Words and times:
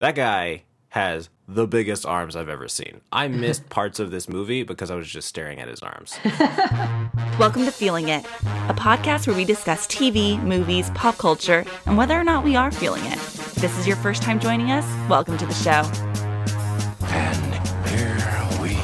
That 0.00 0.14
guy 0.14 0.62
has 0.90 1.28
the 1.48 1.66
biggest 1.66 2.06
arms 2.06 2.36
I've 2.36 2.48
ever 2.48 2.68
seen. 2.68 3.00
I 3.10 3.26
missed 3.26 3.68
parts 3.70 3.98
of 3.98 4.12
this 4.12 4.28
movie 4.28 4.62
because 4.62 4.92
I 4.92 4.94
was 4.94 5.08
just 5.08 5.26
staring 5.26 5.58
at 5.58 5.66
his 5.66 5.82
arms. 5.82 6.16
Welcome 7.36 7.64
to 7.64 7.72
Feeling 7.72 8.08
It, 8.08 8.24
a 8.68 8.74
podcast 8.74 9.26
where 9.26 9.34
we 9.34 9.44
discuss 9.44 9.88
TV, 9.88 10.40
movies, 10.40 10.90
pop 10.90 11.18
culture, 11.18 11.64
and 11.84 11.96
whether 11.96 12.14
or 12.14 12.22
not 12.22 12.44
we 12.44 12.54
are 12.54 12.70
feeling 12.70 13.04
it. 13.06 13.14
If 13.14 13.56
this 13.56 13.76
is 13.76 13.88
your 13.88 13.96
first 13.96 14.22
time 14.22 14.38
joining 14.38 14.70
us, 14.70 14.84
welcome 15.10 15.36
to 15.36 15.46
the 15.46 15.54
show. 15.54 15.82
And 17.08 17.54
here 17.88 18.14
we 18.62 18.74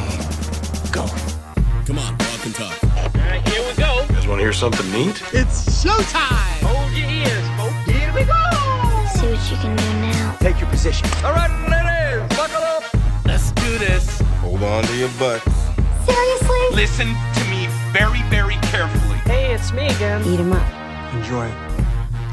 go. 0.91 1.07
Come 1.87 2.01
on, 2.01 2.19
walk 2.19 2.45
and 2.45 2.55
talk. 2.57 2.85
All 2.85 3.21
right, 3.21 3.49
here 3.51 3.65
we 3.65 3.77
go. 3.77 4.01
You 4.03 4.09
guys 4.09 4.27
want 4.27 4.41
to 4.41 4.45
hear 4.45 4.53
something 4.53 4.91
neat? 4.91 5.23
It's 5.33 5.85
showtime! 5.85 6.67
Hold 6.67 6.93
your 6.93 7.09
ears, 7.09 7.49
folks. 7.57 7.89
Here 7.89 8.13
we 8.13 8.25
go. 8.25 8.74
See 9.25 9.31
what 9.31 9.51
you 9.51 9.57
can 9.57 9.75
do 9.75 9.85
now. 10.03 10.37
Take 10.39 10.61
your 10.61 10.69
position. 10.69 11.09
All 11.25 11.33
right, 11.33 11.49
ladies, 11.73 12.37
buckle 12.37 12.63
up. 12.63 12.85
Let's 13.25 13.53
do 13.53 13.79
this. 13.79 14.21
Hold 14.43 14.63
on 14.63 14.85
to 14.85 14.97
your 14.97 15.09
butts. 15.19 15.51
Seriously? 16.05 16.65
Listen 16.73 17.07
to 17.07 17.45
me 17.49 17.67
very, 17.91 18.21
very 18.29 18.57
carefully. 18.69 19.17
Hey, 19.25 19.55
it's 19.55 19.73
me 19.73 19.87
again. 19.87 20.21
Eat 20.27 20.35
Eat 20.35 20.41
'em 20.41 20.53
up. 20.53 21.15
Enjoy 21.15 21.47
it. 21.47 21.55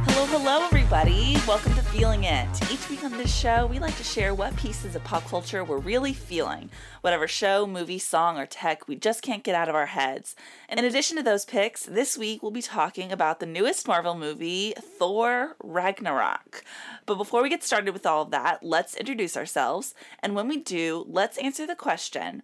Hello, 0.07 0.25
hello, 0.25 0.67
everybody. 0.93 1.37
Welcome 1.47 1.73
to 1.75 1.81
Feeling 1.83 2.25
It. 2.25 2.69
Each 2.69 2.89
week 2.89 3.05
on 3.05 3.13
this 3.13 3.33
show, 3.33 3.65
we 3.65 3.79
like 3.79 3.95
to 3.95 4.03
share 4.03 4.35
what 4.35 4.53
pieces 4.57 4.93
of 4.93 5.01
pop 5.05 5.23
culture 5.23 5.63
we're 5.63 5.77
really 5.77 6.11
feeling. 6.11 6.69
Whatever 6.99 7.29
show, 7.29 7.65
movie, 7.65 7.97
song, 7.97 8.37
or 8.37 8.45
tech 8.45 8.89
we 8.89 8.97
just 8.97 9.21
can't 9.21 9.45
get 9.45 9.55
out 9.55 9.69
of 9.69 9.75
our 9.75 9.85
heads. 9.85 10.35
And 10.67 10.81
in 10.81 10.85
addition 10.85 11.15
to 11.15 11.23
those 11.23 11.45
picks, 11.45 11.85
this 11.85 12.17
week 12.17 12.43
we'll 12.43 12.51
be 12.51 12.61
talking 12.61 13.09
about 13.09 13.39
the 13.39 13.45
newest 13.45 13.87
Marvel 13.87 14.15
movie, 14.15 14.73
Thor 14.77 15.55
Ragnarok. 15.63 16.61
But 17.05 17.15
before 17.15 17.41
we 17.41 17.47
get 17.47 17.63
started 17.63 17.93
with 17.93 18.05
all 18.05 18.23
of 18.23 18.31
that, 18.31 18.61
let's 18.61 18.97
introduce 18.97 19.37
ourselves. 19.37 19.95
And 20.19 20.35
when 20.35 20.49
we 20.49 20.57
do, 20.57 21.05
let's 21.07 21.37
answer 21.37 21.65
the 21.65 21.73
question 21.73 22.43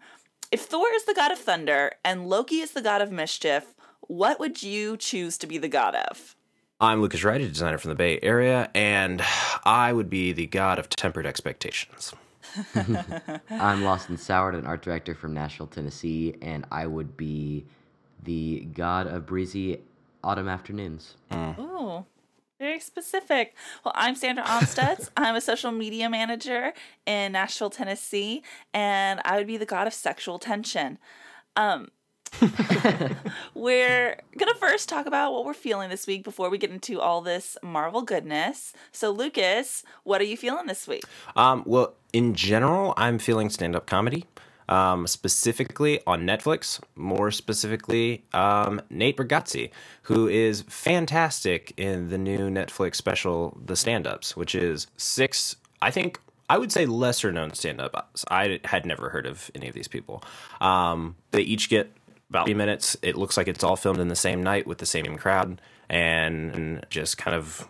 if 0.54 0.62
Thor 0.62 0.88
is 0.96 1.04
the 1.04 1.14
god 1.14 1.34
of 1.34 1.40
thunder 1.40 1.92
and 2.06 2.30
Loki 2.30 2.60
is 2.60 2.72
the 2.72 2.82
god 2.82 3.02
of 3.02 3.12
mischief, 3.12 3.74
what 4.00 4.40
would 4.40 4.64
you 4.64 4.96
choose 4.96 5.38
to 5.40 5.48
be 5.48 5.58
the 5.58 5.68
god 5.68 5.96
of? 5.96 6.37
I'm 6.80 7.02
Lucas 7.02 7.24
Wright, 7.24 7.42
a 7.42 7.48
designer 7.48 7.80
from 7.80 7.90
the 7.90 7.96
Bay 7.96 8.20
Area, 8.22 8.70
and 8.76 9.24
I 9.64 9.92
would 9.92 10.12
be 10.12 10.32
the 10.32 10.46
god 10.46 10.78
of 10.78 10.90
tempered 10.90 11.26
expectations. 11.26 12.14
I'm 13.50 13.84
Lawson 13.84 14.16
Soward, 14.16 14.54
an 14.54 14.68
art 14.68 14.84
director 14.84 15.16
from 15.16 15.34
Nashville, 15.34 15.66
Tennessee, 15.66 16.36
and 16.40 16.68
I 16.72 16.86
would 16.86 17.18
be 17.18 17.66
the 18.22 18.68
god 18.76 19.08
of 19.08 19.26
breezy 19.26 19.80
autumn 20.24 20.48
afternoons. 20.48 21.16
Ooh, 21.34 22.06
very 22.60 22.80
specific. 22.80 23.56
Well, 23.84 23.94
I'm 23.98 24.14
Sandra 24.14 24.44
Onsteds. 24.44 25.10
I'm 25.18 25.36
a 25.36 25.42
social 25.42 25.72
media 25.72 26.12
manager 26.12 26.74
in 27.08 27.32
Nashville, 27.32 27.72
Tennessee, 27.72 28.44
and 28.72 29.20
I 29.26 29.38
would 29.38 29.48
be 29.48 29.58
the 29.58 29.66
god 29.66 29.88
of 29.88 29.96
sexual 29.96 30.38
tension. 30.38 31.00
Um, 31.56 31.88
we're 33.54 34.20
gonna 34.38 34.56
first 34.56 34.90
talk 34.90 35.06
about 35.06 35.34
what 35.34 35.46
we're 35.46 35.54
feeling 35.54 35.90
this 35.90 36.08
week 36.08 36.24
before 36.24 36.50
we 36.50 36.58
get 36.58 36.70
into 36.72 37.00
all 37.00 37.22
this 37.22 37.58
Marvel 37.64 38.02
goodness. 38.02 38.74
So, 38.92 39.12
Lucas, 39.12 39.84
what 40.04 40.22
are 40.22 40.26
you 40.26 40.38
feeling 40.38 40.68
this 40.68 40.88
week? 40.88 41.04
Um, 41.36 41.64
well, 41.66 41.96
in 42.14 42.36
general, 42.36 42.94
I'm 42.98 43.20
feeling 43.20 43.50
stand 43.50 43.76
up 43.76 43.86
comedy, 43.88 44.26
um, 44.70 45.08
specifically 45.08 46.00
on 46.06 46.24
Netflix, 46.24 46.80
more 46.96 47.32
specifically, 47.32 48.24
um, 48.34 48.82
Nate 48.90 49.18
Bargatze, 49.18 49.72
who 50.04 50.28
is 50.28 50.64
fantastic 50.64 51.74
in 51.78 52.10
the 52.10 52.18
new 52.18 52.50
Netflix 52.50 52.96
special, 52.96 53.58
The 53.66 53.76
Stand 53.76 54.08
Ups, 54.08 54.36
which 54.36 54.56
is 54.56 54.88
six, 54.98 55.56
I 55.82 55.92
think. 55.92 56.20
I 56.50 56.58
would 56.58 56.72
say 56.72 56.86
lesser 56.86 57.32
known 57.34 57.54
stand 57.54 57.82
ups. 57.82 58.24
I 58.30 58.62
had 58.64 58.86
never 58.86 59.10
heard 59.10 59.26
of 59.26 59.52
any 59.54 59.68
of 59.68 59.76
these 59.76 59.90
people. 59.90 60.24
Um, 60.62 61.18
they 61.32 61.42
each 61.42 61.70
get 61.70 61.92
about 62.30 62.46
three 62.46 62.54
minutes. 62.54 62.98
It 63.02 63.16
looks 63.16 63.38
like 63.38 63.48
it's 63.48 63.64
all 63.64 63.76
filmed 63.76 64.00
in 64.00 64.08
the 64.08 64.16
same 64.16 64.44
night 64.44 64.68
with 64.68 64.80
the 64.80 64.86
same 64.86 65.18
crowd 65.18 65.62
and, 65.90 66.86
just 66.90 67.18
kind 67.18 67.36
of 67.36 67.68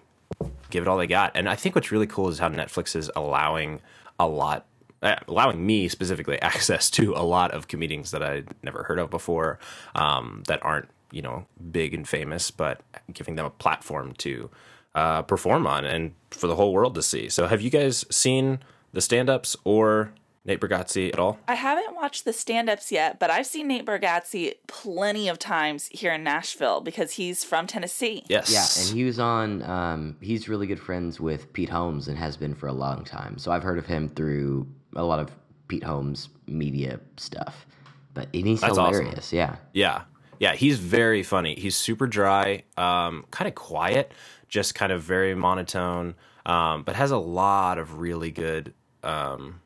give 0.70 0.84
it 0.84 0.88
all 0.88 0.98
they 0.98 1.08
got. 1.08 1.32
And 1.36 1.48
I 1.48 1.56
think 1.56 1.76
what's 1.76 1.92
really 1.92 2.08
cool 2.08 2.30
is 2.30 2.40
how 2.40 2.50
Netflix 2.50 2.96
is 2.96 3.10
allowing 3.16 3.80
a 4.20 4.28
lot, 4.28 4.66
uh, 5.02 5.16
allowing 5.28 5.66
me 5.66 5.88
specifically 5.88 6.42
access 6.42 6.90
to 6.92 7.14
a 7.14 7.24
lot 7.24 7.52
of 7.52 7.68
comedians 7.68 8.12
that 8.12 8.24
I'd 8.24 8.48
never 8.64 8.84
heard 8.84 9.00
of 9.00 9.10
before, 9.10 9.60
um, 9.96 10.44
that 10.48 10.64
aren't 10.64 10.90
you 11.12 11.22
know 11.22 11.46
big 11.72 11.94
and 11.94 12.08
famous, 12.08 12.52
but 12.52 12.82
giving 13.14 13.36
them 13.36 13.46
a 13.46 13.50
platform 13.50 14.14
to 14.14 14.50
uh, 14.96 15.22
perform 15.22 15.66
on 15.66 15.86
and 15.86 16.14
for 16.32 16.48
the 16.48 16.56
whole 16.56 16.74
world 16.74 16.96
to 16.96 17.04
see. 17.04 17.30
So, 17.30 17.48
have 17.48 17.62
you 17.62 17.70
guys 17.70 18.06
seen 18.12 18.60
the 18.94 19.02
stand-ups 19.02 19.56
or 19.64 20.12
Nate 20.48 20.62
Bargatze 20.62 21.10
at 21.14 21.20
all? 21.20 21.38
I 21.48 21.56
haven't 21.56 21.96
watched 21.96 22.24
the 22.24 22.32
stand 22.34 22.70
ups 22.70 22.92
yet, 22.92 23.20
but 23.20 23.30
I've 23.30 23.46
seen 23.46 23.68
Nate 23.68 23.86
Bargatze 23.86 24.54
plenty 24.68 25.28
of 25.28 25.38
times 25.38 25.88
here 25.92 26.14
in 26.14 26.24
Nashville 26.24 26.80
because 26.82 27.12
he's 27.12 27.44
from 27.44 27.68
Tennessee. 27.68 28.24
Yes. 28.30 28.52
Yeah, 28.52 28.86
and 28.88 28.98
he 28.98 29.04
was 29.04 29.20
on. 29.20 29.62
Um, 29.64 30.16
he's 30.22 30.48
really 30.48 30.66
good 30.66 30.80
friends 30.80 31.20
with 31.20 31.52
Pete 31.52 31.70
Holmes 31.70 32.08
and 32.08 32.18
has 32.18 32.38
been 32.38 32.56
for 32.56 32.68
a 32.68 32.74
long 32.74 33.04
time. 33.04 33.38
So 33.38 33.52
I've 33.52 33.64
heard 33.64 33.78
of 33.78 33.86
him 33.86 34.08
through 34.08 34.66
a 34.96 35.04
lot 35.04 35.20
of 35.20 35.30
Pete 35.68 35.84
Holmes 35.84 36.30
media 36.48 37.00
stuff. 37.18 37.68
But 38.14 38.30
and 38.34 38.48
he's 38.48 38.62
That's 38.62 38.78
awesome. 38.78 38.94
hilarious. 39.04 39.34
Yeah. 39.34 39.58
Yeah. 39.74 40.04
Yeah, 40.40 40.54
he's 40.54 40.80
very 40.80 41.24
funny. 41.24 41.56
He's 41.56 41.76
super 41.76 42.06
dry, 42.08 42.64
um, 42.78 43.26
kind 43.32 43.48
of 43.48 43.56
quiet, 43.56 44.12
just 44.48 44.76
kind 44.76 44.92
of 44.92 45.02
very 45.02 45.34
monotone, 45.34 46.14
um, 46.46 46.84
but 46.84 46.96
has 46.96 47.10
a 47.10 47.18
lot 47.18 47.80
of 47.80 47.98
really 47.98 48.30
good, 48.30 48.74
um, 49.04 49.60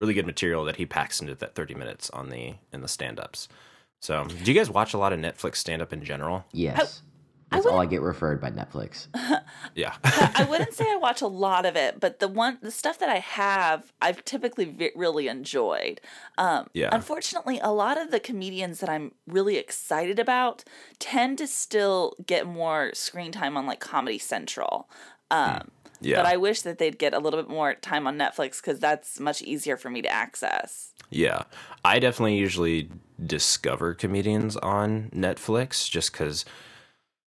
really 0.00 0.14
good 0.14 0.26
material 0.26 0.64
that 0.64 0.76
he 0.76 0.86
packs 0.86 1.20
into 1.20 1.34
that 1.36 1.54
thirty 1.54 1.74
minutes 1.74 2.10
on 2.10 2.28
the 2.30 2.54
in 2.72 2.82
the 2.82 2.88
stand 2.88 3.18
ups. 3.20 3.48
So, 4.00 4.24
do 4.24 4.50
you 4.52 4.58
guys 4.58 4.70
watch 4.70 4.94
a 4.94 4.98
lot 4.98 5.12
of 5.12 5.18
Netflix 5.20 5.56
stand 5.56 5.80
up 5.82 5.92
in 5.92 6.04
general? 6.04 6.44
Yes. 6.52 7.02
That's 7.50 7.64
all 7.64 7.78
I 7.80 7.86
get 7.86 8.02
referred 8.02 8.40
by 8.40 8.50
Netflix. 8.50 9.06
Yeah, 9.74 9.94
I 10.04 10.46
wouldn't 10.48 10.72
say 10.72 10.84
I 10.90 10.96
watch 10.96 11.20
a 11.20 11.26
lot 11.26 11.66
of 11.66 11.76
it, 11.76 12.00
but 12.00 12.18
the 12.18 12.28
one 12.28 12.58
the 12.62 12.70
stuff 12.70 12.98
that 12.98 13.08
I 13.10 13.18
have, 13.18 13.92
I've 14.00 14.24
typically 14.24 14.64
ve- 14.64 14.92
really 14.96 15.28
enjoyed. 15.28 16.00
Um, 16.38 16.66
Yeah. 16.72 16.88
Unfortunately, 16.92 17.60
a 17.62 17.70
lot 17.72 17.98
of 18.00 18.10
the 18.10 18.18
comedians 18.20 18.80
that 18.80 18.88
I'm 18.88 19.12
really 19.26 19.58
excited 19.58 20.18
about 20.18 20.64
tend 20.98 21.36
to 21.38 21.46
still 21.46 22.14
get 22.24 22.46
more 22.46 22.90
screen 22.94 23.32
time 23.32 23.56
on 23.56 23.66
like 23.66 23.80
Comedy 23.80 24.18
Central. 24.18 24.88
Um, 25.30 25.70
yeah, 26.00 26.16
But 26.16 26.26
I 26.26 26.36
wish 26.36 26.62
that 26.62 26.78
they'd 26.78 26.98
get 26.98 27.14
a 27.14 27.18
little 27.18 27.40
bit 27.42 27.50
more 27.50 27.74
time 27.74 28.06
on 28.06 28.18
Netflix 28.18 28.56
because 28.56 28.78
that's 28.78 29.18
much 29.20 29.42
easier 29.42 29.76
for 29.76 29.90
me 29.90 30.02
to 30.02 30.08
access. 30.08 30.92
yeah. 31.10 31.42
I 31.84 31.98
definitely 32.00 32.36
usually 32.36 32.90
discover 33.24 33.94
comedians 33.94 34.56
on 34.56 35.10
Netflix 35.14 35.88
just 35.88 36.12
because 36.12 36.44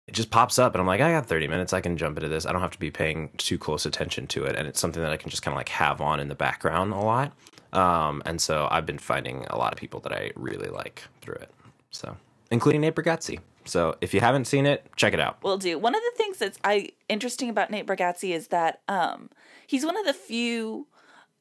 it 0.08 0.14
just 0.14 0.32
pops 0.32 0.58
up 0.58 0.74
and 0.74 0.82
I'm 0.82 0.88
like, 0.88 1.02
I 1.02 1.12
got 1.12 1.26
30 1.26 1.48
minutes. 1.48 1.74
I 1.74 1.82
can 1.82 1.98
jump 1.98 2.18
into 2.18 2.30
this. 2.30 2.46
I 2.46 2.52
don't 2.52 2.62
have 2.62 2.72
to 2.72 2.80
be 2.80 2.92
paying 2.92 3.32
too 3.38 3.58
close 3.58 3.86
attention 3.86 4.28
to 4.28 4.46
it. 4.46 4.56
And 4.56 4.68
it's 4.68 4.80
something 4.80 5.02
that 5.04 5.12
I 5.12 5.18
can 5.18 5.30
just 5.30 5.42
kind 5.42 5.54
of 5.54 5.58
like 5.58 5.70
have 5.70 6.00
on 6.00 6.20
in 6.20 6.30
the 6.30 6.36
background 6.36 6.94
a 6.94 6.98
lot. 6.98 7.34
Um, 7.74 8.22
and 8.26 8.40
so 8.40 8.68
I've 8.72 8.86
been 8.86 8.98
finding 9.00 9.46
a 9.50 9.58
lot 9.58 9.74
of 9.74 9.80
people 9.80 10.00
that 10.02 10.14
I 10.14 10.32
really 10.36 10.70
like 10.70 11.04
through 11.22 11.36
it. 11.36 11.52
So, 11.92 12.16
including 12.52 12.82
Nate 12.82 12.96
Bargatze. 12.96 13.40
So 13.66 13.96
if 14.02 14.14
you 14.14 14.20
haven't 14.20 14.46
seen 14.46 14.66
it, 14.66 14.86
check 14.96 15.14
it 15.14 15.20
out. 15.20 15.38
We'll 15.44 15.58
do. 15.58 15.78
One 15.78 15.96
of 15.96 16.02
the 16.02 16.18
things 16.18 16.38
that's 16.38 16.60
I 16.64 16.90
interesting 17.10 17.50
about 17.50 17.72
Nate 17.72 17.86
Bargatze 17.86 18.34
is 18.34 18.48
that 18.50 18.82
um, 18.88 19.30
he's 19.68 19.86
one 19.86 19.98
of 19.98 20.06
the 20.06 20.14
few, 20.14 20.88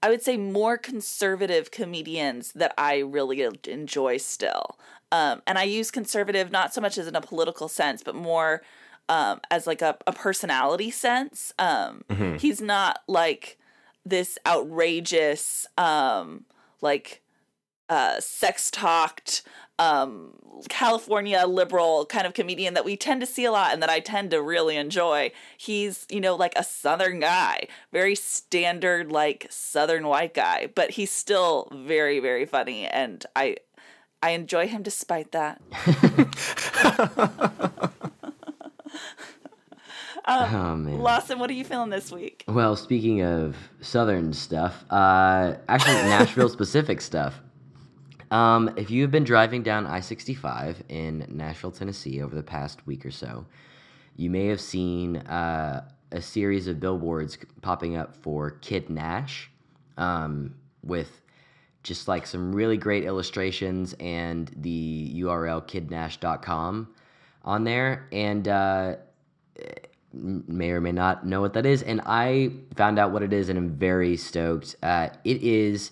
I 0.03 0.09
would 0.09 0.23
say, 0.23 0.37
more 0.37 0.79
conservative 0.79 1.71
comedians 1.71 2.53
that 2.53 2.75
I 2.79 2.99
really 2.99 3.47
enjoy 3.67 4.17
still. 4.17 4.79
Um, 5.13 5.43
and 5.47 5.59
I 5.59 5.65
use 5.65 5.91
conservative 5.91 6.51
not 6.51 6.75
so 6.75 6.81
much 6.81 6.99
as 6.99 7.07
in 7.07 7.15
a 7.15 7.21
political 7.21 7.69
sense, 7.69 8.03
but 8.03 8.15
more 8.15 8.63
um, 9.09 9.41
as 9.51 9.67
like 9.67 9.83
a, 9.83 9.97
a 10.07 10.13
personality 10.13 10.91
sense. 10.91 11.53
Um, 11.59 12.05
He's 12.39 12.61
not 12.61 13.01
like 13.07 13.59
this 14.05 14.39
outrageous, 14.47 15.66
um, 15.78 16.47
like 16.81 17.22
uh, 17.89 18.21
sex 18.21 18.71
talked 18.71 19.42
um, 19.78 20.33
California 20.69 21.45
liberal 21.47 22.07
kind 22.07 22.27
of 22.27 22.34
comedian 22.34 22.75
that 22.75 22.84
we 22.84 22.97
tend 22.97 23.21
to 23.21 23.27
see 23.27 23.45
a 23.45 23.51
lot 23.51 23.72
and 23.72 23.83
that 23.83 23.91
I 23.91 23.98
tend 24.01 24.31
to 24.31 24.41
really 24.41 24.77
enjoy. 24.77 25.33
He's, 25.57 26.07
you 26.09 26.21
know, 26.21 26.36
like 26.36 26.53
a 26.57 26.63
southern 26.63 27.21
guy, 27.21 27.66
very 27.92 28.15
standard, 28.15 29.10
like 29.10 29.47
southern 29.51 30.07
white 30.07 30.34
guy, 30.34 30.69
but 30.75 30.92
he's 30.92 31.10
still 31.10 31.69
very, 31.72 32.21
very 32.21 32.47
funny. 32.47 32.86
And 32.86 33.27
I, 33.34 33.57
I 34.22 34.31
enjoy 34.31 34.69
him 34.69 34.83
despite 34.83 35.33
that. 35.33 35.60
oh 40.27 40.77
man. 40.77 41.01
Lawson, 41.01 41.41
what 41.41 41.51
are 41.51 41.54
you 41.54 41.65
feeling 41.65 41.91
this 41.91 42.13
week? 42.13 42.45
Well, 42.47 42.77
speaking 42.77 43.22
of 43.22 43.57
southern 43.81 44.33
stuff, 44.33 44.84
uh, 44.91 45.57
actually 45.69 45.95
Nashville 46.09 46.48
specific 46.48 47.01
stuff. 47.01 47.41
Um, 48.34 48.75
if 48.77 48.91
you 48.91 49.03
have 49.03 49.13
been 49.13 49.22
driving 49.22 49.63
down 49.63 49.86
I 49.86 50.01
65 50.01 50.83
in 50.89 51.25
Nashville, 51.28 51.71
Tennessee 51.71 52.21
over 52.21 52.34
the 52.34 52.42
past 52.42 52.84
week 52.84 53.07
or 53.07 53.13
so, 53.13 53.47
you 54.16 54.28
may 54.28 54.47
have 54.47 54.60
seen 54.60 55.19
uh, 55.19 55.84
a 56.10 56.21
series 56.21 56.66
of 56.66 56.81
billboards 56.81 57.39
popping 57.63 57.97
up 57.97 58.16
for 58.16 58.51
Kid 58.51 58.91
Nash. 58.91 59.51
um, 59.97 60.54
with 60.83 61.21
just 61.84 62.09
like 62.09 62.27
some 62.27 62.54
really 62.54 62.77
great 62.77 63.04
illustrations 63.04 63.95
and 64.01 64.51
the 64.57 65.13
URL 65.16 65.65
kidnash.com 65.66 66.89
on 67.45 67.65
there. 67.65 68.09
And 68.10 68.48
uh, 68.48 68.97
may 70.13 70.71
or 70.71 70.81
may 70.81 70.92
not 70.92 71.27
know 71.27 71.41
what 71.41 71.53
that 71.53 71.66
is. 71.66 71.83
And 71.83 72.01
I 72.04 72.51
found 72.77 72.98
out 72.98 73.13
what 73.13 73.22
it 73.22 73.33
is 73.33 73.48
and 73.48 73.59
I'm 73.59 73.71
very 73.71 74.16
stoked. 74.16 74.77
Uh, 74.83 75.10
it 75.25 75.42
is 75.42 75.91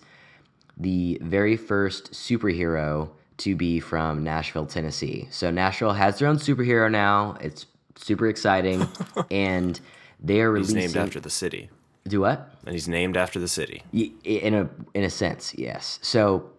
the 0.76 1.18
very 1.22 1.56
first 1.56 2.12
superhero 2.12 3.10
to 3.38 3.56
be 3.56 3.80
from 3.80 4.22
Nashville, 4.22 4.66
Tennessee. 4.66 5.26
So 5.30 5.50
Nashville 5.50 5.92
has 5.92 6.18
their 6.18 6.28
own 6.28 6.36
superhero 6.36 6.90
now. 6.90 7.36
It's 7.40 7.66
super 7.96 8.28
exciting. 8.28 8.86
and 9.30 9.80
they 10.20 10.40
are 10.40 10.54
He's 10.56 10.72
named 10.74 10.96
after 10.96 11.18
the 11.20 11.30
city, 11.30 11.68
Do 12.06 12.20
what? 12.20 12.54
and 12.64 12.72
he's 12.72 12.88
named 12.88 13.16
after 13.16 13.40
the 13.40 13.48
city. 13.48 13.82
Y- 13.92 14.12
in 14.24 14.54
a 14.54 14.68
in 14.94 15.02
a 15.04 15.10
sense, 15.10 15.54
yes. 15.56 15.98
So 16.02 16.50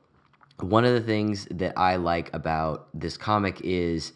one 0.60 0.84
of 0.86 0.94
the 0.94 1.02
things 1.02 1.48
that 1.52 1.78
I 1.78 1.96
like 1.96 2.34
about 2.34 2.88
this 2.94 3.16
comic 3.18 3.62
is 3.62 4.14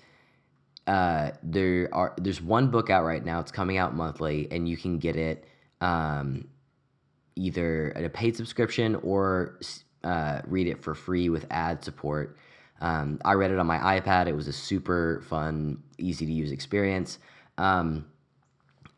uh, 0.85 1.31
there 1.43 1.89
are 1.93 2.13
there's 2.17 2.41
one 2.41 2.69
book 2.69 2.89
out 2.89 3.03
right 3.05 3.23
now. 3.23 3.39
It's 3.39 3.51
coming 3.51 3.77
out 3.77 3.95
monthly, 3.95 4.47
and 4.51 4.67
you 4.67 4.75
can 4.77 4.97
get 4.99 5.15
it 5.15 5.45
um, 5.81 6.47
either 7.35 7.93
at 7.95 8.03
a 8.03 8.09
paid 8.09 8.35
subscription 8.35 8.95
or 8.95 9.57
uh, 10.07 10.41
read 10.47 10.67
it 10.67 10.81
for 10.81 10.95
free 10.95 11.27
with 11.27 11.45
ad 11.51 11.83
support. 11.83 12.37
Um, 12.79 13.19
I 13.25 13.33
read 13.33 13.51
it 13.51 13.59
on 13.59 13.67
my 13.67 13.99
iPad. 13.99 14.27
It 14.27 14.35
was 14.35 14.47
a 14.47 14.53
super 14.53 15.21
fun, 15.27 15.83
easy 15.97 16.25
to 16.25 16.31
use 16.31 16.51
experience, 16.51 17.19
um, 17.57 18.05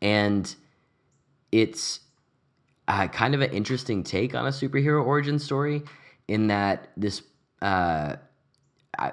and 0.00 0.54
it's 1.50 2.00
uh, 2.86 3.08
kind 3.08 3.34
of 3.34 3.40
an 3.40 3.50
interesting 3.50 4.04
take 4.04 4.36
on 4.36 4.46
a 4.46 4.50
superhero 4.50 5.04
origin 5.04 5.38
story 5.38 5.82
in 6.28 6.46
that 6.46 6.90
this 6.96 7.22
uh, 7.60 8.14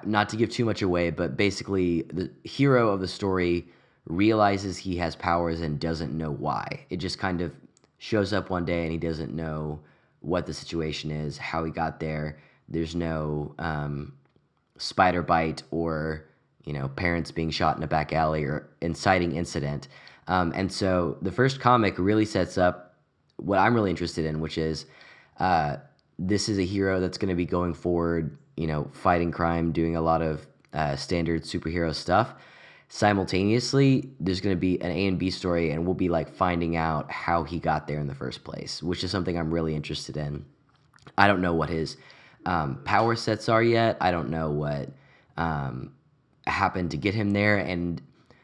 not 0.03 0.29
to 0.29 0.37
give 0.37 0.49
too 0.49 0.65
much 0.65 0.81
away 0.81 1.09
but 1.09 1.37
basically 1.37 2.01
the 2.13 2.29
hero 2.43 2.89
of 2.89 2.99
the 2.99 3.07
story 3.07 3.67
realizes 4.05 4.77
he 4.77 4.97
has 4.97 5.15
powers 5.15 5.61
and 5.61 5.79
doesn't 5.79 6.15
know 6.17 6.31
why 6.31 6.85
it 6.89 6.97
just 6.97 7.19
kind 7.19 7.41
of 7.41 7.53
shows 7.97 8.33
up 8.33 8.49
one 8.49 8.65
day 8.65 8.83
and 8.83 8.91
he 8.91 8.97
doesn't 8.97 9.33
know 9.33 9.79
what 10.21 10.45
the 10.45 10.53
situation 10.53 11.11
is 11.11 11.37
how 11.37 11.63
he 11.63 11.71
got 11.71 11.99
there. 11.99 12.39
There's 12.69 12.95
no 12.95 13.55
um, 13.59 14.13
spider 14.77 15.21
bite 15.21 15.63
or 15.71 16.25
you 16.63 16.73
know 16.73 16.89
parents 16.89 17.31
being 17.31 17.49
shot 17.49 17.77
in 17.77 17.83
a 17.83 17.87
back 17.87 18.13
alley 18.13 18.43
or 18.43 18.69
inciting 18.81 19.35
incident. 19.35 19.87
Um, 20.27 20.51
and 20.55 20.71
so 20.71 21.17
the 21.21 21.31
first 21.31 21.61
comic 21.61 21.97
really 21.97 22.25
sets 22.25 22.57
up 22.57 22.87
what 23.37 23.59
i'm 23.59 23.73
really 23.73 23.89
interested 23.89 24.25
in 24.25 24.39
which 24.39 24.57
is 24.57 24.85
uh, 25.39 25.77
this 26.19 26.49
is 26.49 26.57
a 26.57 26.65
hero 26.65 26.99
that's 26.99 27.17
going 27.17 27.29
to 27.29 27.35
be 27.35 27.45
going 27.45 27.73
forward 27.73 28.37
you 28.55 28.67
know 28.67 28.89
fighting 28.91 29.31
crime 29.31 29.71
doing 29.71 29.95
a 29.95 30.01
lot 30.01 30.21
of 30.21 30.45
uh, 30.73 30.95
standard 30.95 31.43
superhero 31.43 31.93
stuff 31.93 32.33
simultaneously 32.89 34.09
there's 34.19 34.39
going 34.39 34.55
to 34.55 34.59
be 34.59 34.79
an 34.81 34.91
a 34.91 35.07
and 35.07 35.19
b 35.19 35.29
story 35.29 35.71
and 35.71 35.85
we'll 35.85 35.93
be 35.93 36.07
like 36.07 36.33
finding 36.33 36.77
out 36.77 37.11
how 37.11 37.43
he 37.43 37.59
got 37.59 37.85
there 37.85 37.99
in 37.99 38.07
the 38.07 38.15
first 38.15 38.43
place 38.43 38.81
which 38.81 39.03
is 39.03 39.11
something 39.11 39.37
i'm 39.37 39.53
really 39.53 39.75
interested 39.75 40.15
in 40.15 40.45
I 41.17 41.27
don't 41.27 41.41
know 41.41 41.53
what 41.53 41.69
his 41.69 41.97
um, 42.45 42.81
power 42.83 43.15
sets 43.15 43.49
are 43.49 43.63
yet. 43.63 43.97
I 44.01 44.11
don't 44.11 44.29
know 44.29 44.51
what 44.51 44.89
um, 45.37 45.93
happened 46.45 46.91
to 46.91 46.97
get 46.97 47.13
him 47.13 47.31
there. 47.31 47.57
And 47.57 48.01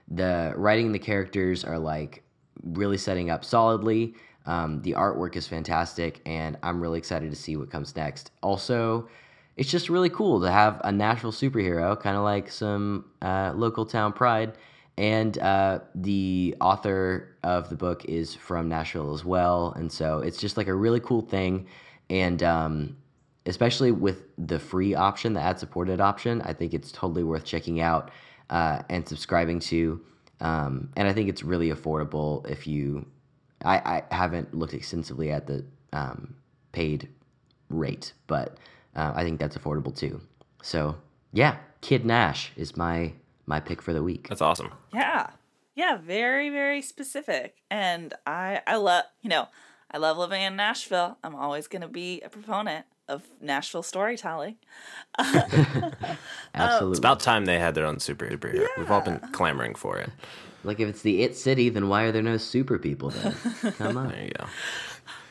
the 0.07 0.53
writing 0.55 0.91
the 0.91 0.99
characters 0.99 1.63
are 1.63 1.79
like 1.79 2.23
really 2.63 2.97
setting 2.97 3.29
up 3.29 3.45
solidly. 3.45 4.15
Um, 4.45 4.81
the 4.81 4.91
artwork 4.91 5.37
is 5.37 5.47
fantastic, 5.47 6.19
and 6.25 6.57
I'm 6.63 6.81
really 6.81 6.97
excited 6.97 7.29
to 7.29 7.35
see 7.35 7.55
what 7.55 7.71
comes 7.71 7.95
next. 7.95 8.31
Also, 8.41 9.07
it's 9.55 9.69
just 9.69 9.89
really 9.89 10.09
cool 10.09 10.41
to 10.41 10.51
have 10.51 10.81
a 10.83 10.91
Nashville 10.91 11.31
superhero, 11.31 11.99
kind 11.99 12.17
of 12.17 12.23
like 12.23 12.51
some 12.51 13.05
uh, 13.21 13.53
local 13.55 13.85
town 13.85 14.13
pride. 14.13 14.53
And 14.97 15.37
uh, 15.39 15.79
the 15.95 16.55
author 16.61 17.35
of 17.43 17.69
the 17.69 17.75
book 17.75 18.05
is 18.05 18.35
from 18.35 18.69
Nashville 18.69 19.13
as 19.13 19.25
well. 19.25 19.73
And 19.75 19.91
so 19.91 20.19
it's 20.19 20.37
just 20.37 20.55
like 20.55 20.67
a 20.67 20.73
really 20.73 20.99
cool 20.99 21.21
thing. 21.21 21.67
And 22.09 22.43
um, 22.43 22.97
especially 23.45 23.91
with 23.91 24.23
the 24.37 24.59
free 24.59 24.93
option, 24.93 25.33
the 25.33 25.41
ad 25.41 25.59
supported 25.59 25.99
option, 25.99 26.41
I 26.43 26.53
think 26.53 26.73
it's 26.73 26.91
totally 26.91 27.23
worth 27.23 27.43
checking 27.43 27.81
out 27.81 28.11
uh, 28.49 28.83
and 28.89 29.07
subscribing 29.07 29.59
to. 29.61 30.01
Um, 30.41 30.89
and 30.95 31.07
I 31.07 31.13
think 31.13 31.29
it's 31.29 31.43
really 31.43 31.69
affordable 31.69 32.47
if 32.49 32.67
you. 32.67 33.05
I, 33.65 34.03
I 34.09 34.15
haven't 34.15 34.53
looked 34.53 34.73
extensively 34.73 35.31
at 35.31 35.47
the 35.47 35.63
um, 35.93 36.35
paid 36.73 37.07
rate, 37.69 38.11
but 38.27 38.57
uh, 38.95 39.11
I 39.15 39.23
think 39.23 39.39
that's 39.39 39.57
affordable 39.57 39.95
too. 39.95 40.21
So 40.61 40.95
yeah, 41.31 41.57
Kid 41.81 42.05
Nash 42.05 42.51
is 42.55 42.77
my 42.77 43.13
my 43.45 43.59
pick 43.59 43.81
for 43.81 43.93
the 43.93 44.03
week. 44.03 44.29
That's 44.29 44.41
awesome. 44.41 44.71
Yeah. 44.93 45.29
Yeah, 45.75 45.97
very, 45.97 46.49
very 46.49 46.81
specific. 46.81 47.55
And 47.71 48.13
I 48.27 48.61
I 48.67 48.75
love 48.77 49.05
you 49.21 49.29
know, 49.29 49.47
I 49.91 49.97
love 49.97 50.17
living 50.17 50.41
in 50.41 50.55
Nashville. 50.55 51.17
I'm 51.23 51.35
always 51.35 51.67
gonna 51.67 51.87
be 51.87 52.21
a 52.21 52.29
proponent 52.29 52.85
of 53.09 53.23
Nashville 53.41 53.83
storytelling. 53.83 54.55
Absolutely. 55.19 56.91
It's 56.91 56.99
about 56.99 57.19
time 57.19 57.45
they 57.45 57.59
had 57.59 57.75
their 57.75 57.85
own 57.85 57.99
super 57.99 58.25
superhero. 58.25 58.67
We've 58.77 58.89
all 58.91 59.01
been 59.01 59.19
clamoring 59.31 59.75
for 59.75 59.97
it. 59.97 60.09
like 60.63 60.79
if 60.79 60.87
it's 60.87 61.01
the 61.01 61.23
It 61.23 61.35
City, 61.35 61.69
then 61.69 61.89
why 61.89 62.03
are 62.03 62.11
there 62.11 62.21
no 62.21 62.37
super 62.37 62.77
people 62.79 63.09
then? 63.09 63.33
Come 63.77 63.97
on. 63.97 64.09
There 64.09 64.23
you 64.23 64.31
go. 64.37 64.45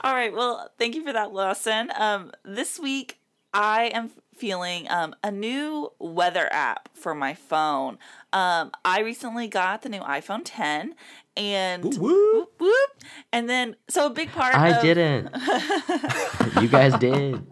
All 0.03 0.13
right. 0.13 0.33
Well, 0.33 0.71
thank 0.79 0.95
you 0.95 1.05
for 1.05 1.13
that 1.13 1.33
lesson. 1.33 1.91
Um, 1.97 2.33
this 2.45 2.79
week, 2.79 3.19
I 3.55 3.91
am 3.95 4.11
feeling 4.35 4.91
um, 4.91 5.15
a 5.23 5.31
new 5.31 5.93
weather 5.99 6.49
app 6.53 6.89
for 6.95 7.15
my 7.15 7.35
phone. 7.35 7.99
Um, 8.33 8.73
I 8.85 9.01
recently 9.01 9.47
got 9.47 9.83
the 9.83 9.89
new 9.89 10.01
iPhone 10.01 10.41
10, 10.45 10.95
and 11.37 11.97
whoop, 11.97 12.53
whoop. 12.59 12.91
and 13.33 13.49
then 13.49 13.77
so 13.89 14.07
a 14.07 14.11
big 14.11 14.33
part. 14.33 14.55
I 14.55 14.71
of, 14.71 14.83
didn't. 14.83 15.31
you 16.61 16.69
guys 16.69 16.99
did. 16.99 17.47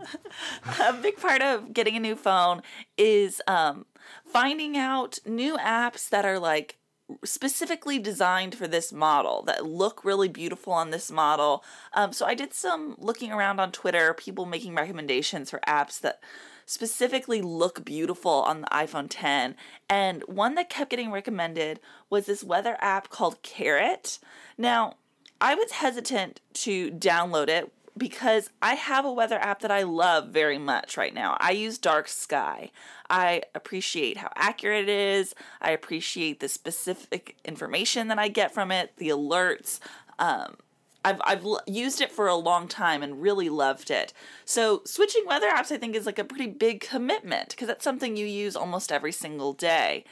a 0.81 0.93
big 0.95 1.17
part 1.17 1.43
of 1.43 1.73
getting 1.73 1.97
a 1.97 2.01
new 2.01 2.17
phone 2.17 2.63
is 2.97 3.41
um, 3.47 3.87
finding 4.25 4.77
out 4.77 5.19
new 5.25 5.57
apps 5.59 6.09
that 6.09 6.25
are 6.25 6.39
like 6.39 6.80
specifically 7.25 7.99
designed 7.99 8.55
for 8.55 8.67
this 8.67 8.93
model 8.93 9.43
that 9.43 9.65
look 9.65 10.05
really 10.05 10.29
beautiful 10.29 10.73
on 10.73 10.91
this 10.91 11.11
model. 11.11 11.65
Um, 11.93 12.13
so 12.13 12.27
I 12.27 12.35
did 12.35 12.53
some 12.55 12.97
looking 12.99 13.33
around 13.33 13.61
on 13.61 13.73
Twitter, 13.73 14.15
people 14.15 14.47
making 14.47 14.75
recommendations 14.75 15.51
for 15.51 15.61
apps 15.67 16.01
that 16.01 16.21
specifically 16.67 17.43
look 17.43 17.85
beautiful 17.85 18.31
on 18.31 18.61
the 18.61 18.67
iPhone 18.69 19.07
10. 19.11 19.57
And 19.89 20.23
one 20.27 20.55
that 20.55 20.71
kept 20.71 20.91
getting 20.91 21.11
recommended 21.11 21.81
was 22.09 22.27
this 22.27 22.45
weather 22.45 22.77
app 22.81 23.09
called 23.09 23.43
Carrot. 23.43 24.21
Now, 24.57 24.95
I 25.41 25.55
was 25.55 25.73
hesitant 25.73 26.41
to 26.55 26.91
download 26.91 27.49
it 27.49 27.73
because 27.97 28.51
I 28.63 28.75
have 28.75 29.05
a 29.05 29.13
weather 29.13 29.39
app 29.39 29.61
that 29.61 29.71
I 29.71 29.83
love 29.83 30.29
very 30.29 30.59
much 30.59 30.97
right 30.97 31.15
now. 31.15 31.37
I 31.41 31.53
use 31.53 31.79
Dark 31.79 32.09
Sky. 32.09 32.71
I 33.09 33.43
appreciate 33.55 34.19
how 34.19 34.31
accurate 34.37 34.89
it 34.89 34.89
is. 34.89 35.35
I 35.61 35.71
appreciate 35.73 36.41
the 36.41 36.49
specific 36.49 37.37
information 37.45 38.09
that 38.09 38.19
I 38.19 38.29
get 38.29 38.55
from 38.55 38.71
it, 38.71 38.93
the 38.97 39.09
alerts. 39.09 39.81
Um, 40.19 40.57
I've 41.05 41.21
I've 41.25 41.45
used 41.67 42.01
it 42.01 42.13
for 42.13 42.29
a 42.29 42.35
long 42.37 42.69
time 42.69 43.03
and 43.03 43.23
really 43.23 43.49
loved 43.49 43.91
it. 43.91 44.13
So 44.45 44.83
switching 44.85 45.25
weather 45.27 45.49
apps, 45.49 45.73
I 45.73 45.79
think, 45.79 45.97
is 45.97 46.07
like 46.07 46.19
a 46.19 46.25
pretty 46.25 46.49
big 46.49 46.81
commitment 46.81 47.51
because 47.51 47.69
that's 47.69 47.85
something 47.85 48.17
you 48.17 48.27
use 48.27 48.55
almost 48.55 48.93
every 48.93 49.13
single 49.13 49.53
day. 49.53 50.05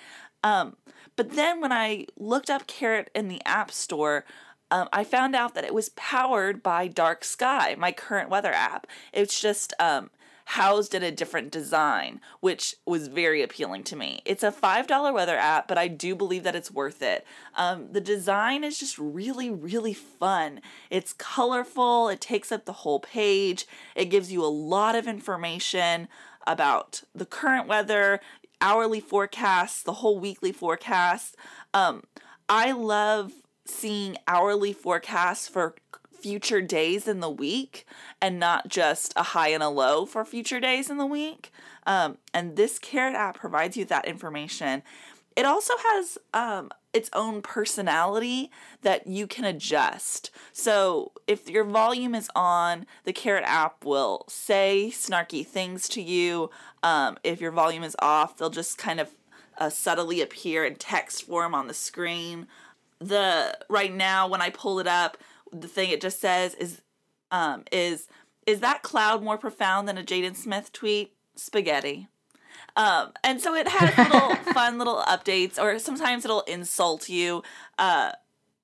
Um, 0.43 0.77
but 1.17 1.33
then 1.33 1.61
when 1.61 1.73
I 1.73 2.07
looked 2.17 2.49
up 2.49 2.67
Carrot 2.67 3.11
in 3.15 3.29
the 3.29 3.45
App 3.45 3.71
Store, 3.71 4.25
um, 4.71 4.89
I 4.93 5.05
found 5.05 5.35
out 5.35 5.55
that 5.55 5.65
it 5.65 5.75
was 5.75 5.91
powered 5.91 6.63
by 6.63 6.89
Dark 6.89 7.25
Sky, 7.25 7.75
my 7.79 7.93
current 7.93 8.31
weather 8.31 8.53
app. 8.53 8.87
It's 9.13 9.41
just 9.41 9.73
um, 9.79 10.11
housed 10.49 10.95
in 10.95 11.03
a 11.03 11.11
different 11.11 11.51
design, 11.51 12.21
which 12.41 12.75
was 12.87 13.09
very 13.09 13.43
appealing 13.43 13.85
to 13.85 13.97
me. 13.97 14.23
It's 14.25 14.43
a 14.43 14.51
$5 14.51 15.13
weather 15.13 15.37
app, 15.37 15.69
but 15.69 15.77
I 15.77 15.89
do 15.89 16.15
believe 16.15 16.43
that 16.45 16.57
it's 16.57 16.71
worth 16.71 17.03
it. 17.03 17.27
Um, 17.55 17.93
the 17.93 18.01
design 18.01 18.65
is 18.65 18.79
just 18.79 18.99
really, 18.99 19.51
really 19.51 19.93
fun. 19.93 20.63
It's 20.89 21.13
colorful, 21.13 22.09
it 22.09 22.23
takes 22.23 22.51
up 22.51 22.65
the 22.65 22.73
whole 22.73 23.01
page, 23.01 23.67
it 23.95 24.07
gives 24.07 24.33
you 24.33 24.43
a 24.43 24.47
lot 24.47 24.95
of 24.95 25.07
information 25.07 26.09
about 26.47 27.03
the 27.15 27.27
current 27.27 27.69
weather, 27.69 28.19
hourly 28.63 29.01
forecasts, 29.01 29.83
the 29.83 29.95
whole 29.95 30.19
weekly 30.19 30.53
forecast. 30.53 31.37
Um, 31.75 32.05
I 32.49 32.73
love 32.73 33.33
seeing 33.69 34.17
hourly 34.27 34.73
forecasts 34.73 35.49
for 35.49 35.75
future 36.13 36.61
days 36.61 37.07
in 37.07 37.21
the 37.21 37.31
week 37.31 37.87
and 38.21 38.41
not 38.41 38.69
just 38.69 39.13
a 39.15 39.23
high 39.23 39.49
and 39.49 39.63
a 39.63 39.69
low 39.69 40.05
for 40.05 40.25
future 40.25 40.59
days 40.59 40.91
in 40.91 40.97
the 40.97 41.07
week. 41.07 41.53
Um, 41.87 42.19
and 42.35 42.57
this 42.57 42.79
Carrot 42.79 43.15
app 43.15 43.39
provides 43.39 43.77
you 43.77 43.85
that 43.87 44.07
information. 44.07 44.83
it 45.37 45.47
also 45.47 45.75
has 45.93 46.19
um, 46.35 46.71
its 46.93 47.09
own 47.13 47.41
personality 47.43 48.51
that 48.83 49.07
you 49.07 49.29
can 49.29 49.45
adjust. 49.45 50.33
So 50.53 51.13
if 51.29 51.49
your 51.49 51.63
volume 51.63 52.17
is 52.17 52.29
on, 52.35 52.87
the 53.05 53.13
Carrot 53.13 53.45
app 53.47 53.85
will 53.85 54.25
say 54.29 54.91
snarky 54.93 55.47
things 55.47 55.89
to 55.91 56.03
you. 56.03 56.51
Um, 56.83 57.17
if 57.23 57.41
your 57.41 57.53
volume 57.53 57.85
is 57.85 57.95
off, 58.01 58.37
they'll 58.37 58.51
just 58.51 58.79
kind 58.79 58.99
of 58.99 59.11
uh, 59.59 59.71
subtly 59.71 60.21
appear 60.21 60.65
in 60.65 60.75
text 60.75 61.23
form 61.23 61.55
on 61.55 61.69
the 61.69 61.75
screen. 61.75 62.49
The 63.01 63.57
right 63.69 63.95
now 63.95 64.29
when 64.29 64.43
I 64.43 64.51
pull 64.51 64.81
it 64.81 64.87
up, 64.87 65.19
the 65.53 65.69
thing 65.69 65.91
it 65.91 66.01
just 66.01 66.21
says 66.21 66.55
is 66.55 66.83
um, 67.31 67.65
is 67.71 68.09
is 68.47 68.61
that 68.61 68.83
cloud 68.83 69.23
more 69.23 69.39
profound 69.39 69.87
than 69.87 69.99
a 69.99 70.03
Jaden 70.03 70.37
Smith 70.37 70.73
tweet? 70.73 71.13
Spaghetti. 71.37 72.09
Um, 72.77 73.13
and 73.23 73.41
so 73.41 73.55
it 73.55 73.69
has 73.69 73.97
little 74.13 74.35
fun 74.53 74.79
little 74.79 75.03
updates, 75.03 75.59
or 75.61 75.79
sometimes 75.79 76.25
it'll 76.25 76.43
insult 76.43 77.09
you. 77.09 77.43
Uh, 77.79 78.13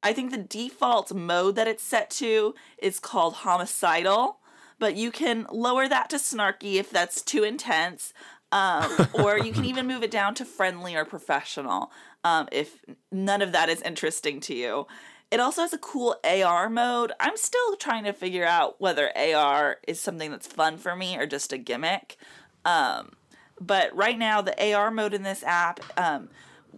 I 0.03 0.13
think 0.13 0.31
the 0.31 0.39
default 0.39 1.13
mode 1.15 1.57
that 1.57 1.69
it's 1.69 1.83
set 1.83 2.11
to 2.11 2.55
is 2.79 3.01
called 3.01 3.35
homicidal, 3.35 4.39
but 4.79 4.97
you 4.97 5.11
can 5.11 5.47
lower 5.51 5.89
that 5.89 6.11
to 6.11 6.17
snarky 6.17 6.75
if 6.75 6.91
that's 6.91 7.23
too 7.23 7.43
intense. 7.43 8.13
Um, 8.53 9.09
or 9.15 9.39
you 9.39 9.53
can 9.53 9.65
even 9.67 9.87
move 9.87 10.03
it 10.03 10.11
down 10.11 10.35
to 10.37 10.45
friendly 10.45 10.95
or 10.95 11.05
professional 11.05 11.91
um, 12.25 12.49
if 12.51 12.85
none 13.13 13.43
of 13.43 13.53
that 13.53 13.69
is 13.69 13.83
interesting 13.83 14.41
to 14.41 14.55
you. 14.55 14.87
It 15.31 15.41
also 15.41 15.63
has 15.63 15.73
a 15.73 15.79
cool 15.79 16.17
AR 16.25 16.69
mode. 16.69 17.13
I'm 17.21 17.37
still 17.37 17.77
trying 17.77 18.05
to 18.05 18.13
figure 18.13 18.47
out 18.47 18.81
whether 18.81 19.11
AR 19.17 19.79
is 19.87 20.01
something 20.01 20.31
that's 20.31 20.47
fun 20.47 20.79
for 20.79 20.97
me 20.97 21.17
or 21.17 21.27
just 21.27 21.53
a 21.53 21.59
gimmick. 21.59 22.17
Um, 22.65 23.13
but 23.61 23.95
right 23.95 24.19
now, 24.19 24.41
the 24.41 24.75
AR 24.75 24.91
mode 24.91 25.15
in 25.15 25.23
this 25.23 25.43
app 25.43 25.81
um, 25.97 26.29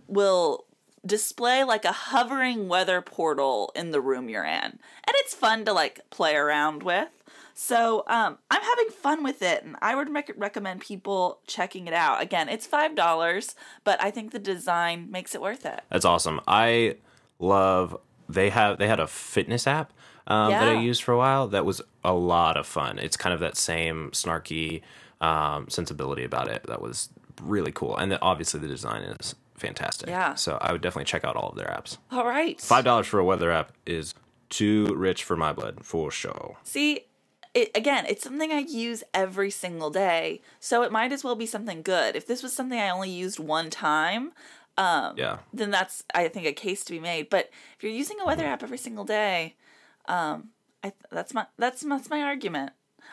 will 0.06 0.64
display 1.04 1.64
like 1.64 1.84
a 1.84 1.92
hovering 1.92 2.68
weather 2.68 3.00
portal 3.00 3.72
in 3.76 3.90
the 3.90 4.00
room 4.00 4.28
you're 4.28 4.44
in, 4.44 4.62
and 4.64 4.80
it's 5.08 5.34
fun 5.34 5.64
to 5.64 5.72
like 5.72 6.00
play 6.10 6.34
around 6.34 6.82
with. 6.82 7.08
So 7.58 8.04
um, 8.06 8.36
I'm 8.50 8.62
having 8.62 8.90
fun 8.90 9.24
with 9.24 9.40
it, 9.40 9.64
and 9.64 9.76
I 9.80 9.94
would 9.94 10.12
rec- 10.12 10.34
recommend 10.36 10.82
people 10.82 11.40
checking 11.46 11.86
it 11.86 11.94
out. 11.94 12.20
Again, 12.20 12.50
it's 12.50 12.66
five 12.66 12.94
dollars, 12.94 13.54
but 13.82 14.00
I 14.00 14.10
think 14.10 14.32
the 14.32 14.38
design 14.38 15.10
makes 15.10 15.34
it 15.34 15.40
worth 15.40 15.64
it. 15.64 15.80
That's 15.90 16.04
awesome. 16.04 16.38
I 16.46 16.96
love 17.38 17.96
they 18.28 18.50
have 18.50 18.76
they 18.78 18.86
had 18.86 19.00
a 19.00 19.06
fitness 19.06 19.66
app 19.66 19.94
um, 20.26 20.50
that 20.50 20.68
I 20.68 20.80
used 20.82 21.02
for 21.02 21.12
a 21.12 21.16
while 21.16 21.48
that 21.48 21.64
was 21.64 21.80
a 22.04 22.12
lot 22.12 22.58
of 22.58 22.66
fun. 22.66 22.98
It's 22.98 23.16
kind 23.16 23.32
of 23.32 23.40
that 23.40 23.56
same 23.56 24.10
snarky 24.10 24.82
um, 25.22 25.70
sensibility 25.70 26.24
about 26.24 26.48
it 26.48 26.62
that 26.66 26.82
was 26.82 27.08
really 27.40 27.72
cool, 27.72 27.96
and 27.96 28.12
then 28.12 28.18
obviously 28.20 28.60
the 28.60 28.68
design 28.68 29.02
is 29.02 29.34
fantastic. 29.56 30.10
Yeah. 30.10 30.34
So 30.34 30.58
I 30.60 30.72
would 30.72 30.82
definitely 30.82 31.06
check 31.06 31.24
out 31.24 31.36
all 31.36 31.48
of 31.48 31.56
their 31.56 31.68
apps. 31.68 31.96
All 32.12 32.26
right, 32.26 32.60
Five 32.60 32.84
dollars 32.84 33.06
for 33.06 33.18
a 33.18 33.24
weather 33.24 33.50
app 33.50 33.72
is 33.86 34.14
too 34.50 34.94
rich 34.94 35.24
for 35.24 35.36
my 35.36 35.52
blood 35.54 35.78
for 35.82 36.10
sure. 36.10 36.56
See, 36.62 37.05
it, 37.56 37.70
again, 37.74 38.04
it's 38.06 38.22
something 38.22 38.52
I 38.52 38.58
use 38.60 39.02
every 39.14 39.50
single 39.50 39.90
day, 39.90 40.42
so 40.60 40.82
it 40.82 40.92
might 40.92 41.10
as 41.12 41.24
well 41.24 41.34
be 41.34 41.46
something 41.46 41.80
good. 41.82 42.14
If 42.14 42.26
this 42.26 42.42
was 42.42 42.52
something 42.52 42.78
I 42.78 42.90
only 42.90 43.10
used 43.10 43.38
one 43.38 43.70
time, 43.70 44.32
Yeah. 44.78 45.38
then 45.52 45.70
that's 45.70 46.04
I 46.14 46.28
think 46.28 46.46
a 46.46 46.52
case 46.52 46.84
to 46.84 46.92
be 46.92 47.00
made. 47.00 47.30
But 47.30 47.50
if 47.76 47.82
you're 47.82 47.92
using 48.02 48.18
a 48.20 48.26
weather 48.26 48.44
app 48.44 48.62
every 48.62 48.78
single 48.78 49.04
day, 49.04 49.56
um, 50.06 50.50
I 50.84 50.92
that's 51.10 51.32
my 51.32 51.46
that's 51.58 51.80
that's 51.82 52.10
my 52.10 52.20
argument. 52.22 52.72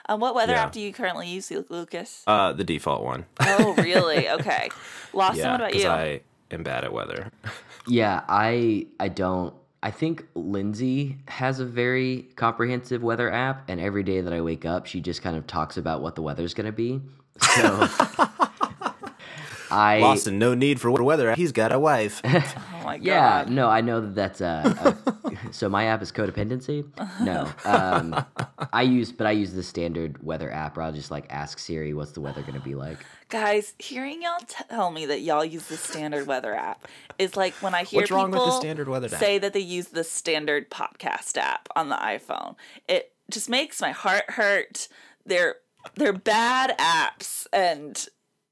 Um, 0.09 0.19
what 0.19 0.35
weather 0.35 0.53
Yeah. 0.53 0.63
app 0.63 0.71
do 0.73 0.81
you 0.81 0.91
currently 0.91 1.29
use, 1.29 1.49
Lucas? 1.69 2.23
Uh, 2.27 2.51
the 2.51 2.63
default 2.65 3.03
one. 3.03 3.25
oh, 3.39 3.73
really? 3.75 4.27
Okay. 4.37 4.69
Lawson, 5.13 5.37
yeah, 5.39 5.51
what 5.51 5.61
about 5.61 5.71
because 5.71 5.83
you? 5.83 5.89
I 5.89 6.21
am 6.51 6.63
bad 6.63 6.83
at 6.83 6.91
weather. 6.91 7.31
Yeah, 7.87 8.23
I 8.29 8.87
I 8.99 9.07
don't. 9.09 9.53
I 9.83 9.91
think 9.91 10.25
Lindsay 10.33 11.17
has 11.27 11.59
a 11.59 11.65
very 11.65 12.29
comprehensive 12.37 13.03
weather 13.03 13.29
app, 13.29 13.65
and 13.67 13.81
every 13.81 14.01
day 14.03 14.21
that 14.21 14.31
I 14.31 14.39
wake 14.39 14.63
up, 14.63 14.85
she 14.85 15.01
just 15.01 15.21
kind 15.21 15.35
of 15.35 15.45
talks 15.45 15.75
about 15.75 16.01
what 16.01 16.15
the 16.15 16.21
weather's 16.21 16.53
going 16.53 16.67
to 16.67 16.71
be. 16.71 17.01
So 17.41 17.89
I 19.69 19.99
Lawson, 19.99 20.39
no 20.39 20.53
need 20.53 20.79
for 20.79 20.89
weather. 20.89 21.35
He's 21.35 21.51
got 21.51 21.73
a 21.73 21.79
wife. 21.79 22.21
oh 22.83 22.87
my 22.87 22.97
god. 22.97 23.05
yeah, 23.05 23.45
no, 23.47 23.69
I 23.69 23.81
know 23.81 24.01
that 24.01 24.15
that's 24.15 24.41
uh, 24.41 24.95
a, 25.25 25.37
so 25.51 25.69
my 25.69 25.85
app 25.85 26.01
is 26.01 26.11
codependency. 26.11 26.85
No, 27.21 27.49
um, 27.65 28.25
I 28.71 28.81
use, 28.83 29.11
but 29.11 29.27
I 29.27 29.31
use 29.31 29.53
the 29.53 29.63
standard 29.63 30.21
weather 30.23 30.51
app 30.51 30.77
where 30.77 30.85
I'll 30.85 30.91
just 30.93 31.11
like 31.11 31.25
ask 31.29 31.59
Siri, 31.59 31.93
"What's 31.93 32.11
the 32.11 32.21
weather 32.21 32.41
going 32.41 32.53
to 32.53 32.59
be 32.59 32.75
like?" 32.75 32.97
Guys, 33.29 33.73
hearing 33.79 34.21
y'all 34.21 34.39
tell 34.47 34.91
me 34.91 35.05
that 35.07 35.21
y'all 35.21 35.45
use 35.45 35.65
the 35.67 35.77
standard 35.77 36.27
weather 36.27 36.53
app 36.53 36.87
is 37.17 37.35
like 37.35 37.53
when 37.55 37.73
I 37.73 37.83
hear 37.83 38.01
What's 38.01 38.11
wrong 38.11 38.31
with 38.31 38.39
the 38.39 38.45
people 38.45 38.59
standard 38.59 38.87
weather 38.87 39.07
app? 39.07 39.19
say 39.19 39.37
that 39.39 39.53
they 39.53 39.59
use 39.59 39.87
the 39.87 40.03
standard 40.03 40.69
podcast 40.69 41.37
app 41.37 41.67
on 41.75 41.89
the 41.89 41.95
iPhone. 41.95 42.55
It 42.87 43.13
just 43.31 43.49
makes 43.49 43.81
my 43.81 43.91
heart 43.91 44.29
hurt. 44.31 44.87
They're 45.25 45.55
they're 45.95 46.13
bad 46.13 46.77
apps, 46.77 47.47
and 47.51 48.05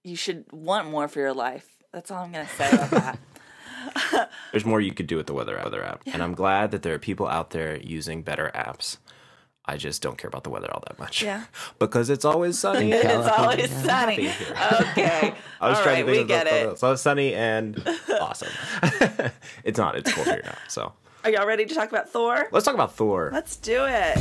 you 0.04 0.16
should 0.16 0.46
want 0.52 0.90
more 0.90 1.08
for 1.08 1.20
your 1.20 1.34
life. 1.34 1.68
That's 1.94 2.10
all 2.10 2.24
I'm 2.24 2.32
gonna 2.32 2.48
say 2.48 2.70
about 2.72 2.92
that. 2.92 3.20
There's 4.52 4.66
more 4.66 4.82
you 4.82 4.94
could 4.94 5.08
do 5.08 5.18
with 5.18 5.28
the 5.28 5.34
weather 5.34 5.60
weather 5.64 5.84
app, 5.84 6.04
and 6.06 6.22
I'm 6.24 6.34
glad 6.34 6.72
that 6.72 6.82
there 6.84 6.94
are 6.94 7.00
people 7.00 7.28
out 7.28 7.52
there 7.52 7.78
using 7.78 8.22
better 8.24 8.52
apps. 8.54 8.98
I 9.64 9.78
just 9.78 10.02
don't 10.02 10.18
care 10.18 10.28
about 10.28 10.44
the 10.44 10.50
weather 10.50 10.70
all 10.74 10.84
that 10.88 10.98
much. 10.98 11.22
Yeah. 11.22 11.46
because 11.80 12.10
it's 12.10 12.26
always 12.26 12.58
sunny. 12.58 12.92
it's 12.92 13.04
California. 13.04 13.40
always 13.40 13.72
sunny. 13.72 14.28
Okay, 14.92 15.34
I 15.62 15.70
was 15.70 15.78
all 15.78 15.84
trying 15.84 15.98
right, 15.98 16.06
to 16.06 16.12
we 16.12 16.18
think 16.18 16.28
get 16.30 16.48
of 16.48 16.54
it. 16.54 16.70
the, 16.72 16.76
so 16.78 16.92
it's 16.94 17.02
sunny 17.02 17.34
and 17.36 17.82
awesome. 18.20 18.50
it's 19.64 19.78
not. 19.78 19.96
It's 19.96 20.12
cold 20.12 20.28
here 20.28 20.42
now. 20.44 20.56
So 20.68 20.94
Are 21.24 21.30
y'all 21.30 21.46
ready 21.46 21.66
to 21.66 21.76
talk 21.76 21.90
about 21.90 22.10
Thor? 22.10 22.48
let's 22.52 22.66
talk 22.66 22.74
about 22.74 22.96
Thor. 22.96 23.30
Let's 23.32 23.56
do 23.56 23.86
it. 23.88 24.18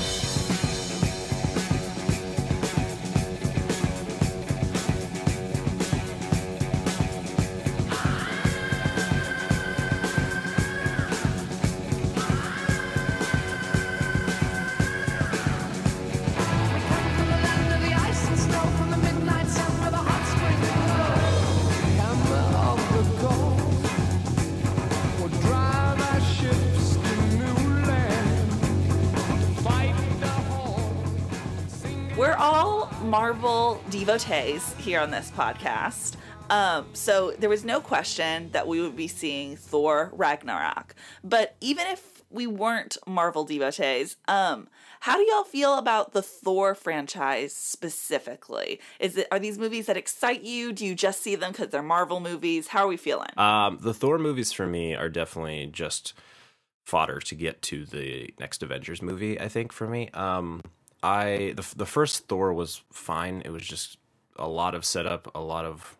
Devotees 34.11 34.75
here 34.79 34.99
on 34.99 35.13
this 35.13 35.31
podcast. 35.31 36.17
Um, 36.51 36.87
so 36.95 37.31
there 37.39 37.49
was 37.49 37.65
no 37.65 37.81
question 37.81 38.51
that 38.51 38.67
we 38.67 38.81
would 38.81 38.97
be 38.97 39.07
seeing 39.07 39.55
Thor 39.55 40.11
Ragnarok. 40.13 40.97
But 41.23 41.55
even 41.61 41.87
if 41.87 42.25
we 42.29 42.49
weren't 42.49 42.97
Marvel 43.07 43.45
devotees, 43.45 44.17
um, 44.27 44.69
how 44.99 45.17
do 45.17 45.23
y'all 45.31 45.45
feel 45.45 45.79
about 45.79 46.13
the 46.13 46.23
Thor 46.23 46.75
franchise 46.75 47.55
specifically? 47.55 48.81
Is 48.99 49.17
it 49.17 49.29
are 49.31 49.39
these 49.39 49.61
movies 49.61 49.87
that 49.87 49.97
excite 49.97 50.43
you? 50.43 50.73
Do 50.73 50.85
you 50.85 50.97
just 50.97 51.23
see 51.23 51.37
them 51.37 51.53
because 51.53 51.69
they're 51.69 51.81
Marvel 51.81 52.19
movies? 52.19 52.67
How 52.67 52.87
are 52.87 52.89
we 52.89 52.97
feeling? 52.97 53.31
Um, 53.37 53.79
the 53.81 53.95
Thor 53.95 54.19
movies 54.19 54.51
for 54.51 54.67
me 54.67 54.97
are 54.97 55.09
definitely 55.09 55.69
just 55.69 56.15
fodder 56.85 57.21
to 57.21 57.35
get 57.37 57.63
to 57.63 57.87
the 57.87 58.35
next 58.41 58.61
Avengers 58.65 59.03
movie. 59.03 59.41
I 59.41 59.47
think 59.47 59.71
for 59.71 59.87
me, 59.87 60.09
um, 60.15 60.63
I 61.01 61.55
the 61.57 61.65
the 61.77 61.87
first 61.87 62.27
Thor 62.27 62.53
was 62.53 62.83
fine. 62.93 63.43
It 63.45 63.51
was 63.51 63.63
just 63.63 63.99
a 64.41 64.49
lot 64.49 64.75
of 64.75 64.85
setup, 64.85 65.31
a 65.35 65.41
lot 65.41 65.65
of 65.65 65.97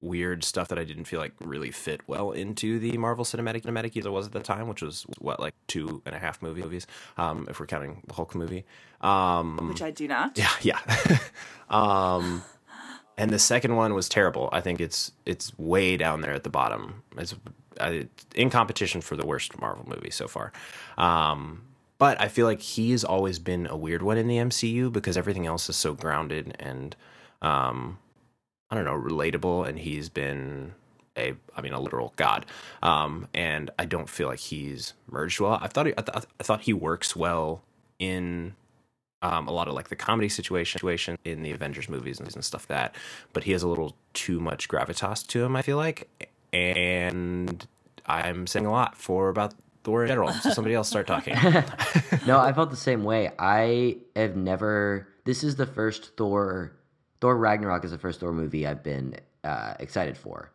weird 0.00 0.44
stuff 0.44 0.68
that 0.68 0.78
I 0.78 0.84
didn't 0.84 1.04
feel 1.04 1.20
like 1.20 1.32
really 1.40 1.70
fit 1.70 2.00
well 2.06 2.30
into 2.32 2.78
the 2.78 2.96
Marvel 2.98 3.24
Cinematic 3.24 3.62
Cinematic 3.62 3.96
as 3.96 4.06
it 4.06 4.12
was 4.12 4.26
at 4.26 4.32
the 4.32 4.40
time, 4.40 4.68
which 4.68 4.82
was 4.82 5.06
what 5.18 5.40
like 5.40 5.54
two 5.66 6.02
and 6.06 6.14
a 6.14 6.18
half 6.18 6.42
movie 6.42 6.62
movies, 6.62 6.86
um, 7.16 7.46
if 7.48 7.58
we're 7.60 7.66
counting 7.66 8.02
the 8.06 8.14
Hulk 8.14 8.34
movie. 8.34 8.64
Um, 9.00 9.68
Which 9.68 9.82
I 9.82 9.90
do 9.90 10.08
not. 10.08 10.38
yeah, 10.38 10.50
yeah. 10.62 11.18
um, 11.70 12.42
and 13.18 13.30
the 13.30 13.38
second 13.38 13.76
one 13.76 13.94
was 13.94 14.08
terrible. 14.08 14.48
I 14.52 14.60
think 14.60 14.80
it's 14.80 15.12
it's 15.24 15.56
way 15.58 15.96
down 15.96 16.20
there 16.20 16.32
at 16.32 16.44
the 16.44 16.50
bottom. 16.50 17.02
It's 17.16 17.34
uh, 17.78 18.02
in 18.34 18.50
competition 18.50 19.00
for 19.00 19.16
the 19.16 19.26
worst 19.26 19.58
Marvel 19.60 19.86
movie 19.88 20.10
so 20.10 20.28
far. 20.28 20.52
Um, 20.98 21.62
but 21.98 22.20
I 22.20 22.28
feel 22.28 22.46
like 22.46 22.60
he's 22.60 23.04
always 23.04 23.38
been 23.38 23.66
a 23.66 23.76
weird 23.76 24.02
one 24.02 24.18
in 24.18 24.28
the 24.28 24.36
MCU 24.36 24.92
because 24.92 25.16
everything 25.16 25.46
else 25.46 25.68
is 25.70 25.76
so 25.76 25.94
grounded 25.94 26.54
and 26.60 26.94
um, 27.42 27.98
I 28.70 28.74
don't 28.74 28.84
know, 28.84 28.98
relatable, 28.98 29.68
and 29.68 29.78
he's 29.78 30.08
been 30.08 30.74
a, 31.16 31.34
I 31.56 31.60
mean, 31.60 31.72
a 31.72 31.80
literal 31.80 32.12
god. 32.16 32.46
Um, 32.82 33.28
and 33.34 33.70
I 33.78 33.84
don't 33.86 34.08
feel 34.08 34.28
like 34.28 34.38
he's 34.38 34.94
merged 35.10 35.40
well. 35.40 35.58
I 35.60 35.68
thought 35.68 35.86
he, 35.86 35.92
I, 35.96 36.02
th- 36.02 36.24
I 36.38 36.42
thought 36.42 36.62
he 36.62 36.72
works 36.72 37.14
well 37.16 37.62
in 37.98 38.54
um, 39.22 39.48
a 39.48 39.52
lot 39.52 39.68
of 39.68 39.74
like 39.74 39.88
the 39.88 39.96
comedy 39.96 40.28
situation, 40.28 41.18
in 41.24 41.42
the 41.42 41.52
Avengers 41.52 41.88
movies 41.88 42.18
and, 42.18 42.32
and 42.34 42.44
stuff 42.44 42.62
like 42.68 42.78
that. 42.78 42.94
But 43.32 43.44
he 43.44 43.52
has 43.52 43.62
a 43.62 43.68
little 43.68 43.96
too 44.12 44.40
much 44.40 44.68
gravitas 44.68 45.26
to 45.28 45.44
him. 45.44 45.56
I 45.56 45.62
feel 45.62 45.76
like, 45.76 46.30
and 46.52 47.66
I'm 48.06 48.46
saying 48.46 48.66
a 48.66 48.70
lot 48.70 48.96
for 48.96 49.28
about 49.28 49.54
Thor 49.84 50.02
in 50.02 50.08
general. 50.08 50.32
So 50.32 50.50
somebody 50.50 50.74
else 50.74 50.88
start 50.88 51.06
talking. 51.06 51.34
no, 52.26 52.38
I 52.38 52.52
felt 52.52 52.70
the 52.70 52.76
same 52.76 53.04
way. 53.04 53.30
I 53.38 53.98
have 54.14 54.36
never. 54.36 55.08
This 55.24 55.42
is 55.42 55.56
the 55.56 55.66
first 55.66 56.16
Thor. 56.16 56.72
Thor 57.26 57.36
Ragnarok 57.36 57.84
is 57.84 57.90
the 57.90 57.98
first 57.98 58.20
Thor 58.20 58.30
movie 58.30 58.68
I've 58.68 58.84
been 58.84 59.16
uh, 59.42 59.74
excited 59.80 60.16
for. 60.16 60.52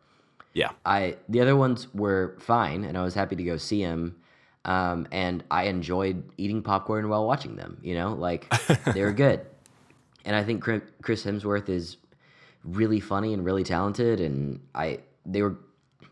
yeah, 0.54 0.70
I 0.86 1.16
the 1.28 1.42
other 1.42 1.54
ones 1.54 1.92
were 1.92 2.34
fine, 2.38 2.84
and 2.84 2.96
I 2.96 3.02
was 3.02 3.12
happy 3.12 3.36
to 3.36 3.42
go 3.42 3.58
see 3.58 3.84
them. 3.84 4.16
Um, 4.64 5.06
and 5.12 5.44
I 5.50 5.64
enjoyed 5.64 6.24
eating 6.38 6.62
popcorn 6.62 7.10
while 7.10 7.26
watching 7.26 7.56
them. 7.56 7.76
You 7.82 7.94
know, 7.94 8.14
like 8.14 8.48
they 8.94 9.02
were 9.02 9.12
good. 9.12 9.44
And 10.24 10.34
I 10.34 10.44
think 10.44 10.62
Chris 10.62 11.26
Hemsworth 11.26 11.68
is 11.68 11.98
really 12.64 13.00
funny 13.00 13.34
and 13.34 13.44
really 13.44 13.64
talented, 13.64 14.22
and 14.22 14.58
I 14.74 15.00
they 15.26 15.42
were 15.42 15.56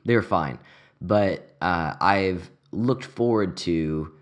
they 0.04 0.14
were 0.14 0.20
fine. 0.20 0.58
But 1.00 1.56
uh, 1.62 1.94
I've 2.02 2.50
looked 2.70 3.06
forward 3.06 3.56
to 3.58 4.12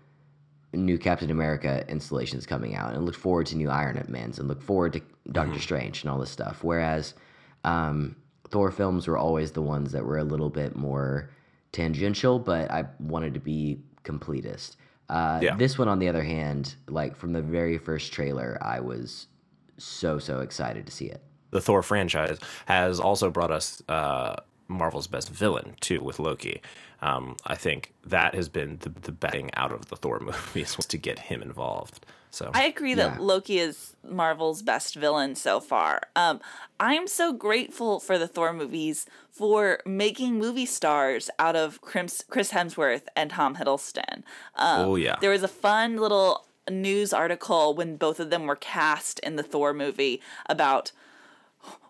new 0.71 0.97
Captain 0.97 1.31
America 1.31 1.83
installations 1.89 2.45
coming 2.45 2.75
out, 2.75 2.93
and 2.93 3.03
looked 3.03 3.19
forward 3.19 3.47
to 3.47 3.57
new 3.57 3.69
Iron 3.69 4.01
Mans, 4.07 4.39
and 4.39 4.47
look 4.47 4.61
forward 4.61 4.93
to 4.93 5.01
Doctor 5.31 5.59
Strange 5.59 6.01
and 6.03 6.11
all 6.11 6.19
this 6.19 6.31
stuff. 6.31 6.63
Whereas 6.63 7.13
um, 7.63 8.15
Thor 8.49 8.71
films 8.71 9.07
were 9.07 9.17
always 9.17 9.51
the 9.51 9.61
ones 9.61 9.91
that 9.91 10.05
were 10.05 10.17
a 10.17 10.23
little 10.23 10.49
bit 10.49 10.75
more 10.75 11.29
tangential, 11.71 12.39
but 12.39 12.71
I 12.71 12.85
wanted 12.99 13.33
to 13.35 13.39
be 13.39 13.79
completist. 14.03 14.75
Uh, 15.09 15.39
Yeah. 15.41 15.55
This 15.55 15.77
one, 15.77 15.87
on 15.87 15.99
the 15.99 16.07
other 16.07 16.23
hand, 16.23 16.75
like 16.87 17.15
from 17.15 17.33
the 17.33 17.41
very 17.41 17.77
first 17.77 18.11
trailer, 18.13 18.57
I 18.61 18.79
was 18.79 19.27
so 19.77 20.19
so 20.19 20.41
excited 20.41 20.85
to 20.85 20.91
see 20.91 21.05
it. 21.05 21.21
the 21.51 21.61
Thor 21.61 21.81
franchise 21.81 22.37
has 22.65 22.99
also 22.99 23.29
brought 23.31 23.49
us 23.51 23.81
uh, 23.87 24.35
Marvel's 24.67 25.07
best 25.07 25.29
villain 25.29 25.75
too 25.79 26.01
with 26.01 26.19
Loki. 26.19 26.61
Um, 27.01 27.37
I 27.45 27.55
think 27.55 27.93
that 28.05 28.35
has 28.35 28.49
been 28.49 28.77
the, 28.81 28.89
the 28.89 29.11
betting 29.11 29.49
out 29.55 29.71
of 29.71 29.87
the 29.87 29.95
Thor 29.95 30.19
movies 30.23 30.75
was 30.77 30.85
to 30.87 30.97
get 30.97 31.17
him 31.19 31.41
involved. 31.41 32.05
So 32.31 32.51
I 32.53 32.65
agree 32.65 32.93
that 32.93 33.21
Loki 33.21 33.57
is 33.59 33.95
Marvel's 34.07 34.61
best 34.61 34.95
villain 34.95 35.35
so 35.35 35.59
far. 35.59 36.01
Um, 36.15 36.39
I'm 36.79 37.07
so 37.07 37.33
grateful 37.33 37.99
for 37.99 38.17
the 38.19 38.27
Thor 38.27 38.53
movies 38.53 39.05
for 39.31 39.79
making 39.85 40.37
movie 40.37 40.65
stars 40.67 41.29
out 41.39 41.55
of 41.55 41.81
Chris, 41.81 42.23
Hemsworth 42.29 43.03
and 43.15 43.31
Tom 43.31 43.55
Hiddleston. 43.55 44.23
Um, 44.55 44.81
Oh, 44.89 44.95
yeah. 44.95 45.15
there 45.21 45.31
was 45.31 45.43
a 45.43 45.47
fun 45.47 45.97
little 45.97 46.45
news 46.69 47.13
article 47.13 47.73
when 47.73 47.97
both 47.97 48.19
of 48.19 48.29
them 48.29 48.45
were 48.45 48.55
cast 48.55 49.17
in 49.19 49.35
the 49.35 49.43
Thor 49.43 49.73
movie 49.73 50.21
about 50.47 50.91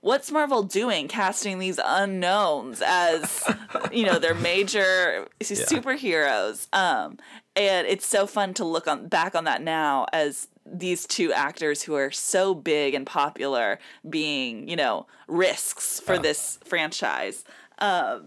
what's 0.01 0.31
Marvel 0.31 0.63
doing 0.63 1.07
casting 1.07 1.59
these 1.59 1.79
unknowns 1.83 2.81
as 2.85 3.43
you 3.91 4.05
know 4.05 4.17
their 4.17 4.33
major 4.33 5.27
superheroes 5.41 6.67
um 6.73 7.17
and 7.59 7.85
it's 7.87 8.05
so 8.05 8.25
fun 8.25 8.53
to 8.55 8.65
look 8.65 8.87
on 8.87 9.07
back 9.07 9.35
on 9.35 9.43
that 9.43 9.61
now 9.61 10.05
as 10.13 10.47
these 10.65 11.05
two 11.05 11.33
actors 11.33 11.83
who 11.83 11.95
are 11.95 12.11
so 12.11 12.55
big 12.55 12.93
and 12.93 13.05
popular 13.05 13.79
being 14.09 14.67
you 14.67 14.75
know 14.75 15.05
risks 15.27 15.99
for 15.99 16.17
this 16.17 16.59
franchise 16.63 17.43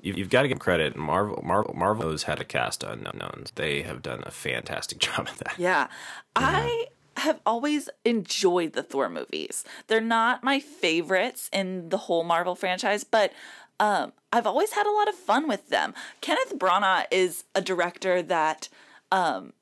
you've, 0.02 0.18
you've 0.18 0.30
got 0.30 0.42
to 0.42 0.48
give 0.48 0.58
credit. 0.58 0.96
Marvel, 0.96 1.42
Marvel, 1.44 1.74
Marvel 1.74 2.06
knows 2.06 2.24
how 2.24 2.34
to 2.34 2.44
cast 2.44 2.82
unknowns. 2.82 3.52
They 3.54 3.82
have 3.82 4.02
done 4.02 4.22
a 4.24 4.30
fantastic 4.30 4.98
job 5.00 5.28
at 5.28 5.38
that. 5.38 5.54
Yeah. 5.58 5.88
I 6.34 6.86
have 7.18 7.40
always 7.44 7.90
enjoyed 8.04 8.72
the 8.72 8.82
Thor 8.82 9.08
movies. 9.08 9.64
They're 9.86 10.00
not 10.00 10.42
my 10.42 10.60
favorites 10.60 11.50
in 11.52 11.90
the 11.90 11.98
whole 11.98 12.24
Marvel 12.24 12.54
franchise, 12.54 13.04
but 13.04 13.32
um, 13.78 14.12
I've 14.32 14.46
always 14.46 14.72
had 14.72 14.86
a 14.86 14.92
lot 14.92 15.08
of 15.08 15.14
fun 15.14 15.46
with 15.46 15.68
them. 15.68 15.94
Kenneth 16.20 16.58
Branagh 16.58 17.04
is 17.10 17.44
a 17.54 17.60
director 17.60 18.22
that 18.22 18.68
um, 19.12 19.52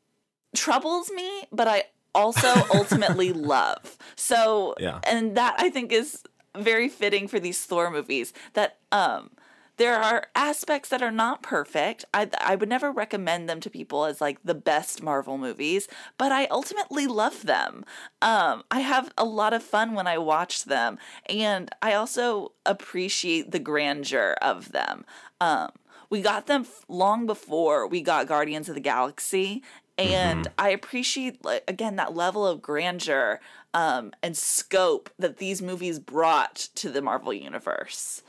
troubles 0.56 1.10
me, 1.10 1.44
but 1.52 1.68
I 1.68 1.84
also 2.14 2.48
ultimately 2.70 3.32
love. 3.32 3.98
So, 4.16 4.74
Yeah. 4.78 5.00
and 5.04 5.36
that 5.36 5.56
I 5.58 5.68
think 5.68 5.92
is 5.92 6.22
very 6.56 6.88
fitting 6.88 7.28
for 7.28 7.38
these 7.38 7.64
Thor 7.64 7.90
movies. 7.90 8.32
That 8.54 8.78
um, 8.90 9.30
there 9.76 9.96
are 9.96 10.26
aspects 10.34 10.88
that 10.90 11.00
are 11.02 11.12
not 11.12 11.42
perfect. 11.42 12.04
I 12.12 12.28
I 12.38 12.54
would 12.56 12.68
never 12.68 12.90
recommend 12.90 13.48
them 13.48 13.60
to 13.60 13.70
people 13.70 14.04
as 14.04 14.20
like 14.20 14.38
the 14.44 14.54
best 14.54 15.02
Marvel 15.02 15.38
movies, 15.38 15.88
but 16.18 16.32
I 16.32 16.46
ultimately 16.50 17.06
love 17.06 17.46
them. 17.46 17.84
Um, 18.20 18.64
I 18.70 18.80
have 18.80 19.12
a 19.16 19.24
lot 19.24 19.52
of 19.54 19.62
fun 19.62 19.94
when 19.94 20.06
I 20.06 20.18
watch 20.18 20.64
them, 20.64 20.98
and 21.28 21.70
I 21.80 21.94
also 21.94 22.52
appreciate 22.66 23.52
the 23.52 23.58
grandeur 23.60 24.36
of 24.42 24.72
them. 24.72 25.04
Um, 25.40 25.70
we 26.10 26.20
got 26.20 26.46
them 26.46 26.66
long 26.88 27.26
before 27.26 27.86
we 27.86 28.02
got 28.02 28.26
Guardians 28.26 28.68
of 28.68 28.74
the 28.74 28.80
Galaxy, 28.80 29.62
and 29.96 30.48
I 30.58 30.70
appreciate 30.70 31.44
like 31.44 31.64
again 31.68 31.96
that 31.96 32.14
level 32.14 32.46
of 32.46 32.60
grandeur 32.60 33.40
um, 33.72 34.12
and 34.22 34.36
scope 34.36 35.10
that 35.18 35.38
these 35.38 35.62
movies 35.62 35.98
brought 35.98 36.56
to 36.74 36.90
the 36.90 37.00
Marvel 37.00 37.32
universe. 37.32 38.22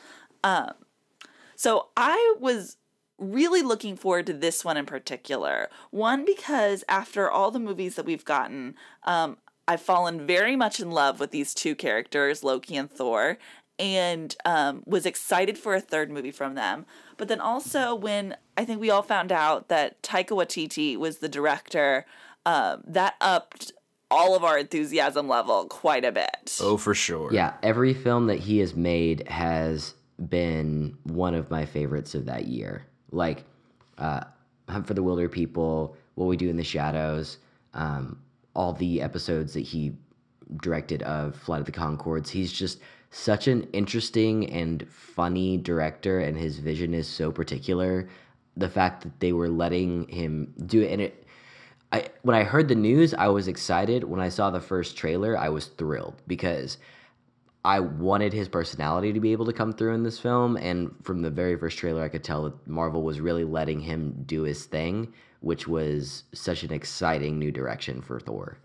Um, 0.44 0.74
so 1.56 1.90
I 1.98 2.36
was 2.40 2.78
really 3.18 3.62
looking 3.62 3.96
forward 3.96 4.26
to 4.28 4.34
this 4.34 4.66
one 4.66 4.78
in 4.78 4.86
particular. 4.86 5.70
One 5.92 6.26
because 6.26 6.84
after 6.90 7.30
all 7.30 7.52
the 7.52 7.60
movies 7.60 7.96
that 7.96 8.06
we've 8.06 8.26
gotten, 8.26 8.76
um, 9.04 9.38
I've 9.68 9.82
fallen 9.82 10.26
very 10.26 10.56
much 10.56 10.80
in 10.80 10.92
love 10.92 11.20
with 11.20 11.32
these 11.32 11.54
two 11.54 11.76
characters, 11.76 12.44
Loki 12.44 12.76
and 12.76 12.90
Thor, 12.90 13.38
and 13.82 14.36
um, 14.46 14.84
was 14.86 15.08
excited 15.08 15.58
for 15.58 15.74
a 15.74 15.82
third 15.82 16.12
movie 16.12 16.32
from 16.32 16.54
them. 16.54 16.86
But 17.18 17.28
then 17.28 17.42
also 17.42 17.96
when 17.96 18.38
I 18.56 18.64
think 18.64 18.80
we 18.80 18.92
all 18.92 19.02
found 19.02 19.32
out 19.32 19.70
that 19.70 20.02
Taika 20.04 20.30
Waititi 20.30 20.96
was 20.96 21.18
the 21.18 21.28
director, 21.28 22.06
um, 22.46 22.84
that 22.86 23.16
upped 23.20 23.72
all 24.12 24.36
of 24.36 24.44
our 24.44 24.60
enthusiasm 24.60 25.28
level 25.28 25.66
quite 25.66 26.06
a 26.06 26.12
bit. 26.12 26.58
Oh, 26.62 26.78
for 26.78 26.94
sure. 26.94 27.34
Yeah, 27.34 27.54
every 27.64 27.94
film 27.94 28.28
that 28.28 28.40
he 28.40 28.60
has 28.60 28.76
made 28.76 29.28
has 29.28 29.96
been 30.30 30.98
one 31.04 31.34
of 31.34 31.50
my 31.50 31.66
favorites 31.66 32.14
of 32.14 32.26
that 32.26 32.46
year. 32.46 32.86
Like 33.12 33.46
uh, 33.98 34.26
Hunt 34.70 34.86
for 34.86 34.94
the 34.94 35.04
Wilderpeople, 35.04 35.96
What 36.16 36.26
We 36.26 36.38
Do 36.38 36.50
in 36.50 36.58
the 36.58 36.64
Shadows, 36.64 37.38
um, 37.74 38.22
all 38.56 38.74
the 38.74 39.02
episodes 39.02 39.54
that 39.54 39.62
he 39.62 39.94
directed 40.58 41.04
of 41.04 41.36
Flight 41.36 41.60
of 41.60 41.66
the 41.66 41.72
Conchords. 41.72 42.30
He's 42.30 42.52
just 42.52 42.80
such 43.12 43.48
an 43.48 43.64
interesting 43.74 44.50
and 44.50 44.88
funny 44.90 45.58
director, 45.58 46.20
and 46.20 46.38
his 46.38 46.60
vision 46.60 46.94
is 46.94 47.08
so 47.08 47.32
particular. 47.32 48.10
The 48.58 48.70
fact 48.70 49.04
that 49.04 49.20
they 49.20 49.34
were 49.34 49.50
letting 49.50 50.08
him 50.08 50.54
do 50.66 50.82
it, 50.82 50.92
and 50.92 51.02
it 51.02 51.28
I 51.92 52.08
when 52.22 52.36
I 52.36 52.44
heard 52.44 52.68
the 52.68 52.76
news, 52.76 53.14
I 53.14 53.28
was 53.28 53.48
excited. 53.48 54.04
When 54.04 54.22
I 54.22 54.30
saw 54.30 54.50
the 54.50 54.62
first 54.62 54.98
trailer, 54.98 55.38
I 55.38 55.50
was 55.50 55.68
thrilled 55.68 56.22
because 56.28 56.78
I 57.64 57.80
wanted 57.80 58.34
his 58.34 58.48
personality 58.48 59.14
to 59.14 59.20
be 59.20 59.34
able 59.34 59.46
to 59.46 59.54
come 59.54 59.74
through 59.74 59.94
in 59.94 60.04
this 60.04 60.20
film, 60.20 60.58
and 60.58 60.96
from 61.04 61.22
the 61.22 61.30
very 61.30 61.58
first 61.58 61.78
trailer, 61.78 62.04
I 62.04 62.10
could 62.10 62.24
tell 62.24 62.44
that 62.44 62.68
Marvel 62.68 63.04
was 63.04 63.20
really 63.20 63.44
letting 63.44 63.82
him 63.82 64.24
do 64.26 64.44
his 64.44 64.66
thing, 64.66 65.14
which 65.42 65.68
was 65.68 66.24
such 66.34 66.64
an 66.64 66.74
exciting 66.74 67.38
new 67.38 67.52
direction 67.52 68.02
for 68.02 68.20
Thor. 68.20 68.58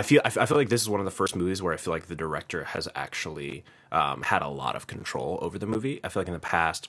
I 0.00 0.02
feel 0.02 0.22
I 0.24 0.30
feel 0.30 0.56
like 0.56 0.70
this 0.70 0.80
is 0.80 0.88
one 0.88 1.00
of 1.00 1.04
the 1.04 1.10
first 1.10 1.36
movies 1.36 1.60
where 1.60 1.74
I 1.74 1.76
feel 1.76 1.92
like 1.92 2.06
the 2.06 2.16
director 2.16 2.64
has 2.64 2.88
actually 2.94 3.64
um, 3.92 4.22
had 4.22 4.40
a 4.40 4.48
lot 4.48 4.74
of 4.74 4.86
control 4.86 5.38
over 5.42 5.58
the 5.58 5.66
movie. 5.66 6.00
I 6.02 6.08
feel 6.08 6.22
like 6.22 6.28
in 6.28 6.32
the 6.32 6.40
past 6.40 6.88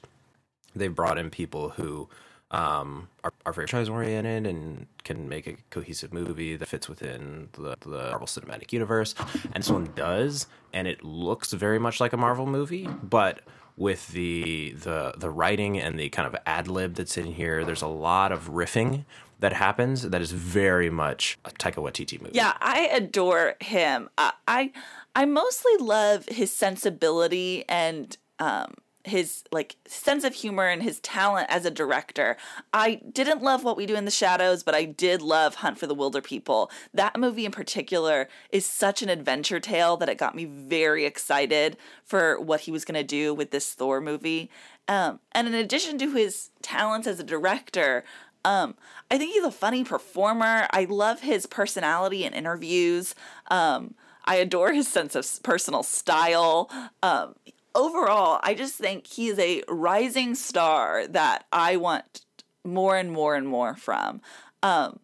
they've 0.74 0.95
brought 0.95 1.17
in 1.17 1.30
people 1.30 1.71
who 1.71 2.08
um, 2.52 3.10
are, 3.26 3.34
are 3.45 3.52
franchise 3.52 3.89
oriented 3.89 4.47
and 4.47 4.88
can 5.04 5.28
make 5.28 5.45
a 5.45 5.58
cohesive 5.69 6.13
movie 6.13 6.56
that 6.56 6.65
fits 6.65 6.88
within 6.88 7.50
the, 7.52 7.76
the 7.82 7.89
Marvel 8.12 8.28
Cinematic 8.28 8.71
Universe, 8.71 9.13
and 9.54 9.62
this 9.62 9.69
one 9.69 9.91
does, 9.93 10.47
and 10.71 10.88
it 10.88 11.04
looks 11.04 11.52
very 11.52 11.80
much 11.80 12.00
like 12.00 12.13
a 12.13 12.17
Marvel 12.17 12.45
movie, 12.45 12.88
but 13.04 13.41
with 13.76 14.08
the 14.10 14.71
the 14.71 15.15
the 15.17 15.30
writing 15.30 15.78
and 15.78 16.00
the 16.00 16.08
kind 16.10 16.28
of 16.28 16.36
ad 16.45 16.69
lib 16.69 16.95
that's 16.95 17.17
in 17.17 17.26
here, 17.26 17.65
there's 17.65 17.82
a 17.82 17.88
lot 17.88 18.32
of 18.32 18.52
riffing 18.52 19.04
that 19.41 19.54
happens 19.54 20.04
that 20.04 20.21
is 20.21 20.32
very 20.32 20.89
much 20.89 21.38
a 21.45 21.49
Taika 21.49 21.75
Waititi 21.75 22.21
movie. 22.21 22.34
Yeah, 22.34 22.54
I 22.62 22.89
adore 22.93 23.56
him. 23.60 24.10
I 24.17 24.34
I, 24.47 24.71
I 25.15 25.25
mostly 25.25 25.75
love 25.77 26.25
his 26.30 26.54
sensibility 26.54 27.65
and 27.67 28.17
um 28.39 28.73
his 29.04 29.43
like 29.51 29.77
sense 29.88 30.23
of 30.23 30.34
humor 30.34 30.67
and 30.67 30.84
his 30.84 30.99
talent 30.99 31.47
as 31.49 31.65
a 31.65 31.71
director. 31.71 32.38
I 32.71 33.01
didn't 33.12 33.41
love 33.41 33.63
what 33.63 33.77
we 33.77 33.88
do 33.88 33.95
in 33.95 34.06
the 34.06 34.12
shadows, 34.12 34.62
but 34.62 34.75
I 34.75 34.86
did 34.86 35.21
love 35.21 35.56
Hunt 35.56 35.80
for 35.80 35.88
the 35.88 35.95
Wilderpeople. 35.95 36.69
That 36.93 37.19
movie 37.19 37.45
in 37.45 37.51
particular 37.51 38.30
is 38.51 38.65
such 38.65 39.01
an 39.01 39.10
adventure 39.10 39.60
tale 39.60 39.97
that 39.97 40.10
it 40.10 40.19
got 40.19 40.36
me 40.36 40.45
very 40.45 41.06
excited 41.06 41.77
for 42.06 42.39
what 42.39 42.62
he 42.62 42.71
was 42.71 42.86
going 42.86 42.99
to 42.99 43.04
do 43.04 43.34
with 43.34 43.49
this 43.51 43.73
Thor 43.73 44.01
movie. 44.01 44.49
Um, 44.88 45.19
and 45.32 45.47
in 45.47 45.56
addition 45.56 45.97
to 45.99 46.13
his 46.13 46.51
talents 46.62 47.08
as 47.08 47.19
a 47.19 47.23
director, 47.23 48.04
um, 48.43 48.75
I 49.12 49.17
think 49.17 49.34
he's 49.34 49.43
a 49.43 49.52
funny 49.52 49.84
performer. 49.84 50.67
I 50.71 50.86
love 50.86 51.19
his 51.19 51.45
personality 51.45 52.24
in 52.24 52.34
interviews. 52.34 53.13
Um, 53.52 53.93
I 54.24 54.36
adore 54.36 54.71
his 54.71 54.88
sense 54.88 55.15
of 55.15 55.28
personal 55.43 55.84
style. 55.84 56.71
Um, 57.04 57.36
overall, 57.76 58.39
I 58.41 58.54
just 58.54 58.76
think 58.76 59.06
he 59.08 59.28
is 59.28 59.38
a 59.38 59.63
rising 59.67 60.34
star 60.34 61.08
that 61.08 61.45
I 61.52 61.76
want 61.76 62.21
more 62.63 62.95
and 62.95 63.12
more 63.12 63.36
and 63.36 63.47
more 63.47 63.76
from. 63.76 64.21
Um, 64.63 65.00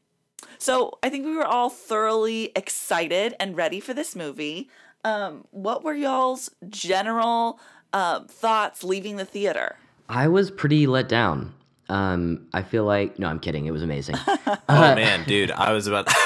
so 0.58 0.98
I 1.04 1.10
think 1.10 1.26
we 1.26 1.36
were 1.36 1.46
all 1.46 1.70
thoroughly 1.70 2.54
excited 2.56 3.36
and 3.42 3.58
ready 3.58 3.82
for 3.82 3.94
this 3.94 4.16
movie. 4.16 4.70
Um, 5.04 5.46
what 5.52 5.84
were 5.84 5.96
y'all's 5.96 6.50
general 6.70 7.60
um, 7.92 8.28
thoughts 8.28 8.86
leaving 8.86 9.18
the 9.18 9.26
theater? 9.26 9.78
I 10.08 10.30
was 10.30 10.50
pretty 10.50 10.88
let 10.88 11.10
down. 11.10 11.54
Um, 11.90 12.48
I 12.54 12.64
feel 12.64 12.84
like 12.86 13.18
no, 13.20 13.28
I'm 13.28 13.40
kidding. 13.40 13.66
It 13.66 13.72
was 13.72 13.84
amazing. 13.84 14.16
Oh 14.70 14.96
man, 14.96 15.24
dude, 15.26 15.52
I 15.52 15.72
was 15.72 15.88
about. 15.88 16.06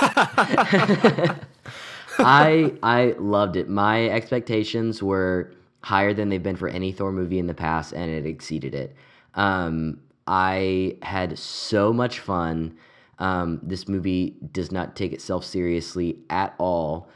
I 2.19 2.73
I 2.83 3.15
loved 3.19 3.55
it. 3.55 3.69
My 3.69 4.09
expectations 4.09 5.01
were 5.03 5.53
higher 5.83 6.13
than 6.13 6.29
they've 6.29 6.41
been 6.41 6.55
for 6.55 6.67
any 6.67 6.91
Thor 6.91 7.11
movie 7.11 7.39
in 7.39 7.47
the 7.47 7.53
past, 7.53 7.93
and 7.93 8.09
it 8.11 8.25
exceeded 8.25 8.73
it. 8.75 8.95
Um, 9.35 9.99
I 10.27 10.97
had 11.03 11.37
so 11.37 11.93
much 11.93 12.19
fun. 12.19 12.75
Um, 13.19 13.59
this 13.61 13.87
movie 13.87 14.35
does 14.51 14.71
not 14.71 14.95
take 14.95 15.13
itself 15.13 15.45
seriously 15.45 16.17
at 16.29 16.55
all. 16.57 17.07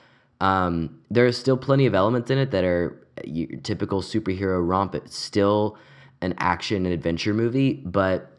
Um, 0.41 0.99
there 1.09 1.25
are 1.25 1.31
still 1.31 1.57
plenty 1.57 1.85
of 1.87 1.95
elements 1.95 2.29
in 2.29 2.37
it 2.37 2.51
that 2.51 2.63
are 2.63 3.01
your 3.23 3.47
typical 3.61 4.01
superhero 4.01 4.65
romp. 4.67 4.93
It's 4.95 5.17
still 5.17 5.77
an 6.21 6.35
action 6.37 6.85
and 6.85 6.93
adventure 6.93 7.33
movie, 7.33 7.81
but 7.85 8.31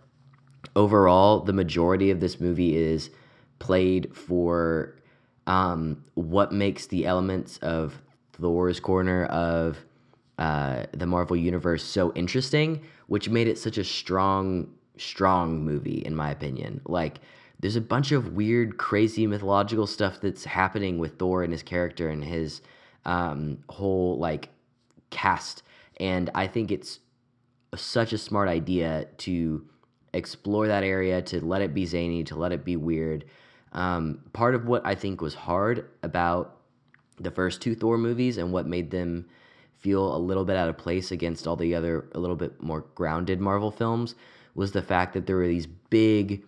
overall, 0.74 1.40
the 1.40 1.52
majority 1.52 2.11
of 2.11 2.20
this 2.20 2.40
movie 2.40 2.76
is 2.76 3.11
played 3.59 4.14
for 4.14 4.96
um, 5.46 6.05
what 6.14 6.52
makes 6.52 6.87
the 6.87 7.07
elements 7.07 7.59
of 7.59 8.00
Thor's 8.33 8.81
corner 8.81 9.26
of 9.26 9.79
uh, 10.38 10.85
the 10.92 11.07
Marvel 11.07 11.37
Universe 11.37 11.85
so 11.85 12.12
interesting, 12.14 12.83
which 13.07 13.29
made 13.29 13.48
it 13.48 13.59
such 13.59 13.79
a 13.79 13.85
strong, 13.85 14.68
strong 14.98 15.64
movie, 15.64 16.02
in 16.05 16.14
my 16.14 16.31
opinion. 16.31 16.81
Like, 16.85 17.20
there's 17.61 17.76
a 17.76 17.81
bunch 17.81 18.12
of 18.12 18.35
weird, 18.35 18.76
crazy 18.76 19.26
mythological 19.26 19.87
stuff 19.87 20.20
that's 20.20 20.44
happening 20.44 20.98
with 20.98 21.18
Thor 21.18 21.42
and 21.42 21.52
his 21.52 21.62
character 21.62 22.11
and 22.11 22.22
his 22.22 22.61
um, 23.07 23.59
whole, 23.70 24.18
like, 24.18 24.50
cast. 25.11 25.62
And 25.98 26.29
I 26.35 26.46
think 26.46 26.70
it's 26.70 27.00
such 27.74 28.12
a 28.12 28.18
smart 28.18 28.48
idea 28.48 29.07
to 29.18 29.64
explore 30.16 30.66
that 30.66 30.83
area, 30.83 31.22
to 31.22 31.44
let 31.44 31.62
it 31.62 31.74
be 31.74 31.87
zany, 31.87 32.24
to 32.24 32.37
let 32.37 32.52
it 32.52 32.64
be 32.64 32.76
weird. 32.76 33.24
Um, 33.72 34.20
part 34.33 34.55
of 34.55 34.66
what 34.66 34.85
I 34.85 34.94
think 34.94 35.20
was 35.20 35.35
hard 35.35 35.88
about 36.02 36.57
the 37.18 37.31
first 37.31 37.61
two 37.61 37.74
Thor 37.74 37.98
movies 37.98 38.38
and 38.38 38.52
what 38.52 38.66
made 38.66 38.90
them 38.90 39.26
feel 39.79 40.16
a 40.16 40.18
little 40.18 40.44
bit 40.44 40.57
out 40.57 40.68
of 40.68 40.76
place 40.76 41.12
against 41.12 41.46
all 41.46 41.57
the 41.57 41.74
other, 41.74 42.09
a 42.12 42.18
little 42.18 42.37
bit 42.37 42.61
more 42.62 42.83
grounded 42.94 43.40
Marvel 43.40 43.70
films 43.70 44.14
was 44.55 44.72
the 44.72 44.83
fact 44.83 45.12
that 45.14 45.26
there 45.26 45.37
were 45.37 45.46
these 45.46 45.66
big 45.66 46.42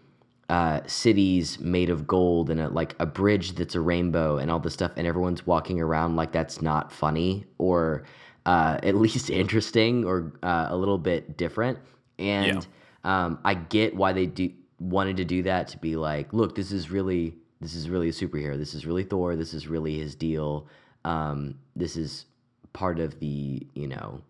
uh, 0.49 0.81
cities 0.87 1.61
made 1.61 1.91
of 1.91 2.07
gold 2.07 2.49
and 2.49 2.61
a, 2.61 2.69
like 2.69 2.95
a 2.99 3.07
bridge 3.07 3.53
that's 3.53 3.75
a 3.75 3.81
rainbow 3.81 4.39
and 4.39 4.51
all 4.51 4.59
this 4.59 4.73
stuff, 4.73 4.93
and 4.97 5.07
everyone's 5.07 5.47
walking 5.47 5.81
around 5.81 6.17
like 6.17 6.33
that's 6.33 6.63
not 6.63 6.91
funny 6.91 7.45
or 7.59 8.05
uh, 8.47 8.79
at 8.83 8.95
least 8.95 9.29
interesting 9.31 10.05
or 10.05 10.33
uh, 10.43 10.67
a 10.71 10.77
little 10.77 10.99
bit 10.99 11.37
different. 11.37 11.79
And 12.19 12.67
um, 13.05 13.39
I 13.45 13.55
get 13.55 13.95
why 13.95 14.13
they 14.13 14.27
do 14.27 14.53
wanted 14.81 15.17
to 15.17 15.25
do 15.25 15.43
that 15.43 15.69
to 15.69 15.79
be 15.79 15.97
like, 15.97 16.33
look, 16.33 16.55
this 16.55 16.73
is 16.73 16.91
really 16.91 17.35
this 17.61 17.75
is 17.75 17.89
really 17.89 18.09
a 18.09 18.13
superhero. 18.13 18.57
This 18.57 18.75
is 18.75 18.87
really 18.87 19.03
Thor. 19.03 19.35
This 19.37 19.55
is 19.55 19.67
really 19.67 19.99
his 19.99 20.15
deal. 20.15 20.69
Um, 21.05 21.59
this 21.75 21.97
is 21.97 22.27
part 22.73 23.01
of 23.01 23.19
the 23.21 23.67
you 23.75 23.87
know 23.87 24.21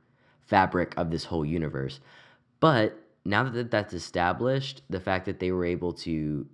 fabric 0.46 0.94
of 0.96 1.10
this 1.10 1.24
whole 1.24 1.44
universe. 1.44 2.00
But 2.60 2.98
now 3.24 3.44
that 3.44 3.70
that's 3.70 3.94
established, 3.94 4.82
the 4.88 5.00
fact 5.00 5.26
that 5.26 5.38
they 5.38 5.52
were 5.52 5.64
able 5.64 5.92
to 5.92 6.46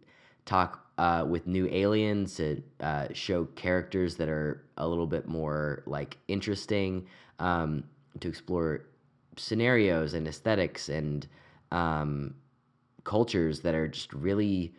talk 0.44 0.84
uh, 0.98 1.24
with 1.28 1.46
new 1.46 1.68
aliens 1.70 2.36
to 2.36 2.62
uh, 2.80 3.08
show 3.12 3.44
characters 3.56 4.16
that 4.16 4.28
are 4.28 4.64
a 4.76 4.86
little 4.86 5.06
bit 5.06 5.26
more 5.26 5.82
like 5.86 6.16
interesting, 6.28 7.06
um, 7.38 7.84
to 8.20 8.28
explore 8.28 8.86
scenarios 9.36 10.14
and 10.14 10.28
aesthetics 10.28 10.88
and 10.88 11.26
um, 11.74 12.34
cultures 13.02 13.60
that 13.60 13.74
are 13.74 13.88
just 13.88 14.12
really 14.14 14.72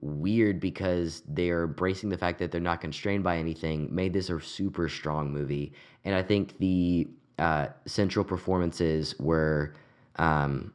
weird 0.00 0.58
because 0.58 1.22
they 1.28 1.50
are 1.50 1.64
embracing 1.64 2.08
the 2.08 2.16
fact 2.16 2.38
that 2.38 2.50
they're 2.50 2.60
not 2.60 2.80
constrained 2.80 3.22
by 3.22 3.36
anything 3.36 3.94
made 3.94 4.14
this 4.14 4.30
a 4.30 4.40
super 4.40 4.88
strong 4.88 5.30
movie. 5.30 5.72
And 6.04 6.14
i 6.14 6.22
think 6.22 6.58
the 6.58 7.06
uh, 7.38 7.68
central 7.86 8.24
performances 8.24 9.14
were 9.18 9.74
um, 10.16 10.72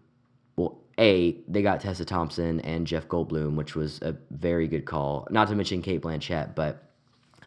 well 0.56 0.78
a 1.00 1.42
they 1.48 1.62
got 1.62 1.82
tessa 1.82 2.06
thompson 2.06 2.60
and 2.62 2.88
jeff 2.88 3.08
goldblum 3.08 3.56
which 3.56 3.76
was 3.76 4.00
a 4.04 4.16
very 4.32 4.68
good 4.68 4.86
call. 4.86 5.28
Not 5.32 5.48
to 5.50 5.56
mention 5.56 5.82
cate 5.82 6.02
blanchett 6.02 6.54
but 6.56 6.84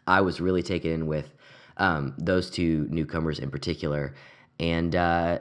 i 0.05 0.19
was 0.19 0.41
really 0.41 0.61
taken 0.61 0.91
in 0.91 1.07
with 1.07 1.33
um, 1.77 2.13
those 2.17 2.49
two 2.49 2.87
newcomers 2.91 3.39
in 3.39 3.49
particular. 3.49 4.13
And 4.59 4.93
uh, 4.95 5.39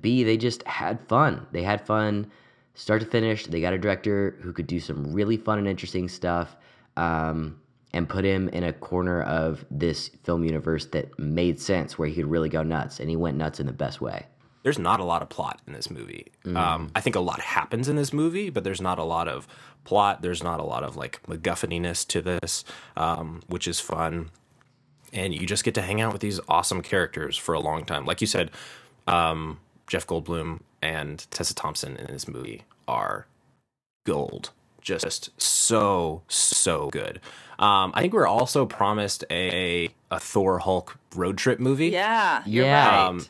b 0.00 0.24
they 0.24 0.36
just 0.36 0.62
had 0.64 1.00
fun 1.08 1.46
they 1.52 1.62
had 1.62 1.84
fun 1.86 2.30
start 2.80 3.02
to 3.02 3.06
finish. 3.06 3.46
They 3.46 3.60
got 3.60 3.72
a 3.72 3.78
director 3.78 4.36
who 4.40 4.52
could 4.52 4.66
do 4.66 4.80
some 4.80 5.12
really 5.12 5.36
fun 5.36 5.58
and 5.58 5.68
interesting 5.68 6.08
stuff 6.08 6.56
um, 6.96 7.60
and 7.92 8.08
put 8.08 8.24
him 8.24 8.48
in 8.48 8.64
a 8.64 8.72
corner 8.72 9.22
of 9.22 9.64
this 9.70 10.08
film 10.24 10.44
universe 10.44 10.86
that 10.86 11.18
made 11.18 11.60
sense 11.60 11.98
where 11.98 12.08
he 12.08 12.14
could 12.14 12.30
really 12.30 12.48
go 12.48 12.62
nuts. 12.62 12.98
And 13.00 13.10
he 13.10 13.16
went 13.16 13.36
nuts 13.36 13.60
in 13.60 13.66
the 13.66 13.72
best 13.72 14.00
way. 14.00 14.26
There's 14.62 14.78
not 14.78 15.00
a 15.00 15.04
lot 15.04 15.22
of 15.22 15.28
plot 15.30 15.60
in 15.66 15.72
this 15.72 15.90
movie. 15.90 16.32
Mm. 16.44 16.56
Um, 16.56 16.90
I 16.94 17.00
think 17.00 17.16
a 17.16 17.20
lot 17.20 17.40
happens 17.40 17.88
in 17.88 17.96
this 17.96 18.12
movie, 18.12 18.50
but 18.50 18.62
there's 18.62 18.80
not 18.80 18.98
a 18.98 19.04
lot 19.04 19.26
of 19.26 19.48
plot. 19.84 20.20
There's 20.20 20.42
not 20.42 20.60
a 20.60 20.64
lot 20.64 20.82
of 20.82 20.96
like 20.96 21.22
MacGuffininess 21.24 22.06
to 22.08 22.20
this, 22.20 22.64
um, 22.96 23.42
which 23.46 23.66
is 23.66 23.80
fun. 23.80 24.30
And 25.12 25.34
you 25.34 25.46
just 25.46 25.64
get 25.64 25.74
to 25.74 25.82
hang 25.82 26.00
out 26.00 26.12
with 26.12 26.20
these 26.20 26.40
awesome 26.48 26.82
characters 26.82 27.36
for 27.36 27.54
a 27.54 27.60
long 27.60 27.84
time. 27.84 28.04
Like 28.04 28.20
you 28.20 28.26
said, 28.26 28.50
um, 29.06 29.58
Jeff 29.90 30.06
Goldblum 30.06 30.60
and 30.80 31.26
Tessa 31.32 31.52
Thompson 31.52 31.96
in 31.96 32.06
this 32.06 32.28
movie 32.28 32.62
are 32.86 33.26
gold. 34.06 34.50
Just 34.80 35.30
so 35.40 36.22
so 36.28 36.88
good. 36.90 37.20
Um, 37.58 37.90
I 37.94 38.00
think 38.00 38.14
we 38.14 38.20
are 38.20 38.26
also 38.26 38.64
promised 38.66 39.24
a 39.30 39.90
a 40.12 40.18
Thor 40.20 40.60
Hulk 40.60 40.96
road 41.14 41.36
trip 41.36 41.58
movie. 41.58 41.88
Yeah, 41.88 42.42
you're 42.46 42.64
Yeah. 42.66 42.88
right. 42.88 43.06
Um, 43.08 43.26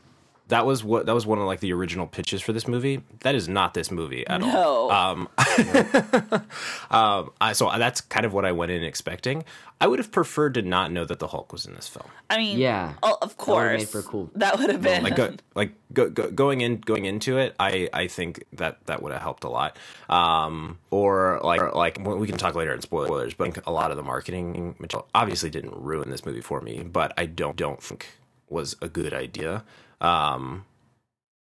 that 0.50 0.66
was 0.66 0.84
what 0.84 1.06
that 1.06 1.14
was 1.14 1.26
one 1.26 1.38
of 1.38 1.44
like 1.46 1.60
the 1.60 1.72
original 1.72 2.06
pitches 2.06 2.40
for 2.42 2.52
this 2.52 2.68
movie. 2.68 3.02
That 3.20 3.34
is 3.34 3.48
not 3.48 3.74
this 3.74 3.90
movie 3.90 4.26
at 4.26 4.40
No. 4.40 4.46
all. 4.56 4.90
Um, 4.92 5.28
um, 6.90 7.30
I, 7.40 7.52
so 7.54 7.70
that's 7.78 8.00
kind 8.00 8.26
of 8.26 8.32
what 8.32 8.44
I 8.44 8.52
went 8.52 8.72
in 8.72 8.82
expecting. 8.82 9.44
I 9.80 9.86
would 9.86 9.98
have 9.98 10.12
preferred 10.12 10.54
to 10.54 10.62
not 10.62 10.92
know 10.92 11.06
that 11.06 11.20
the 11.20 11.26
Hulk 11.28 11.52
was 11.52 11.64
in 11.64 11.74
this 11.74 11.88
film. 11.88 12.06
I 12.28 12.36
mean, 12.36 12.58
Yeah. 12.58 12.92
oh, 13.02 13.16
of 13.20 13.20
That 13.20 13.22
would've 13.22 13.36
course, 13.38 13.78
made 13.80 13.88
for 13.88 13.98
a 14.00 14.02
cool- 14.02 14.30
that 14.34 14.58
would 14.58 14.68
have 14.70 14.82
been 14.82 15.02
like 15.02 15.16
go, 15.16 15.34
like 15.54 15.72
go, 15.92 16.10
go, 16.10 16.30
going 16.30 16.60
in 16.60 16.76
going 16.80 17.04
into 17.06 17.38
it 17.38 17.54
i 17.58 17.88
i 17.92 18.06
think 18.06 18.44
that 18.52 18.78
that 18.86 19.02
would 19.02 19.12
have 19.12 19.22
helped 19.22 19.44
a 19.44 19.48
lot 19.48 19.76
um 20.08 20.78
or 20.90 21.40
like 21.42 21.60
or 21.62 21.70
like 21.72 21.98
we 22.04 22.26
can 22.26 22.36
talk 22.36 22.54
later 22.54 22.72
in 22.72 22.80
spoilers 22.82 23.34
but 23.34 23.48
I 23.48 23.50
think 23.50 23.66
a 23.66 23.72
lot 23.72 23.90
of 23.90 23.96
the 23.96 24.02
marketing 24.02 24.74
material 24.78 25.08
obviously 25.14 25.50
didn't 25.50 25.74
ruin 25.76 26.10
this 26.10 26.24
movie 26.26 26.40
for 26.42 26.60
me 26.60 26.82
but 26.82 27.12
i 27.16 27.26
don't 27.26 27.56
don't 27.56 27.82
think 27.82 28.06
was 28.50 28.76
a 28.82 28.88
good 28.88 29.14
idea 29.14 29.64
um 30.00 30.64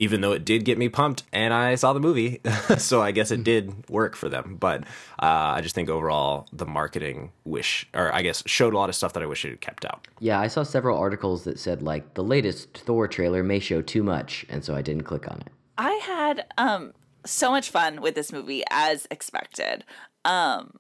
even 0.01 0.21
though 0.21 0.33
it 0.33 0.45
did 0.45 0.65
get 0.65 0.77
me 0.77 0.89
pumped 0.89 1.23
and 1.33 1.55
I 1.55 1.77
saw 1.77 1.93
the 1.93 2.01
movie. 2.01 2.41
so 2.79 3.01
I 3.01 3.13
guess 3.13 3.31
it 3.31 3.45
did 3.45 3.89
work 3.89 4.17
for 4.17 4.29
them. 4.29 4.57
But 4.59 4.83
uh, 5.23 5.55
I 5.57 5.61
just 5.61 5.75
think 5.75 5.89
overall 5.89 6.49
the 6.53 6.67
marketing 6.67 7.31
wish, 7.45 7.89
or 7.95 8.13
I 8.15 8.23
guess 8.23 8.43
showed 8.47 8.75
a 8.75 8.77
lot 8.77 8.89
of 8.89 8.95
stuff 8.95 9.13
that 9.13 9.23
I 9.23 9.27
wish 9.27 9.45
it 9.45 9.51
had 9.51 9.61
kept 9.61 9.85
out. 9.85 10.07
Yeah, 10.19 10.41
I 10.41 10.49
saw 10.49 10.63
several 10.63 10.99
articles 10.99 11.45
that 11.45 11.59
said 11.59 11.83
like 11.83 12.15
the 12.15 12.25
latest 12.25 12.77
Thor 12.77 13.07
trailer 13.07 13.43
may 13.43 13.61
show 13.61 13.83
too 13.83 14.03
much, 14.03 14.45
and 14.49 14.65
so 14.65 14.75
I 14.75 14.83
didn't 14.83 15.05
click 15.05 15.31
on 15.31 15.41
it. 15.41 15.49
I 15.79 15.93
had 16.03 16.47
um 16.59 16.93
so 17.25 17.51
much 17.51 17.71
fun 17.71 18.01
with 18.01 18.15
this 18.15 18.33
movie 18.33 18.65
as 18.71 19.07
expected. 19.11 19.85
Um 20.25 20.75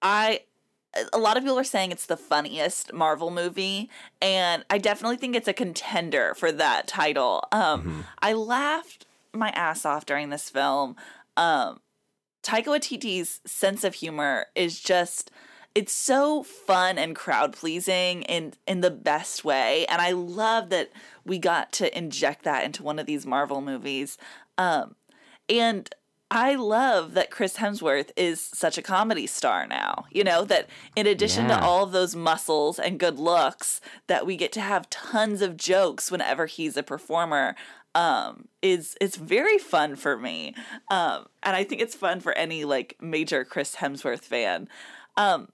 I 0.00 0.40
a 1.12 1.18
lot 1.18 1.36
of 1.36 1.42
people 1.42 1.58
are 1.58 1.64
saying 1.64 1.92
it's 1.92 2.06
the 2.06 2.16
funniest 2.16 2.92
Marvel 2.92 3.30
movie 3.30 3.88
and 4.20 4.64
I 4.68 4.78
definitely 4.78 5.16
think 5.16 5.36
it's 5.36 5.48
a 5.48 5.52
contender 5.52 6.34
for 6.34 6.50
that 6.52 6.86
title. 6.86 7.44
Um 7.52 8.04
I 8.20 8.32
laughed 8.32 9.06
my 9.32 9.50
ass 9.50 9.84
off 9.84 10.06
during 10.06 10.30
this 10.30 10.50
film. 10.50 10.96
Um 11.36 11.80
Taika 12.42 12.66
Waititi's 12.66 13.40
sense 13.44 13.84
of 13.84 13.94
humor 13.94 14.46
is 14.54 14.80
just 14.80 15.30
it's 15.74 15.92
so 15.92 16.42
fun 16.42 16.98
and 16.98 17.14
crowd 17.14 17.52
pleasing 17.52 18.22
in 18.22 18.54
in 18.66 18.80
the 18.80 18.90
best 18.90 19.44
way 19.44 19.86
and 19.86 20.02
I 20.02 20.10
love 20.12 20.70
that 20.70 20.90
we 21.24 21.38
got 21.38 21.70
to 21.74 21.96
inject 21.96 22.42
that 22.44 22.64
into 22.64 22.82
one 22.82 22.98
of 22.98 23.06
these 23.06 23.26
Marvel 23.26 23.60
movies. 23.60 24.18
Um 24.58 24.96
and 25.48 25.92
I 26.32 26.54
love 26.54 27.14
that 27.14 27.30
Chris 27.30 27.56
Hemsworth 27.56 28.10
is 28.16 28.40
such 28.40 28.78
a 28.78 28.82
comedy 28.82 29.26
star 29.26 29.66
now. 29.66 30.04
You 30.10 30.22
know, 30.22 30.44
that 30.44 30.68
in 30.94 31.06
addition 31.06 31.48
Yeah. 31.48 31.58
to 31.58 31.64
all 31.64 31.82
of 31.84 31.92
those 31.92 32.14
muscles 32.14 32.78
and 32.78 33.00
good 33.00 33.18
looks, 33.18 33.80
that 34.06 34.26
we 34.26 34.36
get 34.36 34.52
to 34.52 34.60
have 34.60 34.88
tons 34.90 35.42
of 35.42 35.56
jokes 35.56 36.10
whenever 36.10 36.46
he's 36.46 36.76
a 36.76 36.82
performer. 36.82 37.56
Um, 37.96 38.46
is 38.62 38.96
it's 39.00 39.16
very 39.16 39.58
fun 39.58 39.96
for 39.96 40.16
me. 40.16 40.54
Um, 40.92 41.26
and 41.42 41.56
I 41.56 41.64
think 41.64 41.80
it's 41.80 41.96
fun 41.96 42.20
for 42.20 42.32
any 42.34 42.64
like 42.64 42.96
major 43.00 43.44
Chris 43.44 43.76
Hemsworth 43.76 44.20
fan. 44.22 44.68
Um, 45.16 45.48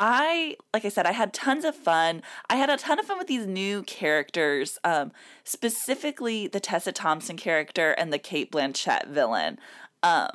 I, 0.00 0.56
like 0.72 0.84
I 0.84 0.88
said, 0.90 1.06
I 1.06 1.12
had 1.12 1.32
tons 1.32 1.64
of 1.64 1.74
fun. 1.74 2.22
I 2.48 2.56
had 2.56 2.70
a 2.70 2.76
ton 2.76 2.98
of 2.98 3.06
fun 3.06 3.18
with 3.18 3.26
these 3.26 3.46
new 3.46 3.82
characters, 3.82 4.78
um, 4.84 5.12
specifically 5.44 6.46
the 6.46 6.60
Tessa 6.60 6.92
Thompson 6.92 7.36
character 7.36 7.92
and 7.92 8.12
the 8.12 8.18
Cate 8.18 8.52
Blanchett 8.52 9.08
villain. 9.08 9.58
Um, 10.02 10.30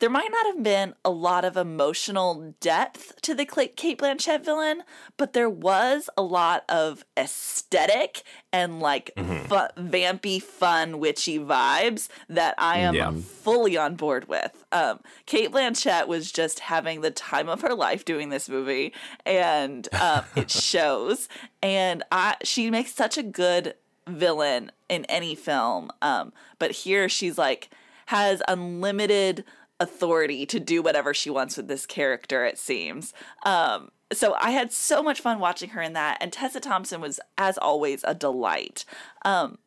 there 0.00 0.10
might 0.10 0.30
not 0.30 0.46
have 0.54 0.62
been 0.62 0.94
a 1.04 1.10
lot 1.10 1.44
of 1.44 1.56
emotional 1.56 2.54
depth 2.60 3.20
to 3.22 3.34
the 3.34 3.44
Cate 3.44 3.98
Blanchett 3.98 4.44
villain, 4.44 4.82
but 5.16 5.32
there 5.32 5.50
was 5.50 6.08
a 6.16 6.22
lot 6.22 6.64
of 6.68 7.04
aesthetic 7.16 8.22
and 8.52 8.80
like 8.80 9.10
fu- 9.16 9.82
vampy, 9.82 10.40
fun, 10.42 10.98
witchy 11.00 11.38
vibes 11.38 12.08
that 12.28 12.54
I 12.58 12.78
am 12.78 12.94
Yeah. 12.94 13.10
fully 13.12 13.76
on 13.76 13.96
board 13.96 14.28
with. 14.28 14.64
Um, 14.72 15.00
Cate 15.26 15.50
Blanchett 15.50 16.06
was 16.06 16.30
just 16.30 16.60
having 16.60 17.00
the 17.00 17.10
time 17.10 17.48
of 17.48 17.62
her 17.62 17.74
life 17.74 18.04
doing 18.04 18.28
this 18.28 18.48
movie, 18.48 18.92
and 19.26 19.92
um, 19.96 20.24
it 20.36 20.50
shows. 20.50 21.28
And 21.62 22.02
I, 22.12 22.36
she 22.44 22.70
makes 22.70 22.94
such 22.94 23.18
a 23.18 23.22
good 23.22 23.74
villain 24.06 24.70
in 24.88 25.04
any 25.06 25.34
film. 25.34 25.90
Um, 26.00 26.32
but 26.58 26.70
here 26.70 27.08
she's 27.08 27.36
like 27.36 27.68
has 28.06 28.40
unlimited 28.48 29.44
authority 29.80 30.44
to 30.46 30.58
do 30.60 30.82
whatever 30.82 31.14
she 31.14 31.30
wants 31.30 31.56
with 31.56 31.68
this 31.68 31.86
character. 31.86 32.44
It 32.44 32.58
seems. 32.58 33.12
Um, 33.44 33.90
so 34.12 34.34
I 34.34 34.50
had 34.50 34.72
so 34.72 35.02
much 35.02 35.20
fun 35.20 35.38
watching 35.38 35.70
her 35.70 35.82
in 35.82 35.92
that, 35.92 36.18
and 36.20 36.32
Tessa 36.32 36.60
Thompson 36.60 37.00
was, 37.00 37.20
as 37.36 37.58
always, 37.58 38.02
a 38.04 38.14
delight. 38.14 38.84
Um, 39.24 39.58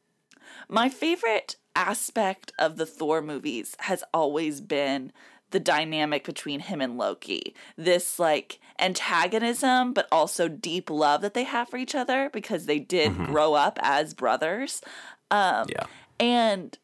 my 0.67 0.89
favorite 0.89 1.55
aspect 1.75 2.51
of 2.59 2.77
the 2.77 2.85
Thor 2.85 3.21
movies 3.21 3.75
has 3.79 4.03
always 4.13 4.59
been 4.61 5.11
the 5.51 5.59
dynamic 5.59 6.23
between 6.23 6.61
him 6.61 6.81
and 6.81 6.97
Loki. 6.97 7.53
This 7.77 8.17
like 8.19 8.59
antagonism, 8.79 9.93
but 9.93 10.07
also 10.11 10.47
deep 10.47 10.89
love 10.89 11.21
that 11.21 11.33
they 11.33 11.43
have 11.43 11.69
for 11.69 11.77
each 11.77 11.93
other 11.93 12.29
because 12.31 12.65
they 12.65 12.79
did 12.79 13.15
grow 13.25 13.53
up 13.53 13.77
as 13.81 14.13
brothers. 14.13 14.81
Um, 15.29 15.67
Yeah. 15.69 15.85
and 16.19 16.77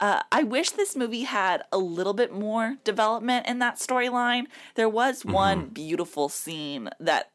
uh, 0.00 0.22
I 0.32 0.42
wish 0.42 0.70
this 0.70 0.96
movie 0.96 1.22
had 1.22 1.62
a 1.70 1.78
little 1.78 2.14
bit 2.14 2.32
more 2.32 2.76
development 2.84 3.46
in 3.46 3.58
that 3.60 3.76
storyline. 3.76 4.46
There 4.74 4.88
was 4.88 5.24
one 5.24 5.66
beautiful 5.66 6.28
scene 6.28 6.88
that 6.98 7.30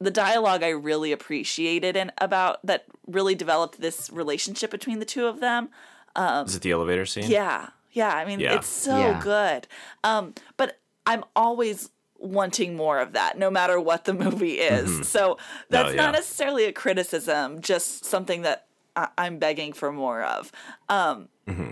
the 0.00 0.10
dialogue 0.12 0.62
I 0.62 0.68
really 0.68 1.10
appreciated 1.10 1.96
and 1.96 2.12
about 2.18 2.64
that 2.64 2.84
really 3.06 3.34
developed 3.34 3.80
this 3.80 4.10
relationship 4.10 4.70
between 4.70 5.00
the 5.00 5.04
two 5.04 5.26
of 5.26 5.40
them. 5.40 5.70
Is 6.16 6.54
it 6.56 6.62
the 6.62 6.70
elevator 6.70 7.04
scene? 7.06 7.28
Yeah. 7.30 7.68
Yeah. 7.92 8.14
I 8.14 8.24
mean, 8.24 8.38
Yeah. 8.40 8.54
it's 8.56 8.68
so 8.68 8.96
Yeah. 8.96 9.20
good. 9.20 9.66
Um, 10.04 10.34
but 10.56 10.78
I'm 11.06 11.24
always 11.34 11.90
wanting 12.18 12.76
more 12.76 12.98
of 13.00 13.12
that, 13.12 13.38
no 13.38 13.50
matter 13.50 13.80
what 13.80 14.04
the 14.04 14.14
movie 14.14 14.54
is. 14.60 15.08
So 15.08 15.38
that's 15.70 15.88
Mm-hmm. 15.90 15.96
yeah. 15.96 16.04
not 16.04 16.12
necessarily 16.12 16.64
a 16.64 16.72
criticism, 16.72 17.60
just 17.60 18.04
something 18.04 18.42
that 18.42 18.66
I- 18.96 19.08
I'm 19.16 19.38
begging 19.38 19.72
for 19.72 19.92
more 19.92 20.22
of. 20.22 20.50
Um, 20.88 21.28
Mm-hmm. 21.48 21.70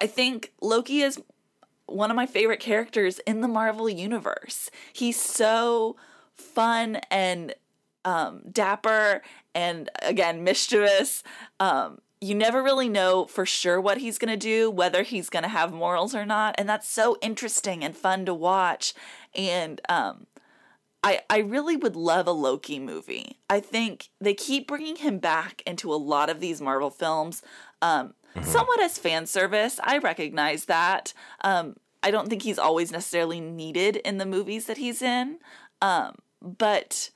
I 0.00 0.06
think 0.06 0.52
Loki 0.60 1.00
is 1.00 1.20
one 1.86 2.10
of 2.10 2.16
my 2.16 2.26
favorite 2.26 2.60
characters 2.60 3.20
in 3.20 3.40
the 3.40 3.48
Marvel 3.48 3.88
universe. 3.88 4.70
He's 4.92 5.20
so 5.20 5.96
fun 6.34 6.96
and 7.10 7.54
um, 8.04 8.42
dapper 8.50 9.22
and 9.54 9.90
again 10.02 10.44
mischievous. 10.44 11.22
Um, 11.60 11.98
you 12.20 12.34
never 12.34 12.62
really 12.62 12.88
know 12.88 13.26
for 13.26 13.44
sure 13.44 13.80
what 13.80 13.98
he's 13.98 14.18
going 14.18 14.30
to 14.30 14.36
do, 14.36 14.70
whether 14.70 15.02
he's 15.02 15.28
going 15.28 15.42
to 15.42 15.48
have 15.48 15.72
morals 15.72 16.14
or 16.14 16.24
not, 16.24 16.54
and 16.58 16.68
that's 16.68 16.88
so 16.88 17.16
interesting 17.20 17.84
and 17.84 17.96
fun 17.96 18.24
to 18.26 18.34
watch. 18.34 18.94
And 19.34 19.80
um, 19.88 20.26
I 21.02 21.20
I 21.28 21.38
really 21.38 21.76
would 21.76 21.96
love 21.96 22.26
a 22.26 22.32
Loki 22.32 22.78
movie. 22.78 23.38
I 23.50 23.60
think 23.60 24.08
they 24.20 24.34
keep 24.34 24.66
bringing 24.66 24.96
him 24.96 25.18
back 25.18 25.62
into 25.66 25.92
a 25.92 25.96
lot 25.96 26.30
of 26.30 26.40
these 26.40 26.60
Marvel 26.60 26.90
films, 26.90 27.42
um, 27.82 28.14
somewhat 28.42 28.80
as 28.80 28.98
fan 28.98 29.26
service. 29.26 29.80
I 29.82 29.98
recognize 29.98 30.66
that. 30.66 31.12
Um, 31.42 31.76
I 32.02 32.10
don't 32.10 32.28
think 32.28 32.42
he's 32.42 32.58
always 32.58 32.92
necessarily 32.92 33.40
needed 33.40 33.96
in 33.96 34.18
the 34.18 34.26
movies 34.26 34.66
that 34.66 34.76
he's 34.76 35.02
in, 35.02 35.38
um, 35.82 36.16
but 36.40 37.10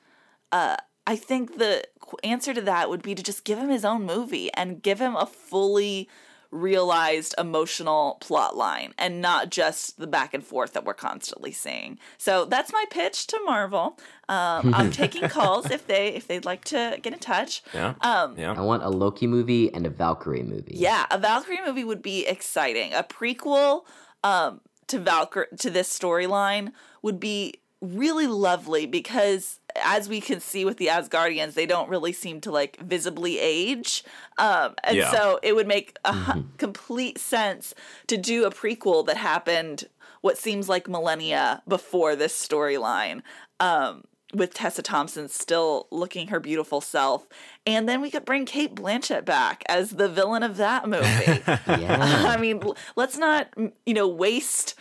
uh, 0.52 0.76
I 1.06 1.16
think 1.16 1.58
the 1.58 1.84
answer 2.24 2.52
to 2.54 2.60
that 2.62 2.90
would 2.90 3.02
be 3.02 3.14
to 3.14 3.22
just 3.22 3.44
give 3.44 3.58
him 3.58 3.68
his 3.68 3.84
own 3.84 4.04
movie 4.04 4.52
and 4.54 4.82
give 4.82 5.00
him 5.00 5.16
a 5.16 5.26
fully 5.26 6.08
realized 6.50 7.34
emotional 7.38 8.18
plot 8.20 8.56
line 8.56 8.92
and 8.98 9.20
not 9.20 9.50
just 9.50 9.98
the 9.98 10.06
back 10.06 10.34
and 10.34 10.44
forth 10.44 10.72
that 10.72 10.84
we're 10.84 10.94
constantly 10.94 11.52
seeing. 11.52 11.98
So 12.18 12.44
that's 12.44 12.72
my 12.72 12.84
pitch 12.90 13.26
to 13.28 13.40
Marvel. 13.44 13.98
Um, 14.28 14.74
I'm 14.74 14.90
taking 15.02 15.28
calls 15.28 15.70
if 15.70 15.86
they 15.86 16.08
if 16.08 16.26
they'd 16.26 16.44
like 16.44 16.64
to 16.66 16.98
get 17.02 17.12
in 17.12 17.18
touch. 17.18 17.62
Yeah. 17.72 17.94
Um, 18.00 18.36
yeah. 18.36 18.52
I 18.52 18.60
want 18.60 18.82
a 18.82 18.88
Loki 18.88 19.26
movie 19.26 19.72
and 19.72 19.86
a 19.86 19.90
Valkyrie 19.90 20.42
movie. 20.42 20.74
Yeah, 20.74 21.06
a 21.10 21.18
Valkyrie 21.18 21.60
movie 21.64 21.84
would 21.84 22.02
be 22.02 22.26
exciting. 22.26 22.92
A 22.94 23.02
prequel 23.02 23.82
um, 24.24 24.60
to 24.88 24.98
Valkyrie 24.98 25.46
to 25.58 25.70
this 25.70 25.96
storyline 25.96 26.72
would 27.02 27.20
be 27.20 27.60
really 27.80 28.26
lovely 28.26 28.86
because 28.86 29.58
as 29.82 30.08
we 30.08 30.20
can 30.20 30.40
see 30.40 30.64
with 30.64 30.76
the 30.76 30.86
Asgardians, 30.88 31.54
they 31.54 31.66
don't 31.66 31.88
really 31.88 32.12
seem 32.12 32.40
to 32.42 32.50
like 32.50 32.78
visibly 32.80 33.38
age. 33.38 34.04
Um, 34.38 34.74
and 34.84 34.96
Yeah. 34.96 35.10
so 35.10 35.38
it 35.42 35.54
would 35.54 35.66
make 35.68 35.96
a 36.04 36.12
hu- 36.12 36.44
complete 36.58 37.18
sense 37.18 37.74
to 38.08 38.16
do 38.16 38.44
a 38.44 38.50
prequel 38.50 39.06
that 39.06 39.16
happened 39.16 39.84
what 40.20 40.36
seems 40.36 40.68
like 40.68 40.88
millennia 40.88 41.62
before 41.66 42.14
this 42.16 42.34
storyline. 42.36 43.22
Um, 43.60 44.04
with 44.32 44.54
Tessa 44.54 44.80
Thompson 44.82 45.28
still 45.28 45.88
looking 45.90 46.28
her 46.28 46.38
beautiful 46.38 46.80
self. 46.80 47.26
And 47.66 47.88
then 47.88 48.00
we 48.00 48.12
could 48.12 48.24
bring 48.24 48.44
Cate 48.44 48.76
Blanchett 48.76 49.24
back 49.24 49.64
as 49.68 49.90
the 49.90 50.08
villain 50.08 50.44
of 50.44 50.56
that 50.58 50.88
movie. 50.88 51.42
Yeah. 51.66 52.24
I 52.28 52.36
mean, 52.36 52.62
let's 52.94 53.16
not, 53.18 53.48
you 53.84 53.92
know, 53.94 54.06
waste 54.06 54.76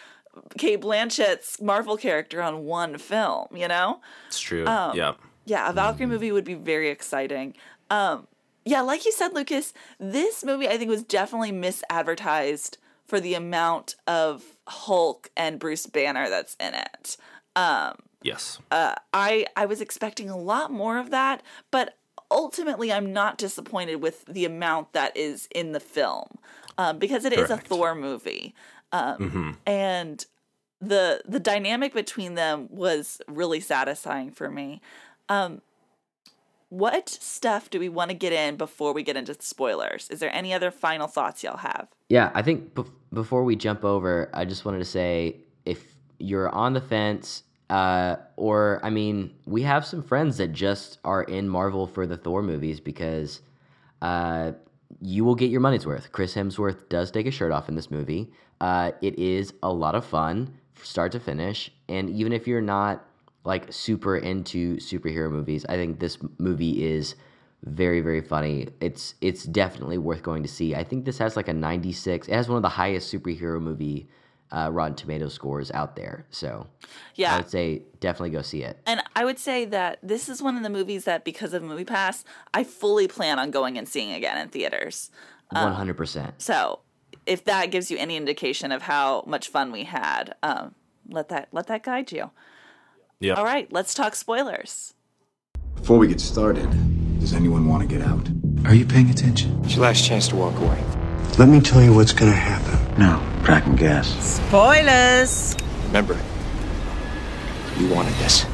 Cate 0.58 0.82
Blanchett's 0.82 1.62
Marvel 1.62 1.97
character 1.97 2.41
on 2.41 2.65
one 2.65 2.97
film, 2.97 3.47
you 3.56 3.67
know? 3.67 4.02
It's 4.28 4.39
true. 4.39 4.65
Um, 4.65 4.95
yeah. 4.95 5.13
Yeah, 5.45 5.69
a 5.69 5.73
Valkyrie 5.73 6.06
movie 6.06 6.32
would 6.32 6.43
be 6.45 6.54
very 6.54 6.89
exciting. 6.89 7.56
Um, 7.89 8.28
yeah, 8.65 8.82
like 8.82 9.04
you 9.06 9.12
said, 9.12 9.34
Lucas, 9.34 9.73
this 9.99 10.43
movie 10.43 10.67
I 10.67 10.78
think 10.78 10.89
was 10.89 11.02
definitely 11.04 11.52
misadvertised 11.52 12.78
for 13.08 13.19
the 13.19 13.34
amount 13.34 13.95
of 14.06 14.43
Hulk 14.67 15.32
and 15.36 15.60
Bruce 15.60 15.88
Banner 15.88 16.30
that's 16.30 16.56
in 16.60 16.73
it. 16.75 17.17
Um, 17.56 17.95
Yes. 18.21 18.60
uh, 18.69 18.95
I 19.13 19.47
I 19.56 19.65
was 19.65 19.82
expecting 19.82 20.30
a 20.30 20.38
lot 20.38 20.71
more 20.71 20.99
of 20.99 21.10
that, 21.10 21.41
but 21.71 21.97
ultimately 22.30 22.91
I'm 22.91 23.12
not 23.12 23.38
disappointed 23.38 23.95
with 24.04 24.25
the 24.25 24.45
amount 24.45 24.93
that 24.93 25.15
is 25.17 25.47
in 25.56 25.71
the 25.71 25.80
film 25.80 26.28
um, 26.78 26.99
because 26.99 27.25
it 27.25 27.34
is 27.34 27.49
a 27.49 27.58
Thor 27.58 27.95
movie, 27.95 28.54
um, 28.91 29.30
hmm 29.30 29.52
and 29.65 30.25
the 30.82 31.21
the 31.28 31.39
dynamic 31.39 31.93
between 31.93 32.36
them 32.36 32.67
was 32.69 33.21
really 33.28 33.60
satisfying 33.60 34.32
for 34.32 34.49
me. 34.49 34.82
Um, 35.28 35.62
what 36.69 37.10
stuff 37.10 37.69
do 37.69 37.80
we 37.80 37.89
want 37.89 38.12
to 38.12 38.15
get 38.15 38.32
in 38.32 38.56
before 38.56 38.93
we 38.93 39.04
get 39.04 39.17
into 39.17 39.36
spoilers? 39.39 40.08
Is 40.10 40.19
there 40.19 40.34
any 40.34 40.54
other 40.54 40.71
final 40.71 41.08
thoughts 41.08 41.43
y'all 41.43 41.58
have? 41.58 41.88
Yeah, 42.10 42.32
I 42.34 42.41
think 42.41 42.75
bef- 42.75 42.91
before 43.12 43.43
we 43.43 43.56
jump 43.56 43.84
over, 43.84 44.30
I 44.34 44.45
just 44.45 44.65
wanted 44.65 44.80
to 44.80 44.86
say 44.86 45.38
if 45.65 45.95
you're 46.19 46.49
on 46.49 46.73
the 46.73 46.82
fence, 46.82 47.43
uh, 47.69 48.17
or 48.36 48.80
I 48.84 48.89
mean, 48.89 49.34
we 49.45 49.63
have 49.63 49.86
some 49.86 50.04
friends 50.04 50.38
that 50.38 50.54
just 50.54 50.99
are 51.04 51.23
in 51.23 51.49
Marvel 51.49 51.88
for 51.88 52.06
the 52.06 52.17
Thor 52.17 52.43
movies 52.43 52.80
because 52.80 53.41
uh, 54.02 54.52
you 55.02 55.25
will 55.25 55.36
get 55.36 55.49
your 55.49 55.62
money's 55.62 55.86
worth. 55.86 56.12
Chris 56.12 56.36
Hemsworth 56.36 56.88
does 56.89 57.12
take 57.12 57.25
a 57.25 57.32
shirt 57.32 57.52
off 57.52 57.67
in 57.67 57.75
this 57.75 57.89
movie. 57.91 58.32
Uh, 58.62 58.91
it 59.02 59.17
is 59.17 59.54
a 59.63 59.72
lot 59.72 59.95
of 59.95 60.06
fun, 60.06 60.54
start 60.84 61.12
to 61.13 61.19
finish, 61.19 61.72
and 61.88 62.10
even 62.10 62.34
if 62.34 62.48
you're 62.48 62.62
not 62.62 63.06
like 63.45 63.72
super 63.72 64.17
into 64.17 64.78
superhero 64.78 65.32
movies, 65.32 65.65
I 65.69 65.76
think 65.76 66.00
this 66.00 66.17
movie 66.38 66.84
is 66.86 67.15
very 67.63 68.02
very 68.02 68.22
funny. 68.22 68.67
It's 68.80 69.15
it's 69.22 69.43
definitely 69.43 69.98
worth 69.98 70.24
going 70.24 70.43
to 70.43 70.50
see. 70.50 70.76
I 70.76 70.84
think 70.84 71.06
this 71.06 71.17
has 71.17 71.36
like 71.36 71.48
a 71.48 71.54
96. 71.54 72.28
It 72.28 72.34
has 72.34 72.48
one 72.50 72.58
of 72.58 72.63
the 72.63 72.69
highest 72.69 73.13
superhero 73.13 73.62
movie 73.62 74.10
uh, 74.52 74.69
Rotten 74.72 74.95
Tomato 74.95 75.28
scores 75.28 75.72
out 75.72 75.95
there. 75.95 76.26
So 76.32 76.67
yeah, 77.15 77.36
I 77.36 77.38
would 77.38 77.50
say 77.50 77.84
definitely 78.00 78.32
go 78.32 78.41
see 78.41 78.63
it. 78.63 78.80
And 78.86 79.02
I 79.15 79.26
would 79.26 79.39
say 79.39 79.65
that 79.65 80.00
this 80.02 80.30
is 80.30 80.41
one 80.41 80.58
of 80.58 80.63
the 80.63 80.69
movies 80.69 81.06
that, 81.06 81.24
because 81.24 81.54
of 81.54 81.62
MoviePass, 81.63 82.24
I 82.54 82.63
fully 82.63 83.08
plan 83.08 83.39
on 83.39 83.52
going 83.52 83.78
and 83.78 83.88
seeing 83.88 84.12
again 84.12 84.38
in 84.38 84.50
theaters. 84.50 85.12
One 85.52 85.74
hundred 85.74 85.98
percent. 85.98 86.41
So 86.41 86.80
if 87.30 87.46
that 87.46 87.70
gives 87.70 87.92
you 87.92 87.98
any 87.98 88.18
indication 88.18 88.72
of 88.72 88.82
how 88.82 89.24
much 89.28 89.48
fun 89.48 89.72
we 89.72 89.84
had, 89.84 90.36
um, 90.42 90.74
let 91.08 91.30
that 91.30 91.48
let 91.52 91.68
that 91.68 91.84
guide 91.84 92.12
you. 92.12 92.32
Yeah. 93.20 93.34
All 93.34 93.46
right, 93.46 93.72
let's 93.72 93.94
talk 93.94 94.15
spoilers. 94.15 94.96
Before 95.76 95.98
we 95.98 96.08
get 96.08 96.20
started, 96.20 96.70
does 97.20 97.34
anyone 97.34 97.68
want 97.68 97.88
to 97.88 97.96
get 97.96 98.06
out? 98.06 98.28
Are 98.65 98.74
you 98.74 98.86
paying 98.86 99.10
attention? 99.10 99.62
It's 99.63 99.76
your 99.76 99.84
last 99.84 100.04
chance 100.06 100.28
to 100.30 100.36
walk 100.36 100.58
away. 100.60 100.84
Let 101.38 101.50
me 101.50 101.62
tell 101.62 101.82
you 101.82 101.94
what's 101.94 102.13
gonna 102.13 102.32
happen. 102.32 103.00
Now, 103.00 103.24
but 103.42 103.52
I 103.52 103.62
can 103.62 103.76
guess. 103.76 104.08
Spoilers. 104.48 105.56
Remember, 105.86 106.20
you 107.78 107.88
wanted 107.94 108.13
this. 108.15 108.46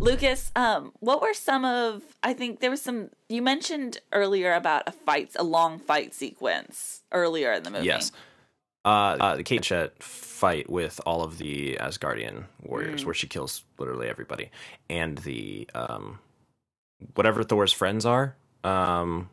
Lucas, 0.00 0.52
um, 0.54 0.92
what 1.00 1.20
were 1.20 1.34
some 1.34 1.64
of? 1.64 2.02
I 2.22 2.32
think 2.32 2.60
there 2.60 2.70
was 2.70 2.80
some. 2.80 3.10
You 3.28 3.42
mentioned 3.42 3.98
earlier 4.12 4.54
about 4.54 4.84
a 4.86 4.92
fight, 4.92 5.32
a 5.36 5.42
long 5.42 5.78
fight 5.80 6.14
sequence 6.14 7.02
earlier 7.12 7.52
in 7.52 7.64
the 7.64 7.70
movie. 7.70 7.86
Yes. 7.86 8.12
Uh, 8.84 8.88
uh, 9.20 9.36
the 9.36 9.42
Cate 9.42 9.62
Blanchett 9.62 10.00
fight 10.00 10.70
with 10.70 11.00
all 11.04 11.22
of 11.22 11.38
the 11.38 11.76
Asgardian 11.80 12.44
warriors, 12.62 13.02
Mm. 13.02 13.06
where 13.06 13.14
she 13.14 13.26
kills 13.26 13.64
literally 13.76 14.08
everybody, 14.08 14.50
and 14.88 15.18
the 15.18 15.68
um, 15.74 16.20
whatever 17.14 17.42
Thor's 17.42 17.72
friends 17.72 18.06
are. 18.06 18.36
Um, 18.62 19.28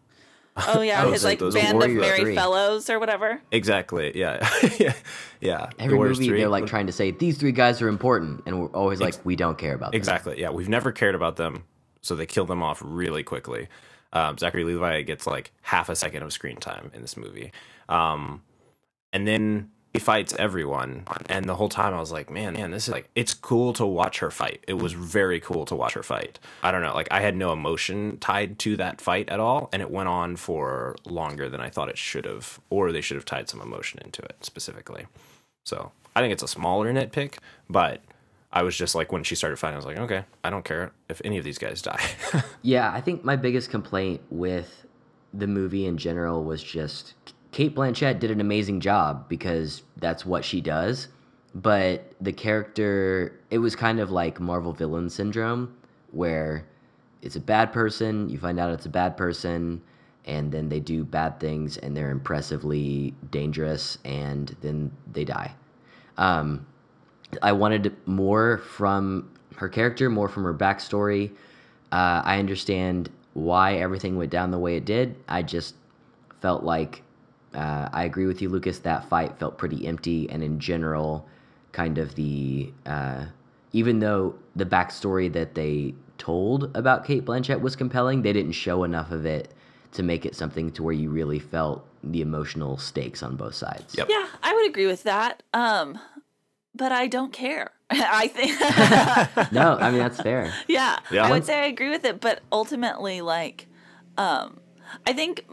Oh 0.55 0.81
yeah, 0.81 1.05
his 1.11 1.23
like 1.23 1.39
those 1.39 1.53
band 1.53 1.81
of 1.81 1.91
merry 1.91 2.19
Three. 2.19 2.35
fellows 2.35 2.89
or 2.89 2.99
whatever. 2.99 3.41
Exactly. 3.51 4.17
Yeah. 4.17 4.47
yeah. 4.79 4.93
Yeah. 5.41 5.69
Every 5.79 5.97
Warriors 5.97 6.19
movie, 6.19 6.29
Three. 6.29 6.39
they're 6.39 6.49
like 6.49 6.65
trying 6.65 6.87
to 6.87 6.93
say 6.93 7.11
these 7.11 7.37
three 7.37 7.51
guys 7.51 7.81
are 7.81 7.87
important, 7.87 8.43
and 8.45 8.61
we're 8.61 8.67
always 8.69 9.01
like, 9.01 9.15
we 9.25 9.35
don't 9.35 9.57
care 9.57 9.73
about 9.75 9.91
them. 9.91 9.97
Exactly. 9.97 10.39
Yeah, 10.39 10.49
we've 10.51 10.69
never 10.69 10.91
cared 10.91 11.15
about 11.15 11.35
them, 11.35 11.63
so 12.01 12.15
they 12.15 12.25
kill 12.25 12.45
them 12.45 12.63
off 12.63 12.81
really 12.83 13.23
quickly. 13.23 13.67
Um, 14.13 14.37
Zachary 14.37 14.63
Levi 14.63 15.01
gets 15.01 15.27
like 15.27 15.51
half 15.61 15.89
a 15.89 15.95
second 15.95 16.23
of 16.23 16.31
screen 16.31 16.57
time 16.57 16.89
in 16.93 17.01
this 17.01 17.17
movie, 17.17 17.51
um, 17.89 18.41
and 19.11 19.27
then 19.27 19.71
he 19.95 19.99
fights 19.99 20.35
everyone. 20.37 21.05
And 21.29 21.47
the 21.47 21.55
whole 21.55 21.69
time 21.69 21.93
I 21.93 22.01
was 22.01 22.11
like, 22.11 22.29
man, 22.29 22.53
man, 22.53 22.71
this 22.71 22.89
is 22.89 22.93
like 22.93 23.09
it's 23.15 23.33
cool 23.33 23.71
to 23.73 23.85
watch 23.85 24.19
her 24.19 24.29
fight. 24.29 24.61
It 24.67 24.73
was 24.73 24.91
very 24.91 25.39
cool 25.39 25.63
to 25.65 25.75
watch 25.75 25.93
her 25.93 26.03
fight. 26.03 26.37
I 26.61 26.71
don't 26.71 26.81
know, 26.81 26.93
like 26.93 27.07
I 27.11 27.21
had 27.21 27.37
no 27.37 27.53
emotion 27.53 28.17
tied 28.19 28.59
to 28.59 28.75
that 28.75 28.99
fight 28.99 29.29
at 29.29 29.39
all, 29.39 29.69
and 29.71 29.81
it 29.81 29.89
went 29.89 30.09
on 30.09 30.35
for 30.35 30.97
longer 31.05 31.47
than 31.47 31.61
I 31.61 31.69
thought 31.69 31.87
it 31.87 31.97
should 31.97 32.25
have, 32.25 32.59
or 32.69 32.91
they 32.91 32.99
should 32.99 33.15
have 33.15 33.23
tied 33.23 33.47
some 33.47 33.61
emotion 33.61 34.01
into 34.03 34.21
it 34.21 34.43
specifically. 34.43 35.07
So 35.63 35.93
I 36.13 36.19
think 36.19 36.33
it's 36.33 36.43
a 36.43 36.47
smaller 36.47 36.91
nitpick, 36.93 37.37
but 37.69 38.01
I 38.51 38.63
was 38.63 38.77
just 38.77 38.95
like 38.95 39.13
when 39.13 39.23
she 39.23 39.35
started 39.35 39.57
fighting, 39.57 39.75
I 39.75 39.77
was 39.77 39.85
like, 39.85 39.99
okay, 39.99 40.25
I 40.43 40.49
don't 40.49 40.65
care 40.65 40.91
if 41.07 41.21
any 41.23 41.37
of 41.37 41.45
these 41.45 41.57
guys 41.57 41.81
die. 41.81 42.03
Yeah, 42.61 42.91
I 42.91 42.99
think 42.99 43.23
my 43.23 43.35
biggest 43.35 43.69
complaint 43.69 44.21
with 44.29 44.85
the 45.33 45.45
movie 45.45 45.85
in 45.85 45.97
general 45.97 46.43
was 46.43 46.63
just 46.63 47.13
Cate 47.55 47.73
Blanchett 47.73 48.19
did 48.19 48.31
an 48.31 48.41
amazing 48.41 48.81
job 48.81 49.29
because 49.29 49.83
that's 49.95 50.25
what 50.25 50.43
she 50.43 50.59
does. 50.59 51.07
But 51.53 52.11
the 52.19 52.33
character, 52.33 53.39
it 53.49 53.59
was 53.59 53.77
kind 53.77 54.01
of 54.01 54.11
like 54.11 54.41
Marvel 54.41 54.73
villain 54.73 55.09
syndrome, 55.09 55.73
where 56.11 56.67
it's 57.21 57.37
a 57.37 57.39
bad 57.39 57.71
person, 57.71 58.27
you 58.27 58.37
find 58.37 58.59
out 58.59 58.71
it's 58.71 58.87
a 58.87 58.89
bad 58.89 59.15
person, 59.15 59.81
and 60.25 60.51
then 60.51 60.67
they 60.67 60.81
do 60.81 61.05
bad 61.05 61.39
things 61.39 61.77
and 61.77 61.95
they're 61.95 62.11
impressively 62.11 63.13
dangerous, 63.31 63.99
and 64.03 64.53
then 64.59 64.91
they 65.13 65.23
die. 65.23 65.55
Um, 66.17 66.67
I 67.41 67.53
wanted 67.53 67.95
more 68.05 68.57
from 68.57 69.31
her 69.55 69.69
character, 69.69 70.09
more 70.09 70.27
from 70.27 70.43
her 70.43 70.53
backstory. 70.53 71.31
Uh, 71.93 72.21
I 72.25 72.37
understand 72.37 73.09
why 73.33 73.75
everything 73.75 74.17
went 74.17 74.31
down 74.31 74.51
the 74.51 74.59
way 74.59 74.75
it 74.75 74.83
did. 74.83 75.15
I 75.29 75.41
just 75.41 75.75
felt 76.41 76.65
like 76.65 77.01
uh, 77.55 77.89
I 77.91 78.03
agree 78.03 78.25
with 78.25 78.41
you, 78.41 78.49
Lucas. 78.49 78.79
That 78.79 79.07
fight 79.09 79.37
felt 79.39 79.57
pretty 79.57 79.87
empty, 79.87 80.29
and 80.29 80.43
in 80.43 80.59
general, 80.59 81.27
kind 81.71 81.97
of 81.97 82.15
the 82.15 82.71
uh, 82.85 83.25
even 83.73 83.99
though 83.99 84.35
the 84.55 84.65
backstory 84.65 85.31
that 85.33 85.55
they 85.55 85.93
told 86.17 86.75
about 86.75 87.05
Cate 87.05 87.25
Blanchett 87.25 87.59
was 87.61 87.75
compelling, 87.75 88.21
they 88.21 88.33
didn't 88.33 88.53
show 88.53 88.83
enough 88.83 89.11
of 89.11 89.25
it 89.25 89.51
to 89.93 90.03
make 90.03 90.25
it 90.25 90.35
something 90.35 90.71
to 90.71 90.83
where 90.83 90.93
you 90.93 91.09
really 91.09 91.39
felt 91.39 91.85
the 92.03 92.21
emotional 92.21 92.77
stakes 92.77 93.23
on 93.23 93.35
both 93.35 93.55
sides. 93.55 93.95
Yep. 93.97 94.07
Yeah, 94.09 94.27
I 94.43 94.53
would 94.53 94.69
agree 94.69 94.85
with 94.87 95.03
that. 95.03 95.41
Um, 95.53 95.97
but 96.73 96.91
I 96.91 97.07
don't 97.07 97.33
care. 97.33 97.71
I 97.89 98.27
think. 98.27 98.51
no, 99.51 99.77
I 99.79 99.89
mean 99.91 99.99
that's 99.99 100.19
fair. 100.21 100.53
yeah, 100.67 100.99
Yeah. 101.11 101.25
I 101.25 101.31
would 101.31 101.45
say 101.45 101.61
I 101.61 101.65
agree 101.65 101.89
with 101.89 102.05
it, 102.05 102.19
but 102.19 102.41
ultimately, 102.51 103.21
like, 103.21 103.67
um, 104.17 104.59
I 105.05 105.13
think 105.13 105.45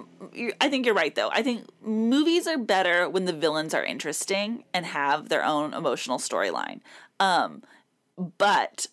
I 0.61 0.69
think 0.69 0.87
you're 0.87 0.95
right 0.95 1.15
though. 1.15 1.31
I 1.31 1.43
think 1.43 1.67
movies 1.83 2.47
are 2.47 2.59
better 2.59 3.09
when 3.09 3.25
the 3.25 3.33
villains 3.33 3.75
are 3.75 3.85
interesting 3.85 4.65
and 4.73 4.87
have 4.87 5.29
their 5.29 5.45
own 5.45 5.75
emotional 5.75 6.19
storyline. 6.19 6.81
Um, 7.21 7.63
but 8.17 8.87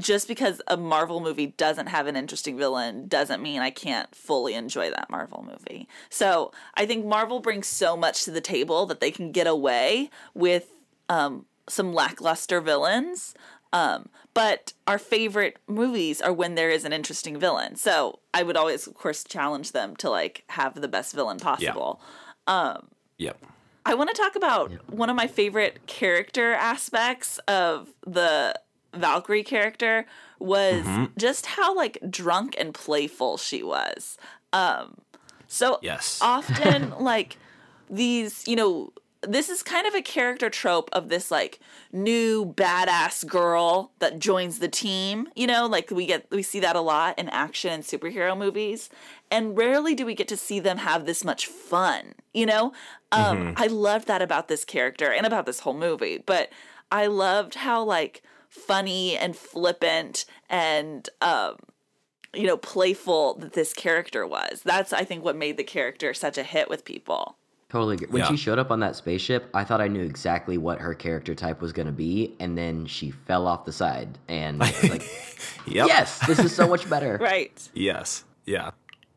just 0.00 0.26
because 0.26 0.62
a 0.66 0.76
Marvel 0.76 1.20
movie 1.20 1.48
doesn't 1.48 1.88
have 1.88 2.06
an 2.06 2.16
interesting 2.16 2.56
villain 2.56 3.06
doesn't 3.06 3.42
mean 3.42 3.60
I 3.60 3.70
can't 3.70 4.12
fully 4.14 4.54
enjoy 4.54 4.90
that 4.90 5.10
Marvel 5.10 5.44
movie. 5.46 5.88
So 6.08 6.52
I 6.74 6.86
think 6.86 7.04
Marvel 7.04 7.40
brings 7.40 7.66
so 7.66 7.96
much 7.96 8.24
to 8.24 8.30
the 8.30 8.40
table 8.40 8.86
that 8.86 9.00
they 9.00 9.10
can 9.10 9.30
get 9.30 9.46
away 9.46 10.10
with 10.34 10.68
um, 11.08 11.44
some 11.68 11.92
lackluster 11.92 12.60
villains. 12.60 13.34
Um, 13.72 14.08
but 14.34 14.72
our 14.86 14.98
favorite 14.98 15.58
movies 15.68 16.20
are 16.20 16.32
when 16.32 16.54
there 16.54 16.70
is 16.70 16.84
an 16.84 16.92
interesting 16.92 17.38
villain. 17.38 17.76
So 17.76 18.18
I 18.34 18.42
would 18.42 18.56
always, 18.56 18.86
of 18.86 18.94
course, 18.94 19.22
challenge 19.24 19.72
them 19.72 19.96
to 19.96 20.10
like 20.10 20.44
have 20.50 20.80
the 20.80 20.88
best 20.88 21.14
villain 21.14 21.38
possible. 21.38 22.00
Yeah. 22.48 22.54
Um, 22.54 22.88
yep. 23.18 23.38
I 23.86 23.94
want 23.94 24.10
to 24.10 24.16
talk 24.20 24.36
about 24.36 24.72
one 24.92 25.08
of 25.08 25.16
my 25.16 25.26
favorite 25.26 25.86
character 25.86 26.52
aspects 26.52 27.38
of 27.48 27.88
the 28.06 28.54
Valkyrie 28.94 29.44
character 29.44 30.04
was 30.38 30.86
just 31.16 31.46
how 31.46 31.74
like 31.76 31.98
drunk 32.10 32.56
and 32.58 32.74
playful 32.74 33.36
she 33.36 33.62
was. 33.62 34.18
Um 34.52 34.98
so 35.46 35.78
Yes. 35.82 36.18
often 36.22 36.90
like 36.98 37.36
these, 37.88 38.46
you 38.48 38.56
know, 38.56 38.92
this 39.22 39.50
is 39.50 39.62
kind 39.62 39.86
of 39.86 39.94
a 39.94 40.02
character 40.02 40.48
trope 40.48 40.88
of 40.92 41.08
this 41.08 41.30
like 41.30 41.60
new 41.92 42.46
badass 42.46 43.26
girl 43.26 43.92
that 43.98 44.18
joins 44.18 44.58
the 44.58 44.68
team. 44.68 45.28
You 45.34 45.46
know, 45.46 45.66
like 45.66 45.90
we 45.90 46.06
get 46.06 46.26
we 46.30 46.42
see 46.42 46.60
that 46.60 46.76
a 46.76 46.80
lot 46.80 47.18
in 47.18 47.28
action 47.28 47.72
and 47.72 47.82
superhero 47.82 48.36
movies, 48.36 48.88
and 49.30 49.56
rarely 49.56 49.94
do 49.94 50.06
we 50.06 50.14
get 50.14 50.28
to 50.28 50.36
see 50.36 50.60
them 50.60 50.78
have 50.78 51.06
this 51.06 51.24
much 51.24 51.46
fun. 51.46 52.14
You 52.32 52.46
know, 52.46 52.72
um, 53.12 53.54
I 53.56 53.66
loved 53.66 54.06
that 54.06 54.22
about 54.22 54.48
this 54.48 54.64
character 54.64 55.12
and 55.12 55.26
about 55.26 55.46
this 55.46 55.60
whole 55.60 55.74
movie. 55.74 56.22
But 56.24 56.50
I 56.90 57.06
loved 57.06 57.56
how 57.56 57.84
like 57.84 58.22
funny 58.48 59.16
and 59.16 59.36
flippant 59.36 60.24
and 60.48 61.08
um, 61.20 61.56
you 62.32 62.46
know 62.46 62.56
playful 62.56 63.34
that 63.34 63.52
this 63.52 63.74
character 63.74 64.26
was. 64.26 64.62
That's 64.64 64.92
I 64.92 65.04
think 65.04 65.24
what 65.24 65.36
made 65.36 65.56
the 65.56 65.64
character 65.64 66.14
such 66.14 66.38
a 66.38 66.42
hit 66.42 66.70
with 66.70 66.84
people. 66.84 67.36
Totally 67.70 67.94
agree. 67.94 68.08
When 68.08 68.22
Yeah. 68.22 68.28
she 68.28 68.36
showed 68.36 68.58
up 68.58 68.70
on 68.72 68.80
that 68.80 68.96
spaceship, 68.96 69.48
I 69.54 69.62
thought 69.64 69.80
I 69.80 69.86
knew 69.88 70.02
exactly 70.02 70.58
what 70.58 70.80
her 70.80 70.92
character 70.94 71.34
type 71.34 71.60
was 71.62 71.72
going 71.72 71.86
to 71.86 71.92
be, 71.92 72.34
and 72.40 72.58
then 72.58 72.84
she 72.86 73.10
fell 73.12 73.46
off 73.46 73.64
the 73.64 73.72
side, 73.72 74.18
and 74.28 74.58
like, 74.82 75.02
Yep. 75.66 75.86
"Yes, 75.86 76.18
this 76.26 76.38
is 76.40 76.54
so 76.54 76.66
much 76.68 76.88
better." 76.90 77.16
Right. 77.20 77.68
Yes. 77.74 78.24
Yeah. 78.44 78.70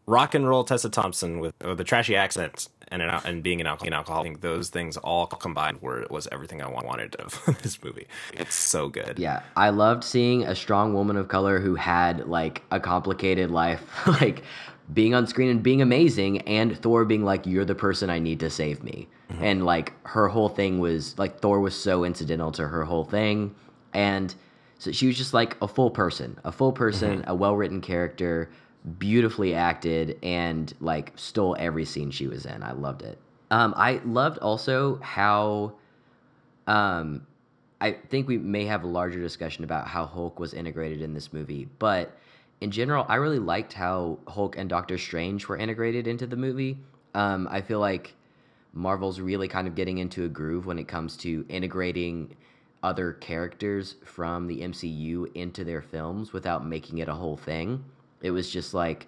Rock 0.06 0.36
and 0.36 0.48
roll 0.48 0.64
Tessa 0.66 0.90
Thompson 0.90 1.40
with, 1.40 1.54
with 1.64 1.78
the 1.78 1.84
trashy 1.86 2.16
accent 2.16 2.68
and 2.90 3.02
an, 3.02 3.10
and 3.26 3.42
being 3.42 3.62
an 3.62 3.66
alcoholic, 3.68 3.88
an 3.88 3.94
alcoholic. 3.98 4.26
I 4.26 4.30
think 4.30 4.42
those 4.42 4.70
things 4.70 4.98
all 4.98 5.26
combined 5.26 5.82
were 5.82 6.06
was 6.12 6.28
everything 6.32 6.62
I 6.62 6.68
wanted 6.70 7.16
of 7.16 7.42
this 7.64 7.82
movie. 7.84 8.06
It's 8.34 8.54
so 8.54 8.90
good. 8.90 9.18
Yeah, 9.18 9.42
I 9.56 9.70
loved 9.70 10.04
seeing 10.04 10.44
a 10.44 10.54
strong 10.56 10.94
woman 10.94 11.16
of 11.16 11.30
color 11.30 11.60
who 11.60 11.76
had 11.76 12.28
like 12.28 12.62
a 12.70 12.80
complicated 12.82 13.50
life, 13.50 13.82
like 14.06 14.44
being 14.92 15.14
on 15.14 15.28
screen 15.28 15.50
and 15.50 15.64
being 15.64 15.82
amazing, 15.82 16.42
and 16.42 16.78
Thor 16.78 17.06
being 17.06 17.24
like, 17.24 17.46
"You're 17.46 17.66
the 17.66 17.76
person 17.76 18.10
I 18.10 18.20
need 18.20 18.40
to 18.42 18.50
save 18.50 18.84
me," 18.84 19.08
and 19.40 19.66
like 19.66 19.94
her 20.08 20.28
whole 20.28 20.50
thing 20.50 20.80
was 20.80 21.18
like 21.18 21.40
Thor 21.40 21.60
was 21.60 21.76
so 21.76 22.04
incidental 22.04 22.52
to 22.54 22.68
her 22.68 22.84
whole 22.84 23.06
thing, 23.06 23.56
and 23.94 24.34
so 24.80 24.92
she 24.92 25.08
was 25.08 25.18
just 25.18 25.34
like 25.34 25.56
a 25.62 25.68
full 25.68 25.90
person, 25.90 26.38
a 26.44 26.52
full 26.52 26.74
person, 26.74 27.24
a 27.28 27.36
well 27.36 27.56
written 27.56 27.80
character, 27.80 28.50
beautifully 29.00 29.54
acted, 29.56 30.18
and 30.24 30.74
like 30.82 31.14
stole 31.16 31.56
every 31.58 31.86
scene 31.86 32.12
she 32.12 32.28
was 32.28 32.46
in. 32.46 32.62
I 32.64 32.74
loved 32.74 33.04
it. 33.04 33.18
Um, 33.52 33.74
I 33.78 34.02
loved 34.04 34.40
also 34.40 35.00
how 35.02 35.74
um, 36.68 37.26
I 37.80 37.92
think 38.10 38.28
we 38.28 38.38
may 38.38 38.66
have 38.66 38.84
a 38.84 38.88
larger 38.88 39.20
discussion 39.20 39.64
about 39.64 39.88
how 39.88 40.06
Hulk 40.06 40.40
was 40.40 40.54
integrated 40.54 41.02
in 41.02 41.14
this 41.14 41.34
movie, 41.34 41.68
but 41.80 42.18
in 42.64 42.72
general, 42.72 43.06
I 43.10 43.16
really 43.16 43.40
liked 43.40 43.74
how 43.74 44.20
Hulk 44.26 44.58
and 44.58 44.70
Doctor 44.70 44.98
Strange 44.98 45.50
were 45.50 45.58
integrated 45.58 46.08
into 46.08 46.26
the 46.26 46.38
movie. 46.38 46.78
Um, 47.14 47.46
I 47.52 47.60
feel 47.60 47.82
like 47.82 48.16
Marvel's 48.72 49.20
really 49.20 49.50
kind 49.50 49.68
of 49.68 49.76
getting 49.76 49.98
into 49.98 50.24
a 50.24 50.30
groove 50.30 50.66
when 50.66 50.80
it 50.80 50.88
comes 50.88 51.18
to 51.18 51.46
integrating 51.50 52.38
other 52.82 53.12
characters 53.12 53.96
from 54.06 54.48
the 54.48 54.62
MCU 54.62 55.30
into 55.36 55.66
their 55.66 55.82
films 55.82 56.32
without 56.32 56.66
making 56.66 57.00
it 57.00 57.10
a 57.10 57.14
whole 57.14 57.36
thing. 57.36 57.84
It 58.22 58.32
was 58.32 58.50
just 58.50 58.74
like, 58.74 59.08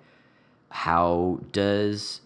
how 0.67 1.39
does 1.53 2.19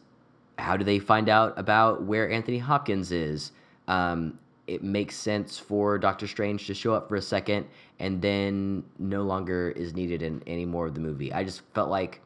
how 0.58 0.78
do 0.78 0.84
they 0.84 0.98
find 0.98 1.30
out 1.30 1.54
about 1.60 2.02
where 2.02 2.28
Anthony 2.28 2.58
Hopkins 2.58 3.12
is? 3.12 3.52
Um, 3.88 4.40
it 4.66 4.84
makes 4.84 5.16
sense 5.16 5.60
for 5.60 6.00
Doctor 6.00 6.26
Strange 6.26 6.66
to 6.66 6.74
show 6.74 6.96
up 6.96 7.08
for 7.08 7.18
a 7.18 7.22
second 7.22 7.68
and 8.00 8.22
then 8.22 8.84
no 8.98 9.24
longer 9.24 9.72
is 9.72 9.94
needed 9.94 10.22
in 10.22 10.42
any 10.48 10.66
more 10.66 10.88
of 10.88 10.94
the 10.94 11.02
movie. 11.02 11.34
I 11.34 11.44
just 11.44 11.62
felt 11.74 11.90
like 11.90 12.22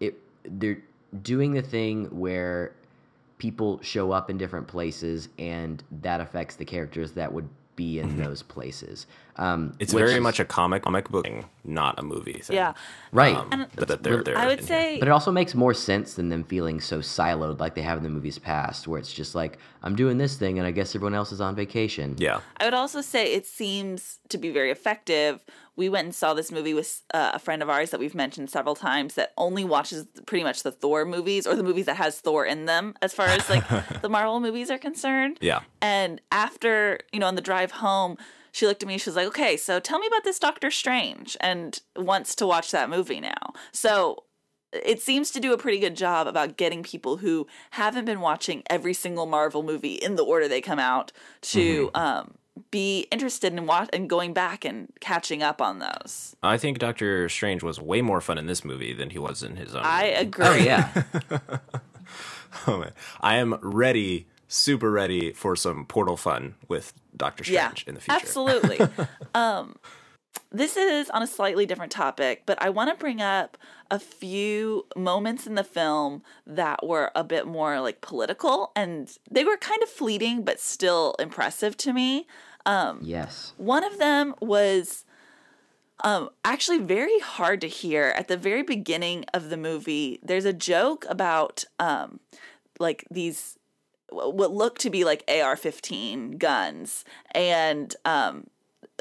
it 0.00 0.18
they're 0.44 0.82
doing 1.22 1.52
the 1.52 1.62
thing 1.62 2.06
where 2.06 2.74
people 3.38 3.80
show 3.82 4.10
up 4.10 4.30
in 4.30 4.36
different 4.36 4.66
places 4.66 5.28
and 5.38 5.82
that 6.02 6.20
affects 6.20 6.56
the 6.56 6.64
characters 6.64 7.12
that 7.12 7.32
would 7.32 7.48
be 7.76 8.00
in 8.00 8.08
mm-hmm. 8.08 8.22
those 8.22 8.42
places. 8.42 9.06
Um, 9.38 9.74
It's 9.78 9.92
very 9.92 10.14
is- 10.14 10.20
much 10.20 10.40
a 10.40 10.44
comic 10.44 10.82
comic 10.82 11.08
book 11.10 11.24
thing, 11.24 11.44
not 11.64 11.98
a 11.98 12.02
movie 12.02 12.40
thing. 12.42 12.56
Yeah. 12.56 12.74
right. 13.12 13.36
Um, 13.36 13.66
that, 13.76 13.88
that 13.88 14.02
they're, 14.02 14.22
they're 14.24 14.36
I 14.36 14.46
would 14.46 14.58
in 14.60 14.66
here. 14.66 14.66
say 14.66 14.98
But 14.98 15.08
it 15.08 15.12
also 15.12 15.30
makes 15.30 15.54
more 15.54 15.72
sense 15.74 16.14
than 16.14 16.28
them 16.28 16.42
feeling 16.44 16.80
so 16.80 16.98
siloed 17.00 17.60
like 17.60 17.74
they 17.74 17.82
have 17.82 17.98
in 17.98 18.04
the 18.04 18.10
movies 18.10 18.38
past, 18.38 18.88
where 18.88 18.98
it's 18.98 19.12
just 19.12 19.34
like, 19.34 19.58
I'm 19.82 19.94
doing 19.94 20.18
this 20.18 20.36
thing 20.36 20.58
and 20.58 20.66
I 20.66 20.72
guess 20.72 20.94
everyone 20.94 21.14
else 21.14 21.30
is 21.32 21.40
on 21.40 21.54
vacation. 21.54 22.16
Yeah. 22.18 22.40
I 22.58 22.64
would 22.64 22.74
also 22.74 23.00
say 23.00 23.32
it 23.32 23.46
seems 23.46 24.18
to 24.28 24.38
be 24.38 24.50
very 24.50 24.70
effective. 24.72 25.44
We 25.76 25.88
went 25.88 26.06
and 26.06 26.14
saw 26.14 26.34
this 26.34 26.50
movie 26.50 26.74
with 26.74 27.02
uh, 27.14 27.30
a 27.34 27.38
friend 27.38 27.62
of 27.62 27.70
ours 27.70 27.90
that 27.90 28.00
we've 28.00 28.14
mentioned 28.16 28.50
several 28.50 28.74
times 28.74 29.14
that 29.14 29.32
only 29.36 29.64
watches 29.64 30.06
pretty 30.26 30.42
much 30.42 30.64
the 30.64 30.72
Thor 30.72 31.04
movies 31.04 31.46
or 31.46 31.54
the 31.54 31.62
movies 31.62 31.86
that 31.86 31.96
has 31.98 32.18
Thor 32.18 32.44
in 32.44 32.64
them 32.64 32.94
as 33.00 33.14
far 33.14 33.26
as 33.26 33.48
like 33.48 33.64
the 34.02 34.08
Marvel 34.08 34.40
movies 34.40 34.68
are 34.72 34.78
concerned. 34.78 35.38
Yeah. 35.40 35.60
And 35.80 36.20
after, 36.32 36.98
you 37.12 37.20
know, 37.20 37.28
on 37.28 37.36
the 37.36 37.40
drive 37.40 37.70
home, 37.70 38.16
she 38.58 38.66
looked 38.66 38.82
at 38.82 38.88
me, 38.88 38.98
she 38.98 39.08
was 39.08 39.16
like, 39.16 39.28
okay, 39.28 39.56
so 39.56 39.78
tell 39.78 40.00
me 40.00 40.08
about 40.08 40.24
this 40.24 40.38
Doctor 40.40 40.70
Strange 40.70 41.36
and 41.40 41.80
wants 41.94 42.34
to 42.34 42.46
watch 42.46 42.72
that 42.72 42.90
movie 42.90 43.20
now. 43.20 43.52
So 43.70 44.24
it 44.72 45.00
seems 45.00 45.30
to 45.30 45.38
do 45.40 45.52
a 45.52 45.58
pretty 45.58 45.78
good 45.78 45.94
job 45.94 46.26
about 46.26 46.56
getting 46.56 46.82
people 46.82 47.18
who 47.18 47.46
haven't 47.70 48.04
been 48.04 48.20
watching 48.20 48.64
every 48.68 48.94
single 48.94 49.26
Marvel 49.26 49.62
movie 49.62 49.94
in 49.94 50.16
the 50.16 50.24
order 50.24 50.48
they 50.48 50.60
come 50.60 50.80
out 50.80 51.12
to 51.42 51.88
um, 51.94 52.34
be 52.72 53.06
interested 53.12 53.52
in 53.52 53.64
watch 53.66 53.88
and 53.92 54.10
going 54.10 54.34
back 54.34 54.64
and 54.64 54.92
catching 55.00 55.40
up 55.40 55.62
on 55.62 55.78
those. 55.78 56.34
I 56.42 56.58
think 56.58 56.80
Doctor 56.80 57.28
Strange 57.28 57.62
was 57.62 57.80
way 57.80 58.02
more 58.02 58.20
fun 58.20 58.38
in 58.38 58.46
this 58.46 58.64
movie 58.64 58.92
than 58.92 59.10
he 59.10 59.18
was 59.20 59.44
in 59.44 59.54
his 59.54 59.72
own. 59.74 59.82
I 59.84 60.08
movie. 60.08 60.14
agree. 60.14 60.46
Oh, 60.46 60.54
yeah. 60.56 61.02
Oh, 62.66 62.78
man. 62.78 62.92
I 63.20 63.36
am 63.36 63.58
ready, 63.62 64.26
super 64.48 64.90
ready 64.90 65.32
for 65.32 65.54
some 65.54 65.84
portal 65.84 66.16
fun 66.16 66.54
with 66.66 66.94
Doctor 67.16 67.44
Strange 67.44 67.84
in 67.86 67.94
the 67.94 68.00
future. 68.00 68.18
Absolutely. 68.20 68.80
um, 69.34 69.76
this 70.50 70.76
is 70.76 71.10
on 71.10 71.22
a 71.22 71.26
slightly 71.26 71.66
different 71.66 71.92
topic, 71.92 72.42
but 72.46 72.60
I 72.60 72.70
want 72.70 72.90
to 72.90 72.96
bring 72.96 73.20
up 73.20 73.58
a 73.90 73.98
few 73.98 74.86
moments 74.96 75.46
in 75.46 75.54
the 75.54 75.64
film 75.64 76.22
that 76.46 76.86
were 76.86 77.10
a 77.14 77.24
bit 77.24 77.46
more 77.46 77.80
like 77.80 78.00
political 78.00 78.72
and 78.74 79.16
they 79.30 79.44
were 79.44 79.56
kind 79.56 79.82
of 79.82 79.88
fleeting 79.88 80.42
but 80.42 80.60
still 80.60 81.14
impressive 81.18 81.76
to 81.78 81.92
me. 81.92 82.26
Um, 82.66 83.00
yes. 83.02 83.54
one 83.56 83.82
of 83.82 83.98
them 83.98 84.34
was 84.40 85.04
um, 86.04 86.28
actually 86.44 86.78
very 86.78 87.18
hard 87.20 87.60
to 87.62 87.66
hear 87.66 88.12
at 88.16 88.28
the 88.28 88.36
very 88.36 88.62
beginning 88.62 89.24
of 89.32 89.48
the 89.48 89.56
movie. 89.56 90.18
There's 90.22 90.44
a 90.44 90.52
joke 90.52 91.06
about 91.08 91.64
um, 91.78 92.20
like 92.78 93.06
these 93.10 93.57
what 94.10 94.52
look 94.52 94.78
to 94.78 94.90
be 94.90 95.04
like 95.04 95.22
AR-15 95.28 96.38
guns, 96.38 97.04
and 97.34 97.94
um, 98.04 98.46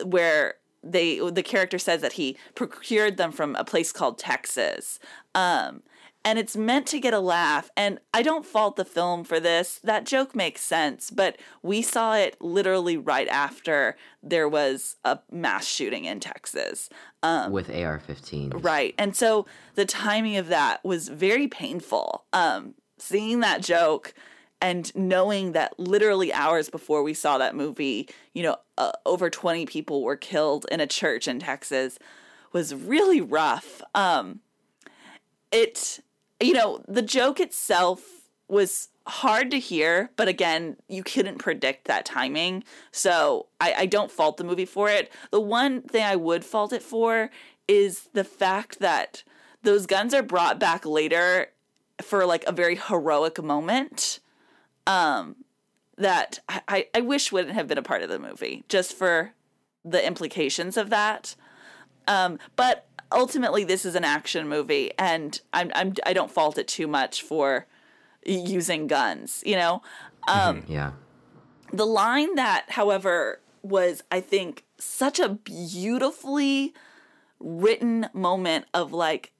where 0.03 0.55
they 0.83 1.19
the 1.29 1.43
character 1.43 1.79
says 1.79 2.01
that 2.01 2.13
he 2.13 2.37
procured 2.55 3.17
them 3.17 3.31
from 3.31 3.55
a 3.55 3.63
place 3.63 3.91
called 3.91 4.17
Texas. 4.17 4.99
Um, 5.35 5.81
and 6.27 6.37
it's 6.37 6.57
meant 6.57 6.85
to 6.87 6.99
get 6.99 7.13
a 7.13 7.19
laugh 7.19 7.71
and 7.77 7.99
i 8.13 8.21
don't 8.21 8.45
fault 8.45 8.75
the 8.75 8.83
film 8.83 9.23
for 9.23 9.39
this 9.39 9.79
that 9.83 10.05
joke 10.05 10.35
makes 10.35 10.61
sense 10.61 11.09
but 11.09 11.37
we 11.63 11.81
saw 11.81 12.15
it 12.15 12.35
literally 12.41 12.97
right 12.97 13.29
after 13.29 13.95
there 14.21 14.49
was 14.49 14.97
a 15.05 15.19
mass 15.31 15.65
shooting 15.65 16.05
in 16.05 16.19
texas 16.19 16.89
um, 17.23 17.51
With 17.51 17.69
AR 17.69 17.99
15. 17.99 18.49
right 18.57 18.93
and 18.97 19.15
so 19.15 19.45
the 19.75 19.85
timing 19.85 20.35
of 20.35 20.47
that 20.49 20.83
was 20.83 21.07
very 21.07 21.47
painful 21.47 22.25
um, 22.33 22.73
seeing 22.97 23.39
that 23.39 23.61
joke 23.61 24.13
and 24.59 24.93
knowing 24.95 25.51
that 25.51 25.79
literally 25.79 26.33
hours 26.33 26.69
before 26.69 27.03
we 27.03 27.13
saw 27.13 27.37
that 27.37 27.55
movie 27.55 28.09
you 28.33 28.43
know 28.43 28.57
uh, 28.77 28.91
over 29.05 29.29
20 29.29 29.65
people 29.65 30.03
were 30.03 30.17
killed 30.17 30.65
in 30.71 30.79
a 30.79 30.87
church 30.87 31.27
in 31.27 31.39
texas 31.39 31.99
was 32.57 32.73
really 32.73 33.21
rough. 33.21 33.81
Um, 33.93 34.39
it 35.51 35.99
you 36.39 36.53
know 36.53 36.81
the 36.87 37.01
joke 37.01 37.39
itself 37.39 38.29
was 38.49 38.89
hard 39.07 39.49
to 39.49 39.59
hear 39.59 40.09
but 40.17 40.27
again 40.27 40.75
you 40.89 41.01
couldn't 41.01 41.37
predict 41.37 41.85
that 41.87 42.05
timing. 42.05 42.63
So 42.91 43.47
I, 43.61 43.73
I 43.77 43.85
don't 43.85 44.11
fault 44.11 44.37
the 44.37 44.43
movie 44.43 44.65
for 44.65 44.89
it. 44.89 45.11
The 45.31 45.39
one 45.39 45.81
thing 45.83 46.03
i 46.03 46.15
would 46.15 46.43
fault 46.43 46.73
it 46.73 46.83
for 46.83 47.29
is 47.67 48.09
the 48.13 48.23
fact 48.23 48.79
that 48.79 49.23
those 49.63 49.85
guns 49.85 50.13
are 50.13 50.23
brought 50.23 50.59
back 50.59 50.85
later 50.85 51.47
for 52.01 52.25
like 52.25 52.43
a 52.45 52.51
very 52.51 52.75
heroic 52.75 53.41
moment 53.41 54.19
um 54.87 55.35
that 55.97 56.39
I, 56.47 56.87
I 56.93 57.01
wish 57.01 57.31
wouldn't 57.31 57.55
have 57.55 57.67
been 57.67 57.77
a 57.79 57.83
part 57.83 58.01
of 58.03 58.09
the 58.09 58.19
movie 58.19 58.63
just 58.69 58.95
for 58.95 59.33
the 59.83 60.05
implications 60.05 60.77
of 60.77 60.89
that 60.89 61.35
um 62.07 62.37
but 62.55 62.85
ultimately 63.11 63.63
this 63.63 63.85
is 63.85 63.95
an 63.95 64.03
action 64.03 64.47
movie 64.47 64.91
and 64.99 65.39
I'm, 65.53 65.71
I'm 65.75 65.93
i 66.05 66.13
don't 66.13 66.31
fault 66.31 66.57
it 66.57 66.67
too 66.67 66.87
much 66.87 67.21
for 67.21 67.65
using 68.25 68.87
guns 68.87 69.41
you 69.45 69.55
know 69.55 69.81
um 70.27 70.63
Yeah. 70.67 70.91
the 71.71 71.85
line 71.85 72.35
that 72.35 72.65
however 72.69 73.39
was 73.63 74.03
i 74.11 74.19
think 74.19 74.65
such 74.77 75.19
a 75.19 75.29
beautifully 75.29 76.73
written 77.39 78.07
moment 78.13 78.65
of 78.73 78.91
like 78.91 79.31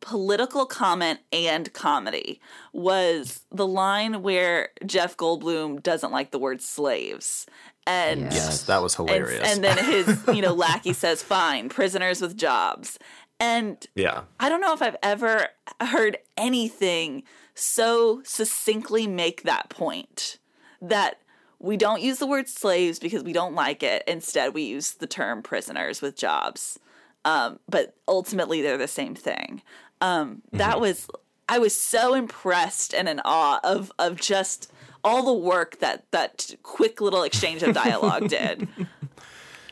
political 0.00 0.64
comment 0.66 1.20
and 1.32 1.72
comedy 1.72 2.40
was 2.72 3.40
the 3.50 3.66
line 3.66 4.22
where 4.22 4.68
jeff 4.86 5.16
goldblum 5.16 5.82
doesn't 5.82 6.12
like 6.12 6.30
the 6.30 6.38
word 6.38 6.60
slaves 6.62 7.46
and 7.86 8.20
Yes. 8.20 8.34
Yes, 8.34 8.62
that 8.64 8.82
was 8.82 8.98
and, 8.98 9.08
hilarious. 9.08 9.42
and 9.52 9.64
then 9.64 9.78
his 9.78 10.22
you 10.34 10.42
know 10.42 10.54
lackey 10.54 10.92
says 10.92 11.22
fine 11.22 11.68
prisoners 11.68 12.20
with 12.20 12.36
jobs 12.36 12.98
and 13.40 13.86
yeah. 13.94 14.22
I 14.40 14.48
don't 14.48 14.60
know 14.60 14.72
if 14.72 14.82
I've 14.82 14.96
ever 15.02 15.48
heard 15.80 16.18
anything 16.36 17.22
so 17.54 18.20
succinctly 18.24 19.06
make 19.06 19.42
that 19.42 19.68
point 19.68 20.38
that 20.82 21.20
we 21.60 21.76
don't 21.76 22.02
use 22.02 22.18
the 22.18 22.26
word 22.26 22.48
slaves 22.48 22.98
because 22.98 23.22
we 23.24 23.32
don't 23.32 23.54
like 23.54 23.82
it. 23.82 24.04
Instead, 24.06 24.54
we 24.54 24.62
use 24.62 24.92
the 24.92 25.06
term 25.06 25.42
prisoners 25.42 26.00
with 26.00 26.16
jobs. 26.16 26.78
Um, 27.24 27.58
but 27.68 27.94
ultimately, 28.06 28.62
they're 28.62 28.78
the 28.78 28.86
same 28.88 29.14
thing. 29.14 29.62
Um, 30.00 30.42
that 30.52 30.80
was, 30.80 31.08
I 31.48 31.58
was 31.58 31.76
so 31.76 32.14
impressed 32.14 32.94
and 32.94 33.08
in 33.08 33.20
awe 33.24 33.60
of, 33.64 33.90
of 33.98 34.16
just 34.20 34.72
all 35.04 35.22
the 35.24 35.32
work 35.32 35.78
that 35.80 36.04
that 36.10 36.54
quick 36.62 37.00
little 37.00 37.22
exchange 37.22 37.62
of 37.62 37.74
dialogue 37.74 38.28
did. 38.38 38.68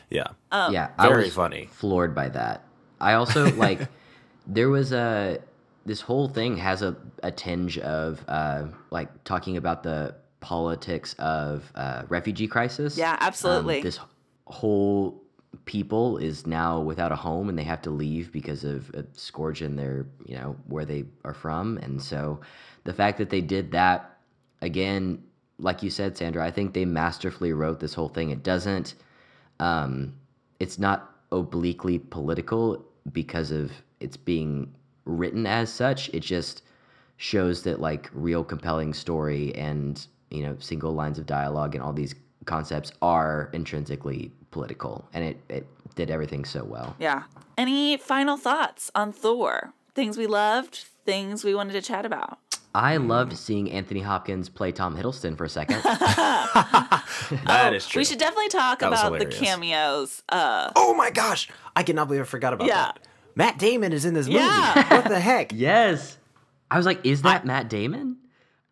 Yeah. 0.09 0.27
Um, 0.51 0.73
yeah. 0.73 0.89
I 0.97 1.07
very 1.09 1.25
was 1.25 1.33
funny. 1.33 1.69
floored 1.71 2.15
by 2.15 2.29
that. 2.29 2.63
I 2.99 3.13
also, 3.13 3.51
like, 3.55 3.81
there 4.45 4.69
was 4.69 4.91
a. 4.93 5.39
This 5.85 6.01
whole 6.01 6.27
thing 6.27 6.57
has 6.57 6.81
a, 6.81 6.97
a 7.23 7.31
tinge 7.31 7.77
of, 7.79 8.23
uh, 8.27 8.65
like, 8.91 9.23
talking 9.23 9.55
about 9.55 9.83
the 9.83 10.15
politics 10.41 11.13
of 11.17 11.71
uh, 11.75 12.03
refugee 12.09 12.47
crisis. 12.47 12.97
Yeah, 12.97 13.13
Um, 13.13 13.17
absolutely. 13.21 13.81
this 13.81 13.99
whole 14.47 15.21
people 15.65 16.17
is 16.17 16.47
now 16.47 16.79
without 16.79 17.11
a 17.11 17.15
home 17.15 17.49
and 17.49 17.57
they 17.57 17.63
have 17.63 17.81
to 17.81 17.89
leave 17.89 18.31
because 18.31 18.63
of 18.63 18.89
a 18.93 19.05
scourge 19.13 19.61
in 19.61 19.75
their 19.75 20.05
you 20.25 20.35
know 20.35 20.55
where 20.67 20.85
they 20.85 21.05
are 21.23 21.33
from. 21.33 21.77
And 21.79 22.01
so 22.01 22.39
the 22.83 22.93
fact 22.93 23.17
that 23.17 23.29
they 23.29 23.41
did 23.41 23.71
that 23.71 24.17
again 24.61 25.21
like 25.59 25.83
you 25.83 25.89
said 25.89 26.17
sandra 26.17 26.43
i 26.43 26.51
think 26.51 26.73
they 26.73 26.85
masterfully 26.85 27.53
wrote 27.53 27.79
this 27.79 27.93
whole 27.93 28.09
thing. 28.09 28.29
It 28.29 28.43
doesn't 28.43 28.95
um 29.59 30.13
it's 30.59 30.79
not 30.79 31.15
obliquely 31.31 31.99
political 31.99 32.85
because 33.11 33.51
of 33.51 33.71
it's 33.99 34.17
being 34.17 34.73
written 35.05 35.45
as 35.45 35.71
such. 35.71 36.09
It 36.09 36.21
just 36.21 36.63
shows 37.17 37.63
that 37.63 37.79
like 37.79 38.09
real 38.13 38.43
compelling 38.43 38.93
story 38.93 39.53
and 39.55 40.05
you 40.29 40.43
know 40.43 40.55
single 40.59 40.93
lines 40.93 41.17
of 41.17 41.25
dialogue 41.25 41.73
and 41.73 41.83
all 41.83 41.93
these 41.93 42.13
concepts 42.45 42.91
are 43.01 43.49
intrinsically 43.53 44.31
political 44.57 45.05
and 45.13 45.23
it, 45.23 45.37
it 45.49 45.67
did 45.95 46.09
everything 46.09 46.43
so 46.45 46.63
well 46.63 46.95
Yeah. 46.99 47.23
Any 47.57 47.97
final 47.97 48.37
thoughts 48.37 48.91
on 48.95 49.11
Thor? 49.11 49.73
Things 49.95 50.17
we 50.17 50.27
loved, 50.27 50.85
things 51.05 51.43
we 51.43 51.53
wanted 51.55 51.73
to 51.73 51.81
chat 51.81 52.05
about. 52.05 52.37
i 52.75 52.97
loved 52.97 53.33
seeing 53.37 53.71
anthony 53.71 54.01
hopkins 54.01 54.49
play 54.49 54.71
tom 54.71 54.95
hiddleston 54.97 55.35
for 55.37 55.45
a 55.45 55.49
second 55.49 55.81
That 57.45 57.73
is 57.75 57.87
true. 57.87 57.99
We 58.01 58.05
should 58.05 58.19
definitely 58.19 58.49
talk 58.49 58.79
That 58.79 58.87
about 58.87 59.19
the 59.19 59.25
cameos. 59.25 60.23
Uh, 60.29 60.71
Oh 60.75 60.93
my 60.93 61.09
gosh! 61.11 61.49
I 61.75 61.83
cannot 61.83 62.07
believe 62.07 62.21
I 62.21 62.25
forgot 62.25 62.53
about 62.53 62.67
Yeah. 62.67 62.75
that. 62.85 62.99
Matt 63.35 63.59
Damon 63.59 63.91
is 63.93 64.05
in 64.05 64.13
this 64.13 64.27
movie. 64.27 64.39
Yeah. 64.39 64.95
What 64.95 65.05
the 65.09 65.19
heck? 65.31 65.51
yes 65.53 66.17
i 66.69 66.75
was 66.77 66.85
like 66.85 66.99
is 67.05 67.21
that 67.21 67.45
matt 67.45 67.69
damon 67.69 68.17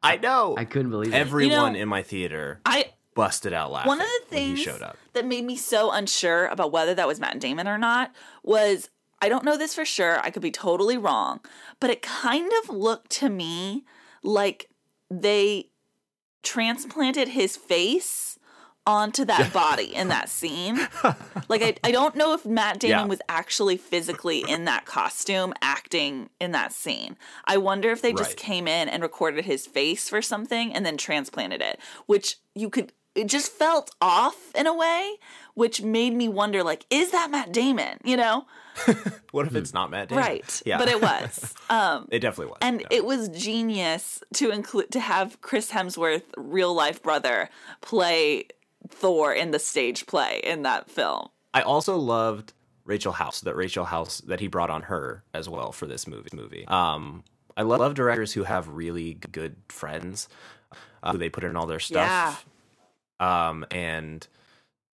I 0.03 0.17
know. 0.17 0.53
I 0.55 0.65
couldn't 0.65 0.91
believe 0.91 1.13
it. 1.13 1.17
Everyone 1.17 1.51
You 1.73 1.77
know, 1.77 1.81
in 1.83 1.89
my 1.89 2.03
theater 2.03 2.59
I 2.65 2.91
busted 3.15 3.53
out 3.53 3.71
laughing. 3.71 3.87
one 3.87 4.01
of 4.01 4.07
the 4.29 4.35
things 4.35 4.59
showed 4.59 4.81
up. 4.83 4.97
that 5.13 5.25
made 5.25 5.43
me 5.45 5.55
so 5.55 5.91
unsure 5.91 6.45
about 6.47 6.71
whether 6.71 6.93
that 6.93 7.07
was 7.07 7.19
Matt 7.19 7.39
Damon 7.39 7.67
or 7.67 7.77
not 7.79 8.13
was 8.43 8.89
I 9.21 9.29
don't 9.29 9.43
know 9.45 9.57
this 9.57 9.73
for 9.73 9.85
sure. 9.85 10.19
I 10.19 10.29
could 10.29 10.41
be 10.43 10.51
totally 10.51 10.97
wrong, 10.97 11.39
but 11.79 11.89
it 11.89 12.01
kind 12.03 12.51
of 12.63 12.69
looked 12.75 13.09
to 13.11 13.29
me 13.29 13.83
like 14.21 14.69
they 15.09 15.69
transplanted 16.43 17.29
his 17.29 17.55
face 17.57 18.37
onto 18.85 19.25
that 19.25 19.51
body 19.51 19.95
in 19.95 20.09
that 20.09 20.29
scene. 20.29 20.77
like 21.49 21.63
I, 21.63 21.75
I 21.83 21.91
don't 21.91 22.15
know 22.15 22.33
if 22.33 22.45
Matt 22.45 22.79
Damon 22.79 22.99
Yeah. 22.99 23.05
was 23.05 23.21
actually 23.27 23.77
physically 23.77 24.47
in 24.47 24.65
that 24.65 24.85
costume 24.85 25.53
acting 25.61 26.29
in 26.39 26.51
that 26.51 26.71
scene. 26.71 27.17
I 27.45 27.57
wonder 27.57 27.89
if 27.91 28.01
they 28.03 28.11
just 28.11 28.31
Right. 28.31 28.37
came 28.37 28.67
in 28.67 28.87
and 28.87 29.01
recorded 29.01 29.45
his 29.45 29.65
face 29.65 30.07
for 30.07 30.21
something 30.21 30.71
and 30.73 30.85
then 30.85 30.97
transplanted 30.97 31.61
it, 31.61 31.79
which 32.05 32.37
you 32.53 32.69
could 32.69 32.91
it 33.15 33.27
just 33.27 33.51
felt 33.51 33.91
off 34.01 34.53
in 34.55 34.67
a 34.67 34.73
way, 34.73 35.15
which 35.53 35.81
made 35.81 36.13
me 36.13 36.27
wonder 36.27 36.63
like 36.63 36.85
is 36.89 37.11
that 37.11 37.31
Matt 37.31 37.51
Damon, 37.51 37.97
you 38.03 38.17
know? 38.17 38.45
What 39.31 39.47
if 39.47 39.55
it's 39.55 39.73
not 39.73 39.89
Matt 39.91 40.09
Damon? 40.09 40.23
Right. 40.23 40.61
Yeah. 40.65 40.77
But 40.77 40.89
it 40.89 41.01
was. 41.01 41.53
Um 41.69 42.07
It 42.11 42.19
definitely 42.19 42.51
was. 42.51 42.59
and 42.61 42.81
yeah. 42.81 42.87
it 42.91 43.05
was 43.05 43.29
genius 43.29 44.23
to 44.35 44.51
include 44.51 44.91
to 44.91 44.99
have 44.99 45.41
Chris 45.41 45.71
Hemsworth, 45.71 46.23
real 46.37 46.73
life 46.73 47.01
brother, 47.01 47.49
play 47.81 48.47
Thor 48.87 49.33
in 49.33 49.51
the 49.51 49.59
stage 49.59 50.05
play 50.05 50.41
in 50.43 50.61
that 50.63 50.89
film. 50.89 51.29
I 51.53 51.61
also 51.61 51.97
loved 51.97 52.53
Rachel 52.85 53.13
House. 53.13 53.41
That 53.41 53.55
Rachel 53.55 53.85
House 53.85 54.21
that 54.21 54.39
he 54.39 54.47
brought 54.47 54.69
on 54.69 54.83
her 54.83 55.23
as 55.33 55.49
well 55.49 55.71
for 55.71 55.85
this 55.87 56.05
movie. 56.07 56.29
Movie. 56.33 56.65
Um, 56.67 57.23
I 57.57 57.63
love, 57.63 57.79
love 57.79 57.93
directors 57.95 58.33
who 58.33 58.43
have 58.43 58.67
really 58.67 59.13
good 59.15 59.55
friends 59.69 60.27
uh, 61.01 61.11
who 61.13 61.17
they 61.17 61.29
put 61.29 61.43
in 61.43 61.55
all 61.55 61.65
their 61.65 61.79
stuff. 61.79 62.45
Um, 63.19 63.65
and 63.71 64.27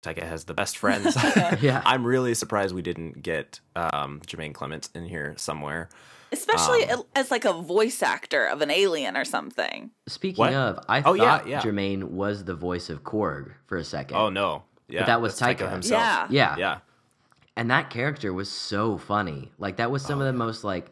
Taika 0.03 0.24
has 0.24 0.45
the 0.45 0.53
best 0.53 0.78
friends. 0.84 1.16
Yeah. 1.61 1.82
I'm 1.86 2.05
really 2.05 2.34
surprised 2.34 2.74
we 2.76 2.82
didn't 2.82 3.22
get 3.24 3.59
um, 3.76 4.22
Jemaine 4.26 4.53
Clements 4.53 4.89
in 4.93 5.05
here 5.05 5.34
somewhere. 5.38 5.89
Especially 6.32 6.86
Um, 6.89 7.03
as 7.16 7.32
like 7.32 7.45
a 7.45 7.53
voice 7.53 8.01
actor 8.03 8.45
of 8.45 8.61
an 8.61 8.70
alien 8.72 9.16
or 9.16 9.24
something. 9.26 9.91
Speaking 10.07 10.39
What? 10.41 10.53
of, 10.53 10.84
I 10.89 10.99
Oh, 10.99 11.16
thought 11.16 11.47
yeah. 11.47 11.61
Jemaine 11.61 12.11
was 12.11 12.43
the 12.43 12.55
voice 12.55 12.89
of 12.89 13.03
Korg 13.03 13.53
for 13.68 13.78
a 13.78 13.84
second. 13.84 14.18
Oh 14.18 14.30
no, 14.30 14.63
yeah, 14.89 15.05
that 15.05 15.22
was 15.22 15.38
that's 15.38 15.61
Taika. 15.61 15.72
himself. 15.72 16.01
Yeah. 16.01 16.28
Yeah. 16.30 16.55
yeah. 16.57 16.78
And 17.55 17.72
that 17.72 17.89
character 17.89 18.34
was 18.34 18.49
so 18.51 18.97
funny. 18.97 19.51
Like 19.57 19.78
that 19.78 19.91
was 19.91 20.03
some 20.03 20.20
of 20.20 20.26
the 20.26 20.34
most 20.34 20.63
like 20.66 20.88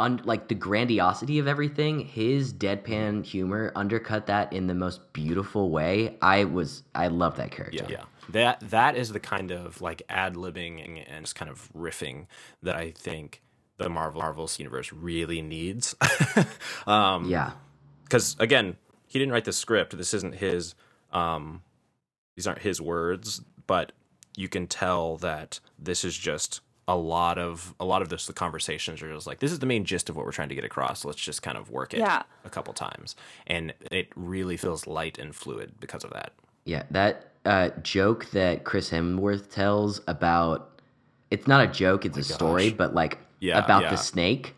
un- 0.00 0.22
like 0.24 0.48
the 0.48 0.56
grandiosity 0.56 1.38
of 1.40 1.48
everything. 1.48 2.00
His 2.00 2.54
deadpan 2.54 3.24
humor 3.24 3.72
undercut 3.76 4.26
that 4.28 4.52
in 4.52 4.66
the 4.68 4.74
most 4.74 5.12
beautiful 5.12 5.70
way. 5.70 6.18
I 6.22 6.44
was 6.44 6.82
I 6.94 7.08
love 7.08 7.36
that 7.36 7.52
character. 7.52 7.84
Yeah, 7.88 7.98
yeah. 8.00 8.04
That 8.30 8.60
that 8.70 8.96
is 8.96 9.12
the 9.12 9.20
kind 9.20 9.52
of 9.52 9.80
like 9.82 10.02
ad 10.08 10.34
libbing 10.36 10.84
and, 10.84 10.98
and 10.98 11.24
just 11.24 11.36
kind 11.36 11.50
of 11.50 11.70
riffing 11.76 12.26
that 12.62 12.76
I 12.76 12.92
think 12.92 13.42
the 13.78 13.88
Marvel 13.90 14.20
Marvel's 14.20 14.58
universe 14.58 14.92
really 14.92 15.42
needs. 15.42 15.96
um, 16.86 17.30
Yeah. 17.30 17.52
because 18.04 18.36
again, 18.40 18.76
he 19.06 19.18
didn't 19.18 19.32
write 19.32 19.44
the 19.46 19.52
script. 19.52 19.96
This 19.96 20.14
isn't 20.14 20.36
his. 20.36 20.74
Um, 21.12 21.62
these 22.36 22.46
aren't 22.46 22.60
his 22.62 22.80
words, 22.80 23.42
but 23.66 23.92
you 24.36 24.48
can 24.48 24.66
tell 24.68 25.16
that 25.18 25.60
this 25.78 26.04
is 26.04 26.16
just 26.16 26.60
a 26.90 26.96
lot 26.96 27.38
of 27.38 27.74
a 27.78 27.84
lot 27.84 28.02
of 28.02 28.08
this. 28.08 28.26
The 28.26 28.32
conversations 28.32 29.00
are 29.02 29.12
just 29.14 29.26
like 29.26 29.38
this 29.38 29.52
is 29.52 29.60
the 29.60 29.66
main 29.66 29.84
gist 29.84 30.10
of 30.10 30.16
what 30.16 30.26
we're 30.26 30.32
trying 30.32 30.48
to 30.48 30.54
get 30.56 30.64
across. 30.64 31.04
Let's 31.04 31.20
just 31.20 31.40
kind 31.42 31.56
of 31.56 31.70
work 31.70 31.94
it 31.94 32.00
Yeah. 32.00 32.22
a 32.44 32.50
couple 32.50 32.74
times, 32.74 33.14
and 33.46 33.72
it 33.92 34.08
really 34.16 34.56
feels 34.56 34.86
light 34.86 35.16
and 35.18 35.34
fluid 35.34 35.74
because 35.80 36.02
of 36.04 36.10
that. 36.10 36.32
Yeah, 36.64 36.82
that 36.90 37.28
uh, 37.44 37.70
joke 37.82 38.30
that 38.32 38.64
Chris 38.64 38.90
Hemsworth 38.90 39.50
tells 39.50 40.00
about 40.08 40.80
it's 41.30 41.46
not 41.46 41.62
a 41.62 41.68
joke, 41.68 42.04
it's 42.04 42.18
a 42.18 42.24
story, 42.24 42.70
but 42.70 42.92
like 42.94 43.18
Yeah, 43.38 43.64
about 43.64 43.82
yeah. 43.84 43.90
the 43.90 43.96
snake. 43.96 44.54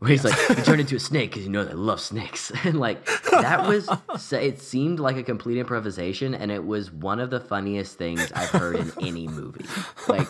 Where 0.00 0.10
he's 0.10 0.24
like, 0.24 0.34
he 0.48 0.54
turned 0.64 0.80
into 0.80 0.96
a 0.96 1.00
snake 1.00 1.30
because 1.30 1.44
you 1.44 1.50
know 1.50 1.62
they 1.62 1.74
love 1.74 2.00
snakes, 2.00 2.50
and 2.64 2.80
like 2.80 3.04
that 3.30 3.68
was. 3.68 3.88
so 4.18 4.38
It 4.38 4.60
seemed 4.60 4.98
like 4.98 5.16
a 5.16 5.22
complete 5.22 5.58
improvisation, 5.58 6.34
and 6.34 6.50
it 6.50 6.64
was 6.64 6.90
one 6.90 7.20
of 7.20 7.28
the 7.28 7.38
funniest 7.38 7.98
things 7.98 8.32
I've 8.32 8.48
heard 8.48 8.76
in 8.76 8.92
any 9.02 9.28
movie. 9.28 9.66
Like, 10.08 10.26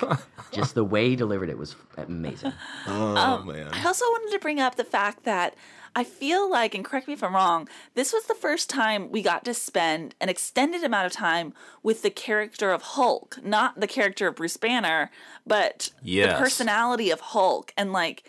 just 0.50 0.74
the 0.74 0.82
way 0.82 1.10
he 1.10 1.16
delivered 1.16 1.48
it 1.48 1.56
was 1.56 1.76
amazing. 1.96 2.52
Oh 2.88 3.16
um, 3.16 3.46
man. 3.46 3.68
I 3.72 3.84
also 3.86 4.04
wanted 4.06 4.32
to 4.32 4.40
bring 4.40 4.58
up 4.58 4.74
the 4.74 4.82
fact 4.82 5.22
that 5.22 5.54
I 5.94 6.02
feel 6.02 6.50
like, 6.50 6.74
and 6.74 6.84
correct 6.84 7.06
me 7.06 7.14
if 7.14 7.22
I'm 7.22 7.34
wrong, 7.34 7.68
this 7.94 8.12
was 8.12 8.24
the 8.24 8.34
first 8.34 8.70
time 8.70 9.10
we 9.12 9.22
got 9.22 9.44
to 9.44 9.54
spend 9.54 10.16
an 10.20 10.28
extended 10.28 10.82
amount 10.82 11.06
of 11.06 11.12
time 11.12 11.52
with 11.84 12.02
the 12.02 12.10
character 12.10 12.72
of 12.72 12.82
Hulk, 12.82 13.38
not 13.42 13.78
the 13.78 13.86
character 13.86 14.26
of 14.26 14.34
Bruce 14.34 14.56
Banner, 14.56 15.12
but 15.46 15.90
Yes. 16.02 16.32
the 16.32 16.42
personality 16.42 17.10
of 17.10 17.20
Hulk, 17.20 17.72
and 17.76 17.92
like 17.92 18.24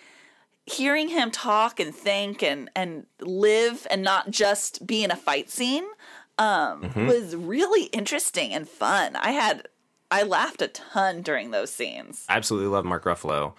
hearing 0.66 1.09
him 1.09 1.32
talk 1.32 1.80
and 1.80 1.93
think 1.93 2.41
and 2.43 2.70
and 2.76 3.05
live 3.20 3.86
and 3.89 4.03
not 4.03 4.30
just 4.32 4.86
be 4.86 5.03
in 5.03 5.12
a 5.12 5.16
fight 5.16 5.49
scene 5.49 5.86
um 6.38 6.82
Mm-hmm. 6.84 7.07
was 7.07 7.36
really 7.36 7.86
interesting 7.86 8.53
and 8.53 8.68
fun. 8.68 9.16
I 9.16 9.32
had 9.32 9.68
I 10.09 10.24
laughed 10.24 10.62
a 10.62 10.68
ton 10.68 11.22
during 11.22 11.51
those 11.51 11.72
scenes. 11.72 12.26
absolutely 12.30 12.68
love 12.70 12.86
Mark 12.86 13.05
Ruffalo. 13.05 13.53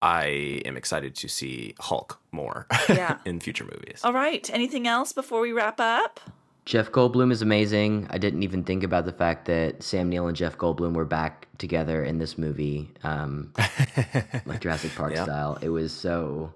I 0.00 0.62
am 0.64 0.76
excited 0.76 1.16
to 1.16 1.28
see 1.28 1.74
Hulk 1.80 2.20
more 2.30 2.66
Yeah. 2.88 3.18
in 3.24 3.40
future 3.40 3.64
movies. 3.64 4.00
All 4.04 4.12
right, 4.12 4.48
anything 4.52 4.86
else 4.86 5.12
before 5.12 5.40
we 5.40 5.52
wrap 5.52 5.80
up? 5.80 6.20
Jeff 6.68 6.92
Goldblum 6.92 7.32
is 7.32 7.40
amazing. 7.40 8.06
I 8.10 8.18
didn't 8.18 8.42
even 8.42 8.62
think 8.62 8.84
about 8.84 9.06
the 9.06 9.12
fact 9.12 9.46
that 9.46 9.82
Sam 9.82 10.10
Neill 10.10 10.26
and 10.26 10.36
Jeff 10.36 10.58
Goldblum 10.58 10.92
were 10.92 11.06
back 11.06 11.48
together 11.56 12.04
in 12.04 12.18
this 12.18 12.36
movie, 12.36 12.90
um, 13.02 13.54
like 14.44 14.60
Jurassic 14.60 14.94
Park 14.94 15.14
Yeah. 15.14 15.24
style. 15.24 15.56
It 15.62 15.70
was 15.70 15.94
so 15.94 16.52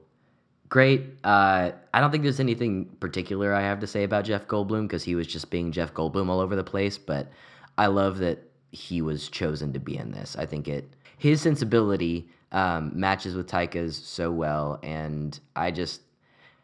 great. 0.68 1.00
Uh, 1.24 1.70
I 1.94 2.00
don't 2.02 2.10
think 2.10 2.24
there's 2.24 2.40
anything 2.40 2.84
particular 3.00 3.54
I 3.54 3.62
have 3.62 3.80
to 3.80 3.86
say 3.86 4.04
about 4.04 4.26
Jeff 4.26 4.46
Goldblum 4.46 4.82
because 4.82 5.02
he 5.02 5.14
was 5.14 5.26
just 5.26 5.48
being 5.50 5.72
Jeff 5.72 5.94
Goldblum 5.94 6.28
all 6.28 6.40
over 6.40 6.56
the 6.56 6.62
place. 6.62 6.98
But 6.98 7.32
I 7.78 7.86
love 7.86 8.18
that 8.18 8.38
he 8.70 9.00
was 9.00 9.30
chosen 9.30 9.72
to 9.72 9.78
be 9.78 9.96
in 9.96 10.12
this. 10.12 10.36
I 10.36 10.44
think 10.44 10.68
it 10.68 10.92
his 11.16 11.40
sensibility 11.40 12.28
um, 12.52 12.92
matches 12.94 13.34
with 13.34 13.48
Taika's 13.48 13.96
so 13.96 14.30
well, 14.30 14.78
and 14.82 15.40
I 15.56 15.70
just 15.70 16.02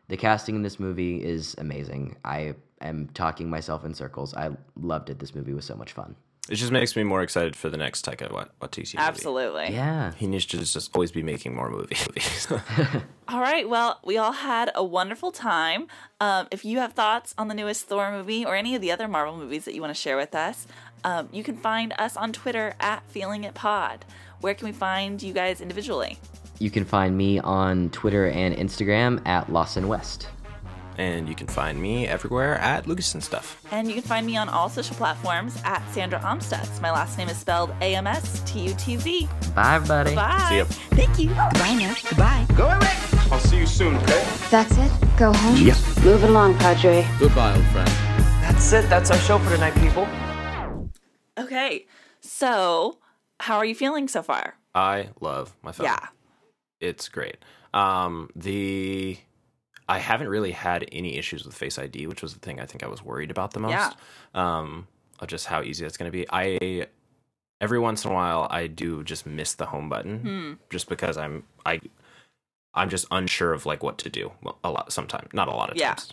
the 0.08 0.18
casting 0.18 0.54
in 0.54 0.60
this 0.62 0.78
movie 0.78 1.24
is 1.24 1.54
amazing. 1.56 2.14
I 2.26 2.54
am 2.80 3.08
talking 3.14 3.48
myself 3.50 3.84
in 3.84 3.94
circles. 3.94 4.34
I 4.34 4.50
loved 4.80 5.10
it. 5.10 5.18
This 5.18 5.34
movie 5.34 5.52
was 5.54 5.64
so 5.64 5.74
much 5.74 5.92
fun. 5.92 6.14
It 6.50 6.54
just 6.54 6.72
makes 6.72 6.96
me 6.96 7.04
more 7.04 7.20
excited 7.22 7.54
for 7.54 7.68
the 7.68 7.76
next 7.76 8.06
Taika 8.06 8.32
Wat- 8.32 8.58
Waititi 8.60 8.94
movie. 8.94 9.06
Absolutely. 9.06 9.64
Yeah. 9.74 10.12
He 10.14 10.26
needs 10.26 10.46
to 10.46 10.56
just 10.56 10.94
always 10.96 11.12
be 11.12 11.22
making 11.22 11.54
more 11.54 11.68
movies. 11.78 12.48
All 13.28 13.40
right. 13.40 13.68
Well, 13.68 14.00
we 14.02 14.16
all 14.16 14.32
had 14.32 14.70
a 14.74 14.82
wonderful 14.82 15.30
time. 15.30 15.88
Um, 16.20 16.48
if 16.50 16.64
you 16.64 16.78
have 16.78 16.94
thoughts 16.94 17.34
on 17.36 17.48
the 17.48 17.54
newest 17.54 17.86
Thor 17.86 18.10
movie 18.10 18.46
or 18.46 18.54
any 18.56 18.74
of 18.74 18.80
the 18.80 18.90
other 18.90 19.06
Marvel 19.08 19.36
movies 19.36 19.66
that 19.66 19.74
you 19.74 19.82
want 19.82 19.94
to 19.94 20.00
share 20.00 20.16
with 20.16 20.34
us, 20.34 20.66
um, 21.04 21.28
you 21.32 21.44
can 21.44 21.58
find 21.58 21.92
us 21.98 22.16
on 22.16 22.32
Twitter 22.32 22.74
at 22.80 23.02
Feeling 23.10 23.44
It 23.44 23.52
Pod. 23.52 24.06
Where 24.40 24.54
can 24.54 24.66
we 24.66 24.72
find 24.72 25.22
you 25.22 25.34
guys 25.34 25.60
individually? 25.60 26.18
You 26.60 26.70
can 26.70 26.86
find 26.86 27.14
me 27.16 27.38
on 27.40 27.90
Twitter 27.90 28.26
and 28.30 28.56
Instagram 28.56 29.24
at 29.26 29.52
Lawson 29.52 29.86
West. 29.86 30.28
And 30.98 31.28
you 31.28 31.34
can 31.34 31.46
find 31.46 31.80
me 31.80 32.06
everywhere 32.06 32.56
at 32.56 32.86
Lucas 32.86 33.14
and 33.14 33.22
Stuff. 33.22 33.62
And 33.70 33.88
you 33.88 33.94
can 33.94 34.02
find 34.02 34.26
me 34.26 34.36
on 34.36 34.48
all 34.48 34.68
social 34.68 34.96
platforms 34.96 35.56
at 35.64 35.82
Sandra 35.92 36.18
Amstutz. 36.20 36.80
My 36.82 36.90
last 36.90 37.16
name 37.16 37.28
is 37.28 37.38
spelled 37.38 37.70
A 37.80 37.94
M 37.94 38.06
S 38.06 38.42
T 38.44 38.60
U 38.68 38.74
T 38.76 38.96
Z. 38.96 39.28
Bye, 39.54 39.76
everybody. 39.76 40.14
Bye. 40.14 40.46
See 40.48 40.58
ya. 40.58 40.64
Thank 40.64 41.18
you. 41.18 41.28
Goodbye 41.28 41.74
now. 41.74 41.94
Goodbye. 42.08 42.46
Go 42.56 42.66
away. 42.66 42.94
I'll 43.30 43.38
see 43.40 43.58
you 43.58 43.66
soon, 43.66 43.96
okay? 43.96 44.26
That's 44.50 44.76
it? 44.76 44.90
Go 45.16 45.32
home? 45.32 45.54
Move 46.04 46.24
it 46.24 46.30
along, 46.30 46.58
Padre. 46.58 47.06
Goodbye, 47.18 47.54
old 47.54 47.64
friend. 47.66 47.88
That's 48.42 48.72
it. 48.72 48.88
That's 48.88 49.10
our 49.10 49.18
show 49.18 49.38
for 49.38 49.50
tonight, 49.50 49.74
people. 49.74 50.08
Okay. 51.38 51.86
So, 52.20 52.98
how 53.40 53.58
are 53.58 53.64
you 53.64 53.74
feeling 53.74 54.08
so 54.08 54.22
far? 54.22 54.54
I 54.74 55.10
love 55.20 55.54
my 55.62 55.72
phone. 55.72 55.84
Yeah. 55.84 56.06
It's 56.80 57.08
great. 57.08 57.36
Um, 57.74 58.30
the 58.34 59.18
I 59.88 59.98
haven't 59.98 60.28
really 60.28 60.50
had 60.52 60.86
any 60.92 61.16
issues 61.16 61.44
with 61.44 61.54
Face 61.54 61.78
ID, 61.78 62.06
which 62.06 62.20
was 62.22 62.34
the 62.34 62.40
thing 62.40 62.60
I 62.60 62.66
think 62.66 62.82
I 62.82 62.88
was 62.88 63.02
worried 63.02 63.30
about 63.30 63.52
the 63.52 63.60
most. 63.60 63.70
Yeah. 63.72 63.90
Um, 64.34 64.86
of 65.20 65.28
just 65.28 65.46
how 65.46 65.62
easy 65.62 65.84
that's 65.84 65.96
going 65.96 66.10
to 66.10 66.16
be. 66.16 66.26
I 66.30 66.86
every 67.60 67.78
once 67.78 68.04
in 68.04 68.10
a 68.12 68.14
while 68.14 68.46
I 68.50 68.66
do 68.68 69.02
just 69.02 69.26
miss 69.26 69.54
the 69.54 69.66
home 69.66 69.88
button, 69.88 70.18
Hmm. 70.20 70.52
just 70.70 70.88
because 70.88 71.16
I'm 71.16 71.44
I 71.66 71.80
I'm 72.74 72.88
just 72.90 73.06
unsure 73.10 73.52
of 73.52 73.66
like 73.66 73.82
what 73.82 73.98
to 73.98 74.10
do. 74.10 74.30
Well, 74.42 74.58
a 74.62 74.70
lot 74.70 74.92
sometimes, 74.92 75.32
not 75.32 75.48
a 75.48 75.52
lot 75.52 75.70
of 75.70 75.76
Yeah. 75.76 75.94
times. 75.94 76.12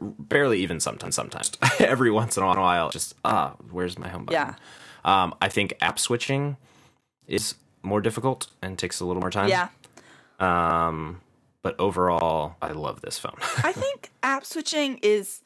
Barely 0.00 0.60
even 0.62 0.80
sometimes. 0.80 1.14
Sometimes 1.14 1.52
every 1.78 2.10
once 2.10 2.36
in 2.36 2.42
a 2.42 2.46
while, 2.46 2.90
just 2.90 3.14
ah, 3.24 3.54
where's 3.70 3.98
my 3.98 4.08
home 4.08 4.24
button? 4.24 4.54
Yeah. 5.04 5.22
Um, 5.22 5.34
I 5.40 5.48
think 5.48 5.74
app 5.80 5.98
switching 6.00 6.56
is 7.28 7.54
more 7.82 8.00
difficult 8.00 8.48
and 8.60 8.76
takes 8.78 8.98
a 9.00 9.04
little 9.04 9.20
more 9.20 9.30
time. 9.30 9.48
Yeah. 9.48 9.68
Um, 10.40 11.20
but 11.62 11.78
overall, 11.78 12.56
I 12.62 12.72
love 12.72 13.00
this 13.02 13.18
phone. 13.18 13.36
I 13.64 13.72
think 13.72 14.10
app 14.22 14.44
switching 14.44 14.98
is 15.02 15.42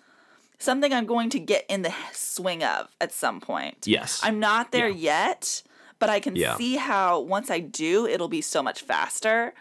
something 0.58 0.92
I'm 0.92 1.06
going 1.06 1.30
to 1.30 1.38
get 1.40 1.64
in 1.68 1.82
the 1.82 1.92
swing 2.12 2.62
of 2.62 2.88
at 3.00 3.12
some 3.12 3.40
point. 3.40 3.86
yes. 3.86 4.20
I'm 4.22 4.38
not 4.38 4.72
there 4.72 4.88
yet, 4.88 5.62
but 5.98 6.08
I 6.10 6.20
can 6.20 6.36
Yeah. 6.36 6.56
see 6.56 6.76
how 6.76 7.20
once 7.20 7.50
I 7.50 7.58
do, 7.60 8.06
it'll 8.06 8.28
be 8.28 8.40
so 8.40 8.62
much 8.62 8.82
faster. 8.82 9.54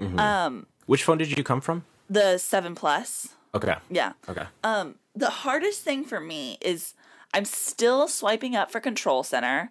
Mhm. 0.00 0.18
Um, 0.20 0.66
Which 0.86 1.02
phone 1.04 1.18
did 1.18 1.36
you 1.36 1.42
come 1.44 1.60
from? 1.60 1.84
the 2.10 2.36
seven 2.38 2.74
plus, 2.74 3.28
Okay. 3.54 3.76
yeah. 3.90 4.12
Okay. 4.28 4.44
Um, 4.62 4.96
the 5.16 5.30
hardest 5.30 5.82
thing 5.82 6.04
for 6.04 6.20
me 6.20 6.58
is 6.60 6.94
I'm 7.32 7.46
still 7.46 8.06
swiping 8.08 8.54
up 8.54 8.70
for 8.70 8.78
Control 8.80 9.22
Center. 9.22 9.70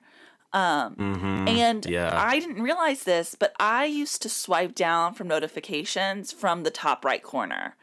Um, 0.53 0.95
Mhm. 0.95 1.49
and 1.49 1.85
Yeah. 1.85 2.11
I 2.13 2.39
didn't 2.39 2.61
realize 2.61 3.03
this, 3.03 3.35
but 3.35 3.53
I 3.59 3.85
used 3.85 4.21
to 4.21 4.29
swipe 4.29 4.75
down 4.75 5.13
from 5.15 5.27
notifications 5.27 6.31
from 6.31 6.63
the 6.63 6.69
top 6.71 7.03
right 7.03 7.23
corner. 7.23 7.75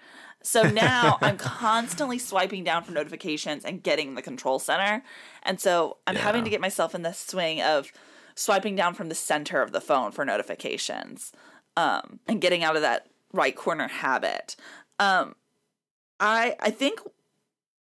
So 0.43 0.71
now 0.71 1.19
I'm 1.23 1.37
constantly 1.37 2.19
swiping 2.19 2.63
down 2.65 2.85
for 2.85 2.93
notifications 2.93 3.65
and 3.65 3.83
getting 3.83 4.15
the 4.15 4.23
control 4.23 4.59
center. 4.59 5.03
And 5.43 5.61
so 5.61 5.99
I'm 6.07 6.17
having 6.17 6.45
to 6.45 6.51
get 6.51 6.61
myself 6.61 6.95
in 6.95 7.03
the 7.03 7.13
swing 7.13 7.61
of 7.61 7.93
swiping 8.37 8.77
down 8.77 8.95
from 8.95 9.09
the 9.09 9.15
center 9.15 9.61
of 9.61 9.73
the 9.73 9.81
phone 9.81 10.13
for 10.13 10.25
notifications 10.25 11.33
um, 11.77 12.21
and 12.27 12.41
getting 12.41 12.63
out 12.65 12.77
of 12.77 12.83
that 12.83 13.09
right 13.33 13.55
corner 13.55 13.89
habit. 13.89 14.57
Um, 14.99 15.35
I 16.21 16.57
I 16.61 16.71
think 16.71 17.01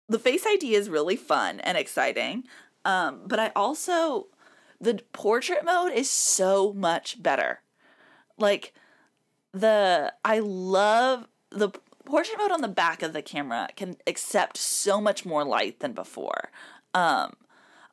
the 0.08 0.18
Face 0.18 0.46
ID 0.46 0.74
is 0.74 0.88
really 0.88 1.16
fun 1.16 1.60
and 1.60 1.76
exciting. 1.76 2.44
Um, 2.84 3.22
but 3.26 3.40
I 3.40 3.50
also 3.56 4.28
the 4.80 5.00
portrait 5.12 5.64
mode 5.64 5.92
is 5.92 6.10
so 6.10 6.72
much 6.72 7.22
better. 7.22 7.60
Like 8.38 8.74
the 9.52 10.12
I 10.24 10.40
love 10.40 11.28
the 11.50 11.70
portrait 12.04 12.38
mode 12.38 12.52
on 12.52 12.60
the 12.60 12.68
back 12.68 13.02
of 13.02 13.12
the 13.12 13.22
camera 13.22 13.68
can 13.76 13.96
accept 14.06 14.56
so 14.56 15.00
much 15.00 15.24
more 15.24 15.44
light 15.44 15.80
than 15.80 15.92
before. 15.92 16.50
Um 16.94 17.32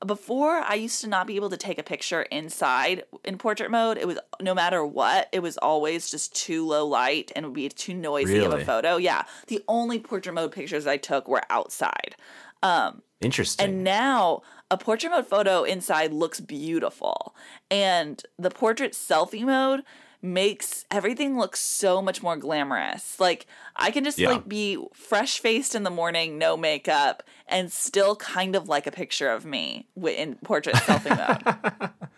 before 0.05 0.57
I 0.57 0.73
used 0.73 0.99
to 1.01 1.07
not 1.07 1.27
be 1.27 1.37
able 1.37 1.49
to 1.49 1.55
take 1.55 1.79
a 1.79 1.83
picture 1.83 2.23
inside 2.23 3.03
in 3.23 3.37
portrait 3.37 3.71
mode. 3.71 3.97
It 3.97 4.05
was 4.05 4.19
no 4.41 4.53
matter 4.53 4.85
what, 4.85 5.29
it 5.31 5.39
was 5.39 5.57
always 5.57 6.11
just 6.11 6.35
too 6.35 6.67
low 6.67 6.85
light 6.85 7.31
and 7.35 7.45
would 7.45 7.55
be 7.55 7.69
too 7.69 7.93
noisy 7.93 8.43
of 8.43 8.53
a 8.53 8.65
photo. 8.65 8.97
Yeah. 8.97 9.23
The 9.47 9.63
only 9.69 9.99
portrait 9.99 10.33
mode 10.33 10.51
pictures 10.51 10.85
I 10.85 10.97
took 10.97 11.27
were 11.27 11.43
outside. 11.49 12.15
Um 12.61 13.01
Interesting. 13.21 13.65
and 13.65 13.83
now 13.85 14.41
a 14.73 14.77
portrait 14.77 15.11
mode 15.11 15.27
photo 15.27 15.63
inside 15.63 16.11
looks 16.11 16.39
beautiful. 16.39 17.35
And 17.69 18.21
the 18.39 18.49
portrait 18.49 18.93
selfie 18.93 19.43
mode 19.45 19.83
makes 20.21 20.85
everything 20.89 21.37
look 21.37 21.55
so 21.55 22.01
much 22.01 22.23
more 22.23 22.37
glamorous. 22.37 23.19
Like 23.19 23.45
I 23.75 23.91
can 23.91 24.03
just 24.03 24.17
Yeah. 24.17 24.29
like 24.31 24.47
be 24.47 24.83
fresh 24.93 25.39
faced 25.39 25.75
in 25.75 25.83
the 25.83 25.89
morning, 25.89 26.37
no 26.37 26.55
makeup, 26.57 27.23
and 27.47 27.71
still 27.71 28.15
kind 28.15 28.55
of 28.55 28.69
like 28.69 28.87
a 28.87 28.91
picture 28.91 29.29
of 29.29 29.45
me 29.45 29.87
in 30.01 30.35
portrait 30.43 30.75
selfie 30.77 31.15
mode. 31.17 31.89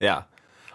Yeah, 0.00 0.24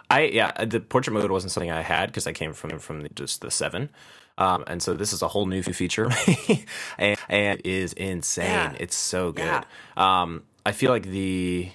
I 0.08 0.22
yeah 0.22 0.64
the 0.64 0.80
portrait 0.80 1.12
mode 1.12 1.30
wasn't 1.30 1.52
something 1.52 1.70
I 1.70 1.82
had 1.82 2.06
because 2.06 2.26
I 2.26 2.32
came 2.32 2.54
from 2.54 2.78
from 2.78 3.02
the, 3.02 3.08
just 3.10 3.42
the 3.42 3.50
seven, 3.50 3.90
um, 4.38 4.64
and 4.66 4.82
so 4.82 4.94
this 4.94 5.12
is 5.12 5.20
a 5.20 5.28
whole 5.28 5.44
new 5.44 5.62
feature, 5.62 6.08
and, 6.98 7.18
and 7.28 7.58
it 7.60 7.66
is 7.66 7.92
insane. 7.92 8.46
Yeah. 8.46 8.72
It's 8.80 8.96
so 8.96 9.32
good. 9.32 9.44
Yeah. 9.44 9.64
Um, 9.98 10.44
I 10.68 10.72
feel 10.72 10.90
like 10.90 11.04
the 11.06 11.70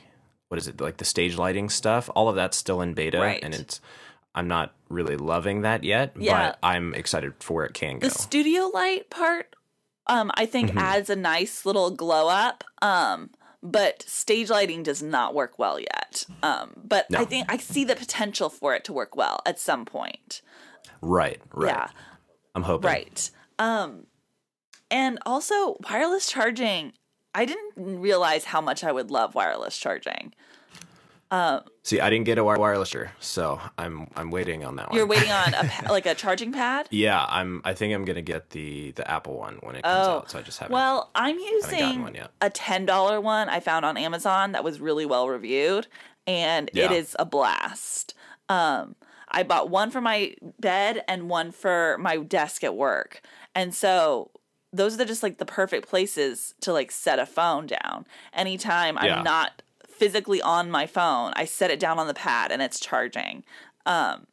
what 0.50 0.58
is 0.60 0.68
it 0.68 0.80
like 0.80 0.98
the 0.98 1.06
stage 1.06 1.36
lighting 1.38 1.70
stuff? 1.70 2.10
All 2.16 2.30
of 2.30 2.36
that's 2.36 2.56
still 2.58 2.82
in 2.82 2.94
beta, 2.94 3.20
Right. 3.20 3.44
and 3.44 3.54
it's 3.56 3.82
I'm 4.36 4.48
not 4.48 4.74
really 4.90 5.16
loving 5.18 5.62
that 5.62 5.84
yet, 5.84 6.14
Yeah. 6.18 6.50
but 6.50 6.60
I'm 6.64 6.94
excited 6.96 7.34
for 7.40 7.54
where 7.54 7.66
it 7.66 7.74
can 7.74 8.00
go. 8.00 8.08
The 8.08 8.14
studio 8.14 8.68
light 8.74 9.10
part, 9.10 9.56
um, 10.08 10.32
I 10.36 10.46
think 10.48 10.72
Mhm. 10.72 10.78
adds 10.82 11.10
a 11.10 11.16
nice 11.16 11.66
little 11.66 11.92
glow 11.92 12.28
up. 12.30 12.64
Um, 12.82 13.30
but 13.62 14.04
stage 14.04 14.50
lighting 14.50 14.84
does 14.84 15.02
not 15.02 15.34
work 15.34 15.58
well 15.58 15.80
yet. 15.80 16.26
Um, 16.44 16.74
but 16.84 17.06
I 17.16 17.26
think 17.26 17.46
I 17.52 17.58
see 17.58 17.84
the 17.86 17.96
potential 17.96 18.50
for 18.50 18.76
it 18.76 18.84
to 18.86 18.94
work 18.94 19.16
well 19.16 19.42
at 19.46 19.60
some 19.60 19.86
point. 19.86 20.42
right, 21.02 21.40
right. 21.54 21.70
Yeah, 21.70 21.88
I'm 22.56 22.64
hoping. 22.64 22.88
right. 22.88 23.32
Um, 23.60 24.08
and 24.92 25.18
also 25.26 25.78
wireless 25.90 26.28
charging. 26.30 26.94
I 27.36 27.46
didn't 27.46 27.74
realize 27.76 28.46
how 28.46 28.62
much 28.62 28.84
I 28.84 28.92
would 28.92 29.10
love 29.12 29.36
wireless 29.36 29.78
charging. 29.78 30.34
Um, 31.32 31.62
See, 31.82 32.00
I 32.00 32.12
didn't 32.12 32.26
get 32.26 32.38
a 32.38 32.44
wire- 32.44 32.60
wireless 32.60 32.90
charger, 32.92 33.12
so 33.20 33.60
I'm 33.80 34.08
I'm 34.16 34.30
waiting 34.30 34.64
on 34.64 34.76
that 34.76 34.90
one. 34.90 34.98
you're 34.98 35.08
waiting 35.08 35.32
on 35.32 35.54
a 35.56 35.64
pa- 35.68 35.92
like 35.92 36.06
a 36.06 36.14
charging 36.14 36.52
pad. 36.52 36.88
Yeah, 36.92 37.26
I'm. 37.28 37.62
I 37.66 37.74
think 37.74 37.92
I'm 37.96 38.06
gonna 38.06 38.22
get 38.22 38.52
the 38.52 38.92
the 38.92 39.10
Apple 39.10 39.40
one 39.40 39.56
when 39.62 39.76
it 39.76 39.82
comes 39.84 40.08
Oh, 40.08 40.12
out. 40.18 40.30
So 40.32 40.38
I 40.38 40.44
just 40.44 40.60
haven't. 40.60 40.74
well, 40.74 41.10
I'm 41.16 41.40
using 41.40 42.16
a 42.40 42.50
ten 42.52 42.86
dollar 42.86 43.20
one 43.20 43.50
I 43.50 43.60
found 43.62 43.84
on 43.84 43.98
Amazon 43.98 44.52
that 44.52 44.64
was 44.64 44.80
really 44.80 45.08
well 45.08 45.28
reviewed, 45.28 45.88
and 46.28 46.70
it 46.70 46.76
Yeah. 46.76 46.92
is 46.92 47.16
a 47.18 47.26
blast. 47.26 48.14
Um, 48.48 48.96
I 49.28 49.42
bought 49.42 49.72
one 49.72 49.90
for 49.90 50.02
my 50.02 50.36
bed 50.60 51.04
and 51.08 51.30
one 51.32 51.52
for 51.52 51.98
my 52.00 52.18
desk 52.18 52.64
at 52.64 52.76
work, 52.76 53.22
and 53.56 53.74
so 53.74 54.30
those 54.74 55.00
are 55.00 55.06
just 55.06 55.24
like 55.24 55.38
the 55.38 55.46
perfect 55.46 55.88
places 55.88 56.56
to 56.62 56.74
like 56.74 56.92
set 56.92 57.20
a 57.20 57.26
phone 57.26 57.68
down. 57.68 58.06
Anytime 58.34 58.98
Yeah. 59.02 59.18
I'm 59.18 59.24
not 59.24 59.62
physically 59.88 60.42
on 60.42 60.72
my 60.72 60.88
phone, 60.88 61.32
I 61.36 61.46
set 61.46 61.70
it 61.72 61.80
down 61.80 62.00
on 62.00 62.08
the 62.08 62.14
pad 62.14 62.52
and 62.52 62.62
it's 62.62 62.80
charging. 62.80 63.44
Um, 63.86 64.26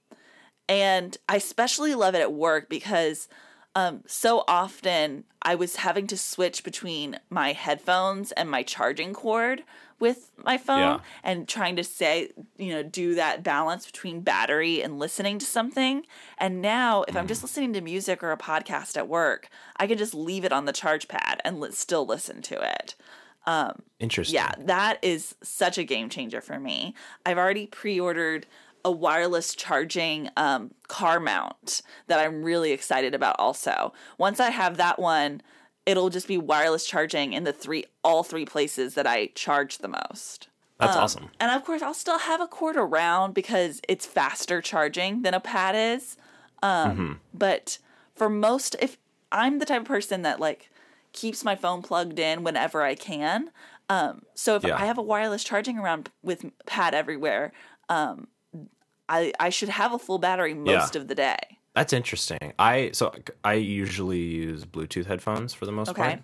and 0.69 1.17
I 1.29 1.37
especially 1.37 1.95
love 1.95 2.15
it 2.15 2.21
at 2.21 2.33
work 2.33 2.69
because 2.69 3.29
um, 3.75 4.03
so 4.07 4.45
often 4.49 5.25
I 5.43 5.55
was 5.55 5.77
having 5.77 6.07
to 6.09 6.17
switch 6.17 6.65
between 6.65 7.19
my 7.31 7.53
headphones 7.53 8.33
and 8.33 8.51
my 8.51 8.63
charging 8.63 9.13
cord 9.15 9.63
with 9.99 10.31
my 10.43 10.57
phone 10.59 10.79
Yeah. 10.81 10.99
and 11.23 11.47
trying 11.47 11.77
to 11.77 11.85
say, 11.85 12.31
you 12.57 12.73
know, 12.73 12.83
do 12.83 13.15
that 13.17 13.43
balance 13.43 13.85
between 13.87 14.23
battery 14.23 14.83
and 14.83 14.99
listening 14.99 15.39
to 15.39 15.47
something. 15.47 16.05
And 16.39 16.63
now, 16.63 17.05
if 17.07 17.17
I'm 17.17 17.27
just 17.27 17.43
listening 17.43 17.73
to 17.75 17.81
music 17.83 18.23
or 18.23 18.33
a 18.33 18.39
podcast 18.39 18.97
at 18.97 19.09
work, 19.09 19.49
I 19.77 19.87
can 19.87 19.99
just 19.99 20.15
leave 20.15 20.45
it 20.45 20.53
on 20.53 20.65
the 20.65 20.73
charge 20.73 21.07
pad 21.07 21.41
and 21.45 21.61
li- 21.61 21.73
still 21.73 22.07
listen 22.07 22.41
to 22.43 22.61
it. 22.61 22.95
Um, 23.47 23.83
Interesting. 23.99 24.35
yeah, 24.35 24.53
that 24.59 24.99
is 25.03 25.35
such 25.43 25.79
a 25.79 25.85
game 25.85 26.09
changer 26.11 26.41
for 26.41 26.59
me. 26.59 26.95
I've 27.25 27.39
already 27.39 27.67
pre-ordered 27.67 28.47
a 28.85 28.91
wireless 28.91 29.55
charging 29.55 30.29
um, 30.37 30.73
car 30.89 31.21
mount 31.21 31.83
that 32.07 32.19
I'm 32.19 32.43
really 32.43 32.73
excited 32.73 33.15
about. 33.15 33.37
Also, 33.39 33.93
once 34.19 34.41
I 34.41 34.51
have 34.51 34.77
that 34.79 34.99
one, 34.99 35.43
it'll 35.87 36.11
just 36.11 36.29
be 36.29 36.39
wireless 36.39 36.87
charging 36.87 37.33
in 37.33 37.45
the 37.45 37.53
three 37.53 37.85
all 38.05 38.23
three 38.23 38.45
places 38.45 38.95
that 38.95 39.07
I 39.07 39.27
charge 39.35 39.79
the 39.79 39.89
most. 39.89 40.49
That's 40.79 40.97
Um, 40.97 41.03
awesome. 41.03 41.31
And 41.39 41.51
of 41.51 41.65
course, 41.65 41.83
I'll 41.83 41.93
still 41.95 42.19
have 42.21 42.41
a 42.41 42.47
cord 42.47 42.77
around 42.77 43.35
because 43.35 43.81
it's 43.89 44.07
faster 44.07 44.63
charging 44.63 45.23
than 45.23 45.35
a 45.35 45.41
pad 45.41 45.75
is. 45.77 46.17
Um, 46.63 46.97
Mhm. 46.97 47.19
But 47.35 47.79
for 48.15 48.29
most, 48.29 48.77
if 48.81 48.97
I'm 49.33 49.59
the 49.59 49.67
type 49.67 49.83
of 49.83 49.87
person 49.87 50.23
that 50.23 50.41
like 50.41 50.71
keeps 51.13 51.45
my 51.45 51.55
phone 51.57 51.83
plugged 51.83 52.19
in 52.19 52.45
whenever 52.45 52.83
I 52.83 52.95
can, 52.95 53.51
um, 53.89 54.23
so 54.35 54.57
if 54.57 54.63
Yeah. 54.65 54.77
I 54.77 54.87
have 54.87 54.99
a 54.99 55.03
wireless 55.03 55.43
charging 55.45 55.79
around 55.79 56.11
with 56.23 56.45
pad 56.67 56.95
everywhere, 56.95 57.53
um, 57.89 58.29
I 59.11 59.33
I 59.39 59.51
should 59.51 59.69
have 59.69 59.93
a 59.93 59.99
full 59.99 60.19
battery 60.19 60.55
most 60.55 60.95
Yeah. 60.95 61.01
of 61.03 61.09
the 61.09 61.15
day. 61.15 61.37
That's 61.75 61.93
interesting. 61.93 62.53
I 62.59 62.91
so 62.93 63.13
I 63.45 63.55
usually 63.55 64.21
use 64.21 64.65
Bluetooth 64.65 65.07
headphones 65.07 65.53
for 65.53 65.67
the 65.67 65.73
most 65.73 65.91
Okay. 65.91 66.03
part, 66.03 66.21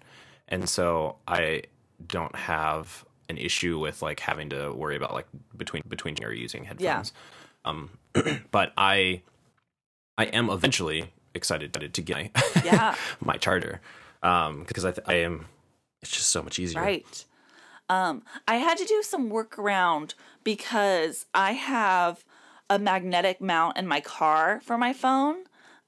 and 0.49 0.69
so 0.69 1.17
I 1.29 1.65
don't 2.07 2.35
have 2.35 3.05
an 3.29 3.37
issue 3.39 3.79
with 3.79 4.03
like 4.03 4.21
having 4.21 4.49
to 4.51 4.73
worry 4.73 4.97
about 4.97 5.13
like 5.13 5.27
between 5.57 5.83
between 5.89 6.17
or 6.25 6.33
using 6.33 6.65
headphones. 6.65 7.13
Yeah. 7.13 7.71
Um, 7.71 7.91
but 8.51 8.73
I 8.79 9.23
I 10.17 10.25
am 10.27 10.49
eventually 10.51 11.13
excited 11.35 11.73
to 11.95 12.03
get 12.03 12.17
my 12.17 12.63
Yeah. 12.65 12.95
my 13.21 13.37
charger 13.37 13.81
um 14.23 14.65
because 14.65 14.85
I 14.85 14.93
th- 14.93 15.07
I 15.07 15.15
am 15.15 15.47
it's 16.03 16.11
just 16.11 16.29
so 16.31 16.43
much 16.43 16.59
easier. 16.59 16.81
Right. 16.81 17.25
Um, 17.89 18.23
I 18.49 18.57
had 18.57 18.79
to 18.79 18.85
do 18.85 19.01
some 19.03 19.31
workaround 19.31 20.15
because 20.43 21.27
I 21.35 21.53
have 21.53 22.25
a 22.71 22.79
magnetic 22.79 23.41
mount 23.41 23.77
in 23.77 23.87
my 23.87 24.01
car 24.01 24.61
for 24.65 24.77
my 24.79 24.93
phone. 24.93 25.45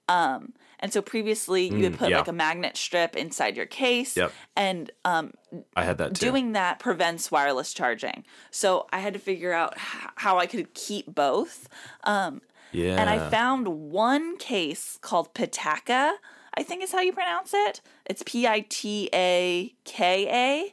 Um, 0.09 0.53
and 0.81 0.93
so 0.93 1.03
previously 1.03 1.67
you 1.69 1.83
had 1.85 1.95
Mm, 1.95 1.99
put 1.99 2.11
yeah. 2.11 2.19
like 2.19 2.29
a 2.29 2.33
magnet 2.33 2.77
strip 2.77 3.17
inside 3.17 3.57
your 3.57 3.67
case. 3.67 4.17
Yep. 4.17 4.33
And 4.57 4.91
um, 5.05 5.33
I 5.77 5.85
had 5.85 5.99
that 5.99 6.15
too. 6.15 6.27
doing 6.27 6.53
that 6.53 6.79
prevents 6.79 7.31
wireless 7.31 7.75
charging. 7.75 8.25
So 8.51 8.87
I 8.93 9.01
had 9.01 9.13
to 9.15 9.19
figure 9.19 9.53
out 9.53 9.75
how 9.77 10.39
I 10.39 10.47
could 10.47 10.73
keep 10.75 11.13
both. 11.13 11.69
Um, 12.05 12.43
yeah. 12.73 12.97
and 13.01 13.11
I 13.11 13.29
found 13.29 13.67
one 13.69 14.37
case 14.39 14.99
called 15.01 15.35
Pitaka, 15.35 16.13
I 16.55 16.63
think 16.63 16.83
is 16.83 16.93
how 16.93 17.01
you 17.01 17.13
pronounce 17.13 17.53
it. 17.55 17.81
It's 18.07 18.23
P 18.25 18.47
I 18.47 18.61
T 18.69 19.11
A 19.13 19.75
K 19.85 20.73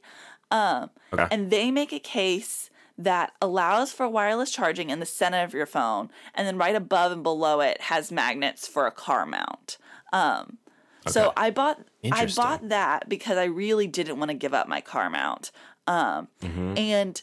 A. 0.52 0.56
Um. 0.56 0.92
And 1.32 1.50
they 1.50 1.72
make 1.72 1.92
a 1.94 2.00
case 2.00 2.70
that 2.98 3.34
allows 3.42 3.92
for 3.92 4.08
wireless 4.08 4.52
charging 4.52 4.90
in 4.90 5.00
the 5.00 5.06
center 5.06 5.44
of 5.44 5.54
your 5.54 5.66
phone, 5.66 6.10
and 6.34 6.48
then 6.48 6.58
right 6.58 6.76
above 6.76 7.12
and 7.12 7.24
below 7.24 7.60
it 7.62 7.82
has 7.82 8.12
magnets 8.12 8.68
for 8.68 8.88
a 8.88 8.92
car 8.92 9.26
mount. 9.26 9.78
Um, 10.14 10.58
so 11.08 11.34
I 11.38 11.50
bought 11.52 11.80
I 12.12 12.26
bought 12.36 12.70
that 12.70 13.08
because 13.10 13.38
I 13.38 13.44
really 13.46 13.86
didn't 13.88 14.18
want 14.18 14.30
to 14.32 14.36
give 14.36 14.54
up 14.54 14.68
my 14.68 14.82
car 14.82 15.10
mount. 15.10 15.52
Um, 15.88 16.30
Mm-hmm. 16.42 16.78
and 16.78 17.22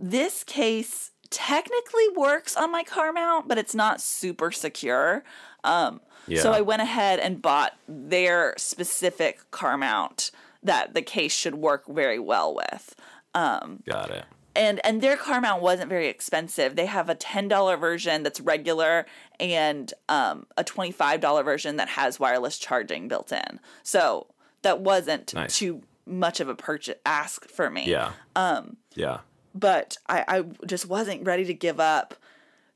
this 0.00 0.42
case 0.44 1.10
technically 1.30 2.08
works 2.16 2.56
on 2.56 2.70
my 2.72 2.82
car 2.84 3.12
mount, 3.12 3.48
but 3.48 3.58
it's 3.58 3.74
not 3.74 4.00
super 4.00 4.50
secure. 4.50 5.24
Um, 5.64 6.00
So 6.42 6.52
I 6.52 6.60
went 6.60 6.80
ahead 6.82 7.18
and 7.18 7.42
bought 7.42 7.72
their 7.88 8.54
specific 8.56 9.50
car 9.50 9.76
mount 9.76 10.30
that 10.62 10.94
the 10.94 11.02
case 11.02 11.32
should 11.32 11.56
work 11.56 11.86
very 11.86 12.18
well 12.18 12.54
with. 12.54 12.94
Um, 13.34 13.82
Got 13.86 14.10
it. 14.10 14.24
And 14.56 14.80
and 14.84 15.00
their 15.02 15.16
car 15.16 15.40
mount 15.40 15.62
wasn't 15.62 15.88
very 15.88 16.08
expensive. 16.08 16.74
They 16.76 16.86
have 16.86 17.08
a 17.08 17.14
ten 17.14 17.48
dollar 17.48 17.76
version 17.76 18.22
that's 18.22 18.40
regular 18.40 19.06
and 19.38 19.92
um, 20.08 20.46
a 20.56 20.64
twenty 20.64 20.92
five 20.92 21.20
dollar 21.20 21.42
version 21.42 21.76
that 21.76 21.88
has 21.90 22.18
wireless 22.18 22.58
charging 22.58 23.08
built 23.08 23.32
in. 23.32 23.60
So 23.82 24.26
that 24.62 24.80
wasn't 24.80 25.34
Nice. 25.34 25.58
too 25.58 25.82
much 26.06 26.40
of 26.40 26.48
a 26.48 26.54
purchase 26.54 26.96
ask 27.04 27.48
for 27.48 27.68
me 27.70 27.84
Yeah. 27.90 28.12
Um. 28.36 28.76
Yeah. 28.94 29.18
but 29.54 29.96
I, 30.08 30.24
I 30.28 30.44
just 30.66 30.86
wasn't 30.86 31.26
ready 31.26 31.44
to 31.46 31.54
give 31.54 31.80
up 31.80 32.14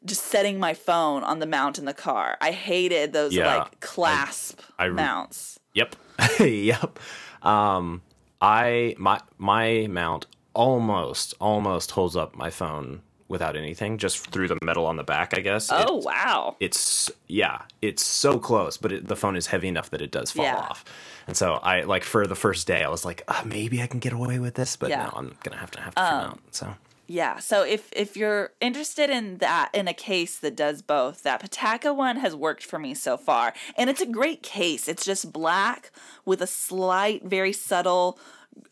just 0.05 0.25
setting 0.25 0.59
my 0.59 0.75
phone 0.75 1.23
on 1.23 1.39
the 1.41 1.47
mount 1.47 1.79
in 1.79 1.85
the 1.85 1.93
car. 1.95 2.37
I 2.41 2.53
hated 2.53 3.13
those 3.13 3.33
Yeah, 3.35 3.59
like 3.59 3.81
clasp 3.81 4.61
I- 4.79 4.89
mounts. 4.89 5.59
Yep. 5.75 5.95
yep. 6.41 6.99
Um. 7.43 8.03
I 8.43 8.95
my 8.99 9.21
my 9.39 9.87
mount 9.91 10.27
almost 10.55 11.35
almost 11.41 11.93
holds 11.93 12.17
up 12.17 12.35
my 12.37 12.51
phone 12.51 13.03
without 13.29 13.55
anything, 13.55 13.97
just 13.97 14.27
through 14.33 14.49
the 14.49 14.59
metal 14.63 14.87
on 14.87 14.97
the 14.97 15.05
back. 15.05 15.37
I 15.37 15.41
guess. 15.41 15.71
Oh 15.73 15.97
wow. 16.05 16.57
it's 16.61 17.11
yeah, 17.29 17.63
it's 17.81 18.05
so 18.05 18.39
close, 18.39 18.77
but 18.77 18.93
it, 18.93 19.09
the 19.09 19.17
phone 19.17 19.37
is 19.37 19.47
heavy 19.47 19.69
enough 19.69 19.91
that 19.91 20.03
it 20.03 20.11
does 20.11 20.33
fall 20.33 20.45
Yeah. 20.45 20.57
off. 20.57 20.85
And 21.27 21.37
so 21.37 21.55
I 21.63 21.83
like 21.83 22.03
for 22.03 22.27
the 22.27 22.35
first 22.35 22.67
day, 22.67 22.83
I 22.83 22.89
was 22.89 23.05
like, 23.05 23.23
uh, 23.29 23.43
maybe 23.45 23.81
I 23.83 23.87
can 23.87 24.01
get 24.01 24.13
away 24.13 24.39
with 24.41 24.55
this, 24.55 24.77
but 24.77 24.91
Yeah. 24.91 25.05
no, 25.05 25.13
I'm 25.15 25.35
gonna 25.45 25.59
have 25.59 25.71
to 25.73 25.81
have 25.81 25.95
to 25.95 26.01
come 26.01 26.21
out. 26.31 26.41
So 26.51 26.75
Yeah. 27.07 27.39
So 27.39 27.63
if 27.63 27.89
if 27.93 28.17
you're 28.17 28.51
interested 28.61 29.11
in 29.11 29.39
that 29.39 29.71
in 29.75 29.87
a 29.87 29.95
case 29.95 30.37
that 30.39 30.57
does 30.57 30.83
both, 30.83 31.23
that 31.23 31.41
Pitaka 31.41 31.95
one 31.95 32.17
has 32.17 32.35
worked 32.35 32.65
for 32.65 32.79
me 32.81 32.95
so 32.95 33.17
far. 33.17 33.53
And 33.77 33.89
it's 33.89 34.01
a 34.01 34.07
great 34.07 34.43
case. 34.43 34.89
It's 34.89 35.05
just 35.05 35.33
black 35.33 35.93
with 36.25 36.43
a 36.43 36.47
slight, 36.49 37.25
very 37.25 37.53
subtle 37.53 38.19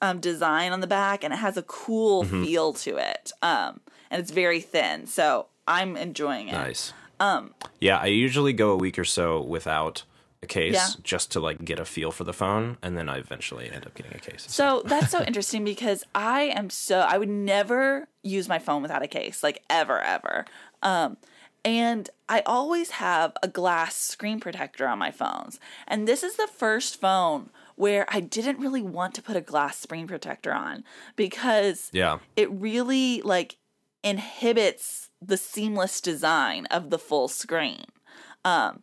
um, 0.01 0.21
design 0.21 0.73
on 0.73 0.81
the 0.81 0.87
back 0.87 1.25
and 1.25 1.33
it 1.33 1.39
has 1.39 1.57
a 1.57 1.63
cool 1.63 2.25
Mm-hmm. 2.25 2.45
feel 2.45 2.73
to 2.75 2.97
it. 2.97 3.33
Um 3.43 3.81
and 4.11 4.21
it's 4.21 4.31
very 4.31 4.61
thin. 4.61 5.07
So 5.07 5.47
I'm 5.67 5.97
enjoying 5.97 6.49
it. 6.49 6.53
nice. 6.53 6.93
Um. 7.21 7.53
Yeah, 7.81 7.99
I 7.99 8.07
usually 8.07 8.53
go 8.53 8.71
a 8.71 8.77
week 8.77 8.99
or 8.99 9.05
so 9.05 9.41
without 9.43 10.05
a 10.43 10.47
case 10.47 10.73
Yeah. 10.75 10.87
just 11.03 11.33
to 11.33 11.41
like 11.41 11.65
get 11.65 11.81
a 11.81 11.85
feel 11.85 12.13
for 12.13 12.23
the 12.25 12.33
phone, 12.33 12.79
and 12.81 12.97
then 12.97 13.09
I 13.09 13.19
eventually 13.19 13.69
end 13.71 13.85
up 13.87 13.95
getting 13.95 14.15
a 14.15 14.19
case. 14.21 14.45
So 14.49 14.83
that's 14.85 15.11
so 15.11 15.23
interesting 15.25 15.65
because 15.65 16.05
I 16.15 16.43
am 16.43 16.71
so 16.71 17.01
I 17.01 17.19
would 17.19 17.29
never 17.29 18.07
use 18.23 18.49
my 18.49 18.61
phone 18.61 18.81
without 18.83 19.03
a 19.03 19.09
case, 19.09 19.43
like 19.43 19.63
ever, 19.69 20.01
ever. 20.01 20.45
Um, 20.83 21.17
and 21.65 22.09
I 22.29 22.43
always 22.47 22.91
have 22.93 23.33
a 23.43 23.49
glass 23.49 23.97
screen 23.97 24.39
protector 24.39 24.87
on 24.87 24.99
my 25.01 25.11
phones. 25.11 25.59
And 25.89 26.07
this 26.07 26.23
is 26.23 26.37
the 26.37 26.47
first 26.47 27.01
phone 27.01 27.51
where 27.79 28.07
I 28.09 28.21
didn't 28.21 28.59
really 28.59 28.83
want 28.83 29.15
to 29.15 29.23
put 29.23 29.37
a 29.37 29.41
glass 29.41 29.79
screen 29.79 30.07
protector 30.07 30.53
on 30.53 30.85
because 31.17 31.91
yeah. 31.93 32.19
it 32.37 32.51
really 32.51 33.23
like 33.23 33.57
inhibits 34.03 35.11
the 35.21 35.37
seamless 35.37 36.01
design 36.01 36.67
of 36.67 36.91
the 36.91 36.99
full 36.99 37.29
screen 37.29 37.85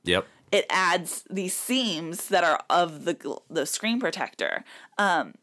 Yep. 0.03 0.27
it 0.51 0.65
adds 0.69 1.23
these 1.29 1.55
seams 1.55 2.27
that 2.29 2.43
are 2.43 2.61
of 2.69 3.05
the 3.05 3.37
the 3.49 3.65
screen 3.65 3.99
protector. 3.99 4.63
Um, 4.97 5.35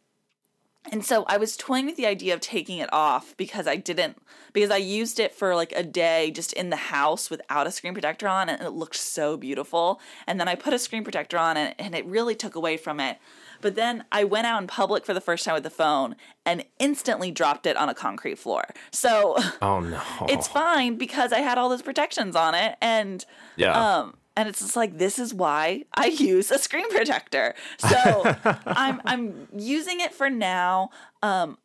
and 0.91 1.05
so 1.05 1.25
I 1.29 1.37
was 1.37 1.57
toying 1.57 1.87
with 1.87 1.97
the 1.97 2.07
idea 2.07 2.35
of 2.35 2.41
taking 2.41 2.79
it 2.79 2.93
off 2.93 3.37
because 3.37 3.69
I 3.69 3.77
didn't 3.77 4.21
because 4.53 4.71
I 4.71 4.79
used 4.79 5.21
it 5.21 5.33
for 5.33 5.55
like 5.55 5.73
a 5.77 5.85
day 5.85 6.33
just 6.33 6.53
in 6.55 6.71
the 6.71 6.77
house 6.77 7.31
without 7.31 7.69
a 7.69 7.71
screen 7.71 7.93
protector 7.93 8.27
on 8.27 8.49
and 8.49 8.61
it 8.61 8.71
looked 8.71 8.97
so 8.97 9.37
beautiful. 9.37 10.01
And 10.27 10.41
then 10.41 10.49
I 10.49 10.57
put 10.57 10.73
a 10.73 10.79
screen 10.81 11.05
protector 11.05 11.39
on 11.39 11.57
and, 11.57 11.75
and 11.79 11.95
it 11.95 12.05
really 12.07 12.35
took 12.35 12.57
away 12.57 12.77
from 12.77 12.99
it. 12.99 13.19
But 13.63 13.75
then 13.77 14.05
I 14.13 14.25
went 14.25 14.47
out 14.47 14.61
in 14.61 14.67
public 14.69 15.07
for 15.07 15.15
the 15.15 15.21
first 15.23 15.45
time 15.47 15.55
with 15.55 15.63
the 15.63 15.71
phone 15.71 16.17
and 16.45 16.65
instantly 16.79 17.31
dropped 17.31 17.65
it 17.65 17.77
on 17.79 17.89
a 17.89 17.95
concrete 17.95 18.39
floor. 18.39 18.65
So 18.91 19.37
Oh 19.63 19.81
no. 19.81 20.03
it's 20.29 20.47
fine 20.49 20.97
because 20.97 21.33
I 21.33 21.39
had 21.39 21.57
all 21.57 21.71
those 21.71 21.81
protections 21.83 22.37
on 22.37 22.55
it 22.55 22.77
and 22.83 23.25
Yeah. 23.57 23.73
um 24.01 24.15
and 24.37 24.49
it's 24.49 24.61
just 24.61 24.77
like 24.77 24.99
this 24.99 25.19
is 25.19 25.33
why 25.33 25.85
I 25.95 26.07
use 26.07 26.51
a 26.51 26.59
screen 26.59 26.89
protector. 26.91 27.55
So 27.79 28.35
I'm 28.67 29.01
I'm 29.07 29.49
using 29.57 30.01
it 30.01 30.13
for 30.13 30.29
now. 30.29 30.91
Um 31.23 31.57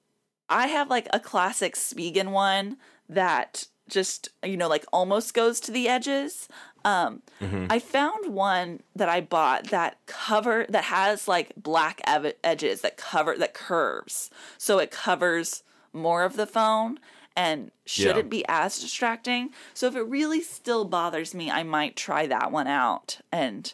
I 0.50 0.68
have 0.68 0.89
like 0.89 1.08
a 1.12 1.20
classic 1.20 1.76
Spigen 1.76 2.30
one 2.32 2.78
that 3.10 3.66
just 3.89 4.30
you 4.43 4.58
know 4.58 4.68
like 4.68 4.86
almost 4.93 5.34
goes 5.34 5.60
to 5.62 5.72
the 5.72 5.88
edges. 5.88 6.48
Um 6.88 7.22
I 7.70 7.80
found 7.80 8.34
one 8.34 8.82
that 8.96 9.10
I 9.10 9.20
bought 9.22 9.66
that 9.70 9.98
cover 10.06 10.66
that 10.70 10.86
has 10.86 11.28
like 11.28 11.52
black 11.58 12.02
ev- 12.06 12.34
edges 12.44 12.82
that 12.82 12.98
cover 12.98 13.36
that 13.38 13.54
curves. 13.54 14.30
So 14.58 14.80
it 14.80 14.90
covers 14.92 15.64
more 15.94 16.24
of 16.24 16.36
the 16.36 16.46
phone 16.48 17.00
and 17.36 17.72
shouldn't 17.86 18.26
Yeah. 18.26 18.38
be 18.38 18.46
as 18.48 18.80
distracting. 18.80 19.50
So 19.74 19.88
if 19.88 19.96
it 19.96 20.02
really 20.04 20.42
still 20.42 20.86
bothers 20.86 21.36
me, 21.36 21.52
I 21.52 21.64
might 21.64 21.96
try 21.96 22.26
that 22.28 22.52
one 22.52 22.68
out 22.68 23.20
and 23.32 23.74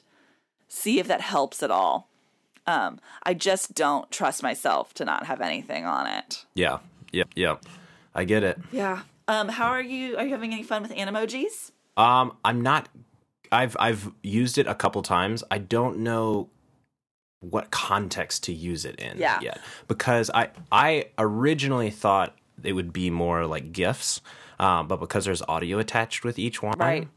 see 0.67 0.99
if 0.99 1.07
that 1.07 1.21
helps 1.21 1.63
at 1.63 1.71
all. 1.71 2.09
Um, 2.65 2.99
I 3.23 3.33
just 3.33 3.73
don't 3.75 4.09
trust 4.11 4.41
myself 4.43 4.93
to 4.95 5.05
not 5.05 5.25
have 5.27 5.39
anything 5.41 5.85
on 5.85 6.07
it. 6.07 6.45
yeah. 6.55 6.79
Yep. 7.11 7.29
Yep. 7.35 7.63
I 8.15 8.23
get 8.23 8.41
it. 8.43 8.57
Yeah. 8.71 9.01
Um, 9.27 9.47
how 9.49 9.67
are 9.67 9.81
you? 9.81 10.17
Are 10.17 10.23
you 10.25 10.31
having 10.31 10.51
any 10.51 10.63
fun 10.63 10.81
with 10.81 10.91
animojis? 10.91 11.71
Um, 11.97 12.35
I'm 12.43 12.61
not. 12.61 12.89
I've 13.51 13.75
I've 13.79 14.11
used 14.23 14.57
it 14.57 14.65
a 14.67 14.73
couple 14.75 15.01
times. 15.03 15.43
I 15.51 15.57
don't 15.59 15.99
know 15.99 16.49
what 17.41 17.71
context 17.71 18.43
to 18.45 18.53
use 18.53 18.85
it 18.85 18.99
in 18.99 19.17
Yeah. 19.17 19.39
yet 19.41 19.59
because 19.87 20.31
I 20.33 20.49
I 20.71 21.07
originally 21.17 21.89
thought 21.91 22.35
it 22.63 22.73
would 22.73 22.93
be 22.93 23.09
more 23.09 23.45
like 23.45 23.73
gifs, 23.73 24.21
um, 24.59 24.87
but 24.87 24.99
because 25.01 25.25
there's 25.25 25.41
audio 25.43 25.77
attached 25.77 26.23
with 26.23 26.39
each 26.39 26.63
one, 26.63 26.77
Right. 26.79 27.07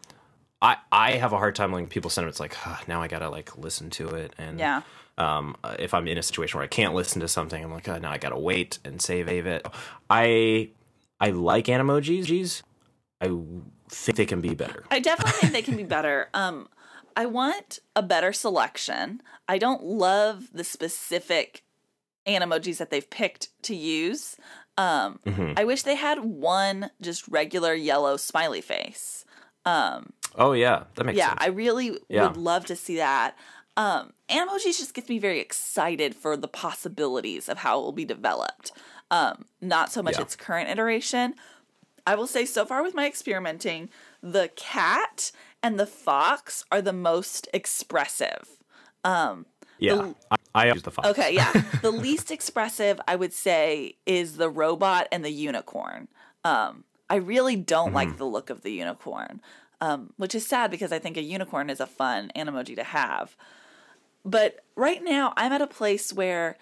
I 0.61 0.77
I 0.91 1.13
have 1.13 1.33
a 1.33 1.39
hard 1.39 1.55
time 1.55 1.71
when 1.73 1.87
people 1.87 2.11
send 2.11 2.25
them. 2.25 2.31
It's 2.31 2.41
like 2.41 2.55
"Huh, 2.55 2.77
now 2.89 3.01
I 3.01 3.09
gotta 3.09 3.29
like 3.31 3.57
listen 3.57 3.89
to 3.91 4.09
it 4.09 4.35
and 4.37 4.59
Yeah. 4.59 4.83
um, 5.17 5.57
if 5.79 5.95
I'm 5.95 6.09
in 6.09 6.19
a 6.19 6.23
situation 6.23 6.59
where 6.59 6.65
I 6.65 6.69
can't 6.69 6.93
listen 6.95 7.21
to 7.21 7.29
something, 7.29 7.63
I'm 7.65 7.71
like, 7.73 7.89
oh, 7.89 7.97
now 7.99 8.11
I 8.11 8.19
gotta 8.19 8.39
wait 8.39 8.79
and 8.85 9.01
save 9.01 9.29
it. 9.29 9.67
I 10.11 10.71
I 11.21 11.31
like 11.31 11.67
animojis. 11.67 12.63
I 13.21 13.29
think 13.89 14.17
they 14.17 14.27
can 14.27 14.41
be 14.41 14.55
better. 14.55 14.85
I 14.91 15.01
definitely 15.01 15.33
think 15.41 15.53
they 15.53 15.63
can 15.63 15.77
be 15.77 15.85
better. 15.97 16.29
Um, 16.35 16.69
I 17.17 17.27
want 17.27 17.79
a 17.95 18.03
better 18.03 18.33
selection. 18.33 19.23
I 19.49 19.59
don't 19.59 19.83
love 19.85 20.49
the 20.53 20.65
specific 20.65 21.63
animojis 22.27 22.79
that 22.79 22.91
they've 22.91 23.09
picked 23.09 23.49
to 23.65 23.75
use. 23.75 24.37
Um, 24.77 25.21
Mm-hmm. 25.25 25.53
I 25.57 25.65
wish 25.65 25.83
they 25.85 25.95
had 25.97 26.19
one 26.25 26.91
just 27.01 27.27
regular 27.29 27.73
yellow 27.73 28.17
smiley 28.19 28.61
face. 28.61 29.25
Um, 29.65 30.13
Oh 30.35 30.53
yeah, 30.53 30.85
that 30.97 31.05
makes 31.07 31.17
sense. 31.19 31.25
yeah, 31.27 31.29
sense. 31.31 31.39
I 31.41 31.47
really 31.49 31.99
Yeah. 32.11 32.27
would 32.27 32.37
love 32.37 32.67
to 32.67 32.77
see 32.77 32.97
that. 32.97 33.37
Um, 33.79 34.13
Animojis 34.29 34.79
just 34.79 34.93
gets 34.95 35.09
me 35.09 35.19
very 35.19 35.41
excited 35.41 36.15
for 36.15 36.37
the 36.37 36.49
possibilities 36.49 37.49
of 37.49 37.59
how 37.59 37.79
it 37.79 37.83
will 37.83 37.93
be 37.93 38.05
developed. 38.05 38.73
Um, 39.11 39.47
not 39.63 39.91
so 39.93 40.03
much 40.03 40.17
Yeah. 40.17 40.23
its 40.23 40.37
current 40.37 40.69
iteration. 40.69 41.35
I 42.07 42.15
will 42.15 42.27
say, 42.27 42.45
so 42.45 42.65
far 42.65 42.83
with 42.83 42.95
my 42.95 43.07
experimenting, 43.07 43.91
the 44.23 44.51
cat 44.55 45.33
and 45.63 45.79
the 45.79 45.87
fox 45.87 46.65
are 46.71 46.81
the 46.81 46.93
most 46.93 47.49
expressive. 47.53 48.59
Um, 49.05 49.47
yeah, 49.79 49.95
the- 49.97 50.15
I, 50.31 50.37
I 50.55 50.73
use 50.73 50.83
the 50.83 50.91
fox. 50.91 51.09
Okay, 51.09 51.35
yeah. 51.35 51.53
the 51.83 51.91
least 51.91 52.31
expressive, 52.31 53.01
I 53.09 53.17
would 53.17 53.33
say, 53.33 53.97
is 54.07 54.37
the 54.37 54.49
robot 54.49 55.09
and 55.11 55.25
the 55.25 55.31
unicorn. 55.31 56.09
Um, 56.45 56.85
I 57.11 57.17
really 57.17 57.57
don't 57.57 57.93
like 57.93 58.17
the 58.17 58.25
look 58.25 58.51
of 58.51 58.63
the 58.63 58.73
unicorn, 58.73 59.41
um, 59.81 60.13
which 60.17 60.35
is 60.35 60.47
sad 60.47 60.71
because 60.71 60.93
I 60.93 60.99
think 60.99 61.17
a 61.17 61.23
unicorn 61.23 61.71
is 61.71 61.81
a 61.81 61.87
fun 61.87 62.33
emoji 62.37 62.75
to 62.77 62.85
have. 62.85 63.37
But 64.25 64.65
right 64.75 65.03
now, 65.05 65.33
I'm 65.37 65.53
at 65.53 65.63
a 65.63 65.69
place 65.69 66.13
where 66.13 66.57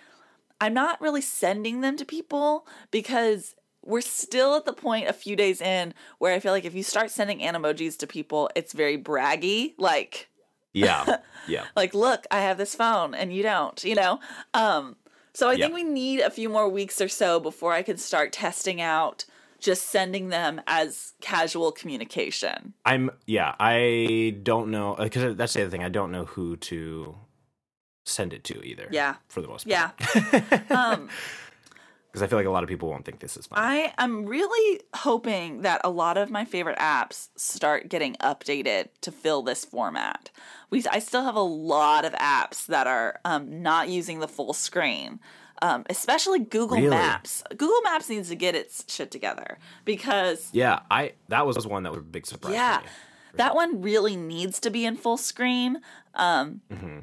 I'm 0.61 0.75
not 0.75 1.01
really 1.01 1.23
sending 1.23 1.81
them 1.81 1.97
to 1.97 2.05
people 2.05 2.67
because 2.91 3.55
we're 3.85 4.01
still 4.01 4.55
at 4.57 4.65
the 4.65 4.73
point 4.73 5.09
a 5.09 5.13
few 5.13 5.37
days 5.37 5.61
in 5.61 5.95
where 6.19 6.35
I 6.35 6.41
feel 6.41 6.53
like 6.53 6.65
if 6.65 6.75
you 6.75 6.83
start 6.83 7.11
sending 7.11 7.41
emojis 7.41 7.97
to 7.99 8.07
people, 8.07 8.51
it's 8.57 8.73
very 8.73 8.97
braggy. 8.99 9.75
Like, 9.79 10.29
Yeah, 10.73 11.19
yeah, 11.47 11.65
like 11.77 11.95
look 11.95 12.25
i 12.31 12.41
have 12.41 12.57
this 12.59 12.75
phone 12.75 13.15
and 13.15 13.33
you 13.33 13.43
don't 13.43 13.85
you 13.85 13.95
know 13.95 14.19
um 14.55 14.97
so 15.35 15.49
i 15.49 15.53
Yeah. 15.53 15.67
think 15.67 15.75
we 15.75 15.85
need 15.85 16.21
a 16.21 16.31
few 16.31 16.49
more 16.49 16.69
weeks 16.69 17.01
or 17.01 17.09
so 17.09 17.39
before 17.39 17.73
i 17.73 17.83
can 17.83 17.97
start 17.99 18.33
testing 18.33 18.81
out 18.81 19.25
just 19.61 19.85
sending 19.89 20.29
them 20.29 20.61
as 20.67 21.15
casual 21.23 21.73
communication. 21.73 22.75
I'm 22.85 23.11
yeah. 23.27 23.55
I 23.59 24.37
don't 24.43 24.71
know 24.71 24.95
because 24.99 25.37
that's 25.37 25.55
the 25.55 25.63
other 25.63 25.71
thing. 25.71 25.83
I 25.83 25.89
don't 25.89 26.13
know 26.13 26.27
who 26.27 26.57
to 26.69 27.15
send 28.05 28.35
it 28.35 28.45
to 28.45 28.63
either. 28.63 28.89
Yeah. 28.91 29.15
for 29.29 29.41
the 29.41 29.49
most 29.49 29.67
Yeah. 29.67 29.93
part. 29.99 30.71
um, 30.71 31.09
because 32.15 32.23
I 32.23 32.29
feel 32.29 32.39
like 32.39 32.47
a 32.47 32.51
lot 32.51 32.63
of 32.63 32.69
people 32.69 32.89
won't 32.89 33.05
think 33.05 33.19
this 33.19 33.37
is 33.37 33.49
fun. 33.49 33.59
I 33.59 33.93
am 33.99 34.25
really 34.25 34.81
hoping 34.95 35.63
that 35.63 35.81
a 35.83 35.91
lot 35.91 36.17
of 36.17 36.31
my 36.31 36.45
favorite 36.45 36.79
apps 36.79 37.29
start 37.35 37.89
getting 37.89 38.15
updated 38.23 38.91
to 39.01 39.11
fill 39.11 39.43
this 39.43 39.65
format. 39.65 40.31
We, 40.71 40.85
I 40.93 41.01
still 41.01 41.25
have 41.25 41.35
a 41.35 41.41
lot 41.41 42.05
of 42.05 42.13
apps 42.13 42.67
that 42.67 42.87
are 42.87 43.19
um, 43.25 43.63
not 43.63 43.89
using 43.89 44.21
the 44.21 44.29
full 44.29 44.53
screen, 44.53 45.19
um, 45.61 45.83
especially 45.91 46.39
Google 46.39 46.77
Really? 46.77 46.91
Maps. 46.91 47.43
Google 47.51 47.83
Maps 47.83 48.09
needs 48.09 48.29
to 48.29 48.37
get 48.37 48.55
its 48.55 48.85
shit 48.87 49.11
together 49.11 49.59
because 49.85 50.51
yeah, 50.53 50.83
I 50.93 51.15
that 51.31 51.47
was 51.47 51.67
one 51.67 51.83
that 51.83 51.91
was 51.91 51.99
a 51.99 52.05
big 52.05 52.27
surprise. 52.27 52.55
yeah, 52.55 52.79
me. 52.85 52.89
that 53.39 53.57
one 53.57 53.83
really 53.83 54.15
needs 54.15 54.61
to 54.61 54.71
be 54.71 54.85
in 54.85 54.97
full 54.97 55.17
screen. 55.17 55.81
Um, 56.15 56.61
Mm-hmm. 56.71 57.01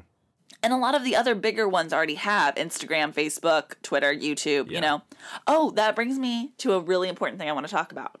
And 0.62 0.72
a 0.72 0.76
lot 0.76 0.94
of 0.94 1.02
the 1.04 1.16
other 1.16 1.34
bigger 1.34 1.68
ones 1.68 1.92
already 1.92 2.14
have 2.14 2.54
Instagram, 2.54 3.12
Facebook, 3.12 3.74
Twitter, 3.82 4.14
YouTube, 4.14 4.70
you 4.70 4.80
know. 4.80 5.02
Oh, 5.46 5.70
that 5.72 5.96
brings 5.96 6.18
me 6.18 6.52
to 6.58 6.74
a 6.74 6.80
really 6.80 7.08
important 7.08 7.38
thing 7.40 7.48
I 7.48 7.52
want 7.52 7.66
to 7.66 7.72
talk 7.72 7.90
about. 7.90 8.20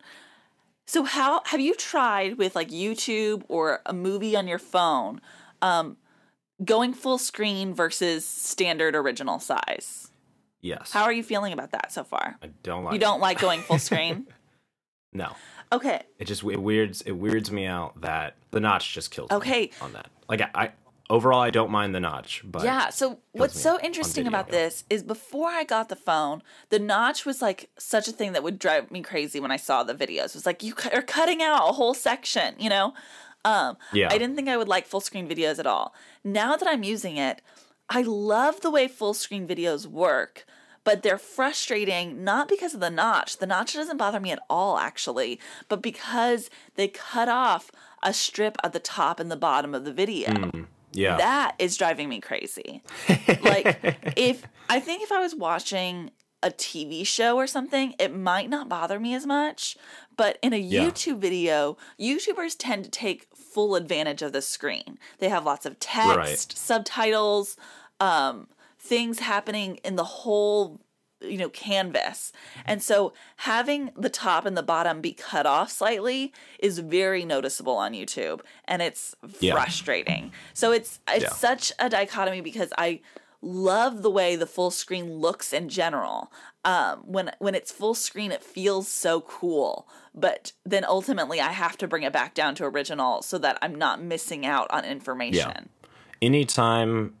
So 0.86 1.04
how 1.04 1.42
have 1.46 1.60
you 1.60 1.74
tried 1.74 2.38
with 2.38 2.56
like 2.56 2.68
YouTube 2.68 3.44
or 3.48 3.80
a 3.86 3.92
movie 3.92 4.34
on 4.36 4.48
your 4.48 4.58
phone 4.58 5.20
um 5.62 5.96
going 6.64 6.92
full 6.94 7.18
screen 7.18 7.72
versus 7.74 8.24
standard 8.24 8.96
original 8.96 9.38
size? 9.38 10.10
Yes. 10.60 10.90
How 10.92 11.04
are 11.04 11.12
you 11.12 11.22
feeling 11.22 11.52
about 11.52 11.70
that 11.72 11.92
so 11.92 12.02
far? 12.04 12.36
I 12.42 12.48
don't 12.64 12.84
like. 12.84 12.94
You 12.94 13.00
don't 13.00 13.20
like 13.20 13.38
going 13.40 13.60
full 13.60 13.78
screen? 13.78 14.26
No, 15.14 15.32
Okay. 15.70 16.00
it 16.18 16.24
just 16.24 16.42
it 16.42 16.56
weirds 16.56 17.02
it 17.02 17.12
weirds 17.12 17.52
me 17.52 17.66
out 17.66 18.00
that 18.00 18.34
the 18.50 18.60
notch 18.60 18.94
just 18.94 19.10
kills. 19.10 19.30
me 19.30 19.36
Okay. 19.36 19.70
on 19.82 19.92
that. 19.92 20.08
Like 20.26 20.40
I, 20.40 20.50
I 20.54 20.70
overall 21.10 21.40
I 21.40 21.50
don't 21.50 21.70
mind 21.70 21.94
the 21.94 22.00
notch, 22.00 22.42
but 22.44 22.64
yeah. 22.64 22.90
So 22.90 23.18
what's 23.32 23.60
so 23.60 23.78
interesting 23.82 24.26
about 24.26 24.48
this 24.48 24.84
is 24.88 25.02
before 25.02 25.48
I 25.48 25.64
got 25.64 25.88
the 25.88 25.96
phone, 25.96 26.42
the 26.70 26.78
notch 26.78 27.24
was 27.26 27.42
like 27.42 27.70
such 27.78 28.08
a 28.08 28.12
thing 28.12 28.32
that 28.32 28.42
would 28.42 28.58
drive 28.58 28.90
me 28.90 29.02
crazy 29.02 29.40
when 29.40 29.50
I 29.50 29.56
saw 29.56 29.82
the 29.82 29.94
videos. 29.94 30.26
It 30.26 30.34
was 30.34 30.46
like 30.46 30.62
you 30.62 30.74
are 30.92 31.02
cutting 31.02 31.42
out 31.42 31.68
a 31.68 31.72
whole 31.72 31.94
section, 31.94 32.54
you 32.58 32.70
know. 32.70 32.94
Um, 33.44 33.76
Yeah. 33.92 34.08
I 34.10 34.18
didn't 34.18 34.36
think 34.36 34.48
I 34.48 34.56
would 34.56 34.68
like 34.68 34.86
full 34.86 35.00
screen 35.00 35.28
videos 35.28 35.58
at 35.58 35.66
all. 35.66 35.94
Now 36.24 36.56
that 36.56 36.68
I'm 36.68 36.82
using 36.84 37.16
it, 37.16 37.42
I 37.88 38.02
love 38.02 38.60
the 38.60 38.70
way 38.70 38.88
full 38.88 39.14
screen 39.14 39.46
videos 39.46 39.86
work. 39.86 40.44
But 40.84 41.04
they're 41.04 41.18
frustrating 41.18 42.24
not 42.24 42.48
because 42.48 42.74
of 42.74 42.80
the 42.80 42.90
notch. 42.90 43.38
The 43.38 43.46
notch 43.46 43.74
doesn't 43.74 43.98
bother 43.98 44.18
me 44.18 44.32
at 44.32 44.40
all, 44.50 44.78
actually, 44.78 45.38
but 45.68 45.80
because 45.80 46.50
they 46.74 46.88
cut 46.88 47.28
off 47.28 47.70
a 48.02 48.12
strip 48.12 48.56
at 48.64 48.72
the 48.72 48.80
top 48.80 49.20
and 49.20 49.30
the 49.30 49.36
bottom 49.36 49.74
of 49.76 49.84
the 49.84 49.92
video 49.92 50.30
Mm, 50.30 50.66
yeah, 50.92 51.16
that 51.16 51.54
is 51.58 51.76
driving 51.76 52.08
me 52.08 52.20
crazy. 52.20 52.82
like 53.40 53.78
if 54.16 54.44
I 54.68 54.80
think 54.80 55.02
if 55.02 55.10
I 55.12 55.20
was 55.20 55.34
watching 55.34 56.10
a 56.44 56.50
TV 56.50 57.06
show 57.06 57.36
or 57.36 57.46
something, 57.46 57.94
it 58.00 58.12
might 58.14 58.50
not 58.50 58.68
bother 58.68 58.98
me 58.98 59.14
as 59.14 59.24
much. 59.26 59.76
But 60.16 60.38
in 60.42 60.52
a 60.52 60.56
Yeah. 60.56 60.90
YouTube 60.90 61.18
video, 61.18 61.76
YouTubers 62.00 62.56
tend 62.58 62.84
to 62.84 62.90
take 62.90 63.28
full 63.34 63.76
advantage 63.76 64.22
of 64.22 64.32
the 64.32 64.42
screen. 64.42 64.98
They 65.18 65.28
have 65.28 65.44
lots 65.44 65.66
of 65.66 65.78
text, 65.78 66.16
Right. 66.16 66.52
subtitles, 66.56 67.56
um, 68.00 68.48
things 68.78 69.20
happening 69.20 69.76
in 69.84 69.94
the 69.94 70.02
whole 70.04 70.80
you 71.24 71.38
know 71.38 71.48
canvas 71.48 72.32
and 72.64 72.82
so 72.82 73.12
having 73.36 73.90
the 73.96 74.10
top 74.10 74.44
and 74.46 74.56
the 74.56 74.62
bottom 74.62 75.00
be 75.00 75.12
cut 75.12 75.46
off 75.46 75.70
slightly 75.70 76.32
is 76.58 76.78
very 76.80 77.24
noticeable 77.24 77.76
on 77.76 77.92
youtube 77.92 78.40
and 78.66 78.82
it's 78.82 79.14
Yeah. 79.40 79.52
frustrating 79.54 80.32
so 80.54 80.72
it's 80.72 81.00
it's 81.08 81.24
Yeah. 81.24 81.30
such 81.30 81.72
a 81.78 81.88
dichotomy 81.88 82.40
because 82.40 82.72
i 82.78 83.00
love 83.40 84.02
the 84.02 84.10
way 84.10 84.36
the 84.36 84.46
full 84.46 84.70
screen 84.70 85.14
looks 85.14 85.52
in 85.52 85.68
general 85.68 86.30
um 86.64 87.00
when 87.04 87.32
when 87.40 87.54
it's 87.56 87.72
full 87.72 87.94
screen 87.94 88.30
it 88.30 88.42
feels 88.42 88.86
so 88.86 89.20
cool 89.22 89.88
but 90.14 90.52
then 90.64 90.84
ultimately 90.84 91.40
i 91.40 91.50
have 91.50 91.76
to 91.76 91.88
bring 91.88 92.04
it 92.04 92.12
back 92.12 92.34
down 92.34 92.54
to 92.54 92.64
original 92.64 93.20
so 93.22 93.38
that 93.38 93.58
i'm 93.60 93.74
not 93.74 94.00
missing 94.00 94.46
out 94.46 94.68
on 94.70 94.84
information 94.84 95.68
yeah. 95.82 95.88
anytime 96.20 97.14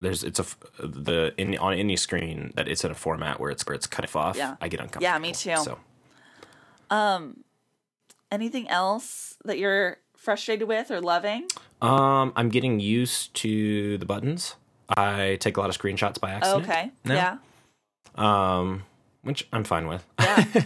there's 0.00 0.22
it's 0.24 0.38
a 0.40 0.44
the 0.86 1.34
in 1.36 1.56
on 1.58 1.74
any 1.74 1.96
screen 1.96 2.52
that 2.56 2.68
it's 2.68 2.84
in 2.84 2.90
a 2.90 2.94
format 2.94 3.40
where 3.40 3.50
it's 3.50 3.66
where 3.66 3.74
it's 3.74 3.86
cut 3.86 4.14
off. 4.16 4.36
Yeah. 4.36 4.56
I 4.60 4.68
get 4.68 4.80
uncomfortable. 4.80 5.02
Yeah, 5.04 5.18
me 5.18 5.32
too. 5.32 5.56
So 5.56 5.78
um 6.90 7.44
anything 8.30 8.68
else 8.68 9.36
that 9.44 9.58
you're 9.58 9.98
frustrated 10.16 10.68
with 10.68 10.90
or 10.90 11.00
loving 11.00 11.46
um, 11.80 12.32
I'm 12.34 12.48
getting 12.48 12.80
used 12.80 13.32
to 13.34 13.98
the 13.98 14.04
buttons. 14.06 14.56
I 14.96 15.36
take 15.40 15.56
a 15.56 15.60
lot 15.60 15.70
of 15.70 15.78
screenshots 15.78 16.18
by 16.20 16.30
accident. 16.32 16.64
okay 16.64 16.90
now, 17.04 17.14
yeah 17.14 17.36
Um, 18.60 18.84
which 19.22 19.46
I'm 19.52 19.64
fine 19.64 19.86
with. 19.86 20.04
yeah 20.18 20.44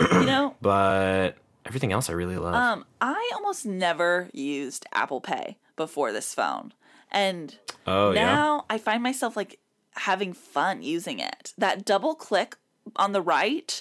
you 0.00 0.24
know 0.24 0.56
But 0.62 1.36
everything 1.66 1.92
else 1.92 2.08
I 2.08 2.14
really 2.14 2.36
love. 2.38 2.54
Um, 2.54 2.84
I 3.00 3.30
almost 3.34 3.66
never 3.66 4.28
used 4.32 4.86
Apple 4.92 5.20
Pay 5.20 5.58
before 5.76 6.12
this 6.12 6.34
phone. 6.34 6.72
And 7.12 7.56
oh 7.86 8.10
yeah. 8.10 8.24
now 8.24 8.64
I 8.68 8.78
find 8.78 9.02
myself 9.02 9.36
like 9.36 9.58
having 9.94 10.32
fun 10.32 10.82
using 10.82 11.18
it. 11.20 11.52
That 11.56 11.84
double 11.84 12.14
click 12.14 12.56
on 12.96 13.12
the 13.12 13.22
right, 13.22 13.80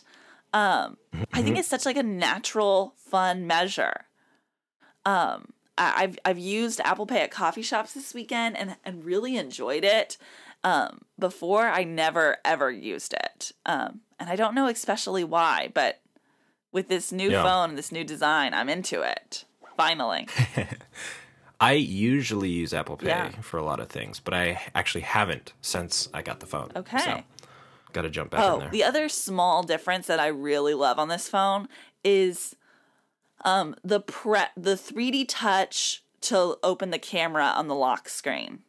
um, 0.54 0.98
I 1.34 1.42
think 1.42 1.58
it's 1.58 1.68
such 1.68 1.86
like 1.86 1.98
a 1.98 2.04
natural, 2.04 2.94
fun 2.98 3.48
measure. 3.48 4.06
Um, 5.06 5.54
I, 5.78 6.04
I've 6.04 6.20
I've 6.26 6.38
used 6.40 6.80
Apple 6.82 7.06
Pay 7.06 7.22
at 7.22 7.32
coffee 7.32 7.62
shops 7.64 7.94
this 7.94 8.14
weekend 8.14 8.58
and 8.58 8.76
and 8.86 9.04
really 9.04 9.38
enjoyed 9.38 9.84
it. 9.84 10.18
Um, 10.64 11.02
before 11.18 11.68
I 11.68 11.84
never 11.84 12.38
ever 12.46 12.70
used 12.70 13.14
it, 13.14 13.52
um, 13.66 14.02
and 14.20 14.30
I 14.30 14.36
don't 14.36 14.54
know 14.54 14.68
especially 14.68 15.24
why, 15.24 15.72
but 15.74 16.02
with 16.72 16.88
this 16.88 17.12
new 17.12 17.32
Yeah. 17.32 17.42
phone 17.42 17.76
this 17.76 17.92
new 17.92 18.04
design, 18.04 18.54
I'm 18.54 18.70
into 18.70 19.02
it. 19.02 19.46
Finally, 19.76 20.28
I 21.62 21.74
usually 21.74 22.49
use 22.49 22.74
Apple 22.74 22.97
Pay 22.97 23.07
Yeah. 23.07 23.30
for 23.41 23.57
a 23.57 23.64
lot 23.64 23.80
of 23.80 23.88
things, 23.88 24.20
but 24.20 24.34
I 24.34 24.59
actually 24.76 25.01
haven't 25.01 25.53
since 25.62 26.09
I 26.14 26.22
got 26.24 26.39
the 26.39 26.47
phone. 26.47 26.72
Okay. 26.76 26.97
So 26.99 27.24
got 27.93 28.01
to 28.01 28.09
jump 28.09 28.32
back 28.32 28.39
in 28.43 28.49
Oh, 28.49 28.59
there. 28.59 28.70
the 28.70 28.84
other 28.84 29.07
small 29.09 29.62
difference 29.64 30.07
that 30.07 30.20
I 30.20 30.28
really 30.28 30.74
love 30.74 30.97
on 30.97 31.07
this 31.07 31.30
phone 31.30 31.68
is 32.03 32.55
um 33.45 33.76
the 33.84 33.99
pre 33.99 34.41
the 34.57 34.76
3D 34.76 35.26
touch 35.28 36.03
to 36.22 36.57
open 36.64 36.89
the 36.91 36.99
camera 36.99 37.45
on 37.55 37.68
the 37.68 37.76
lock 37.76 38.09
screen. 38.09 38.59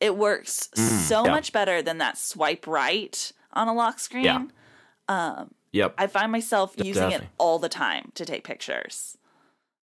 It 0.00 0.16
works 0.16 0.70
so 0.74 1.22
Mm, 1.22 1.26
yeah. 1.26 1.30
much 1.30 1.52
better 1.52 1.82
than 1.82 1.98
that 1.98 2.16
swipe 2.18 2.66
right 2.66 3.32
on 3.52 3.68
a 3.68 3.74
lock 3.74 3.98
screen. 3.98 4.24
Yeah. 4.24 5.44
yep. 5.72 5.94
I 5.98 6.06
find 6.06 6.30
myself 6.32 6.74
using 6.76 7.10
it 7.12 7.24
all 7.38 7.58
the 7.58 7.68
time 7.68 8.12
to 8.14 8.24
take 8.24 8.44
pictures. 8.44 9.16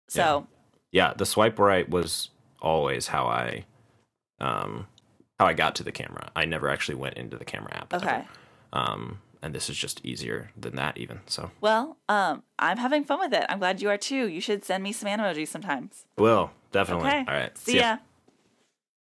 So, 0.08 0.46
yeah, 0.92 1.12
the 1.14 1.26
swipe 1.26 1.58
right 1.58 1.88
was 1.88 2.30
always 2.60 3.08
how 3.08 3.26
I 3.26 3.64
um 4.40 4.86
how 5.38 5.46
I 5.46 5.54
got 5.54 5.74
to 5.76 5.82
the 5.84 5.92
camera. 5.92 6.30
I 6.36 6.44
never 6.44 6.68
actually 6.68 6.96
went 6.96 7.16
into 7.16 7.36
the 7.36 7.44
camera 7.44 7.74
app. 7.74 7.94
ever. 7.94 8.04
okay. 8.04 8.24
Um 8.72 9.20
and 9.42 9.54
this 9.54 9.70
is 9.70 9.76
just 9.76 10.04
easier 10.04 10.50
than 10.56 10.76
that 10.76 10.98
even. 10.98 11.20
So 11.26 11.50
Well, 11.60 11.96
um 12.08 12.42
I'm 12.58 12.76
having 12.78 13.04
fun 13.04 13.20
with 13.20 13.32
it. 13.32 13.44
I'm 13.48 13.58
glad 13.58 13.80
you 13.80 13.88
are 13.88 13.96
too. 13.98 14.26
You 14.28 14.40
should 14.40 14.64
send 14.64 14.82
me 14.82 14.92
some 14.92 15.08
emojis 15.08 15.48
sometimes. 15.48 16.04
will 16.16 16.50
definitely. 16.72 17.08
Okay. 17.08 17.24
All 17.26 17.34
right. 17.34 17.56
See 17.56 17.78
ya. 17.78 17.98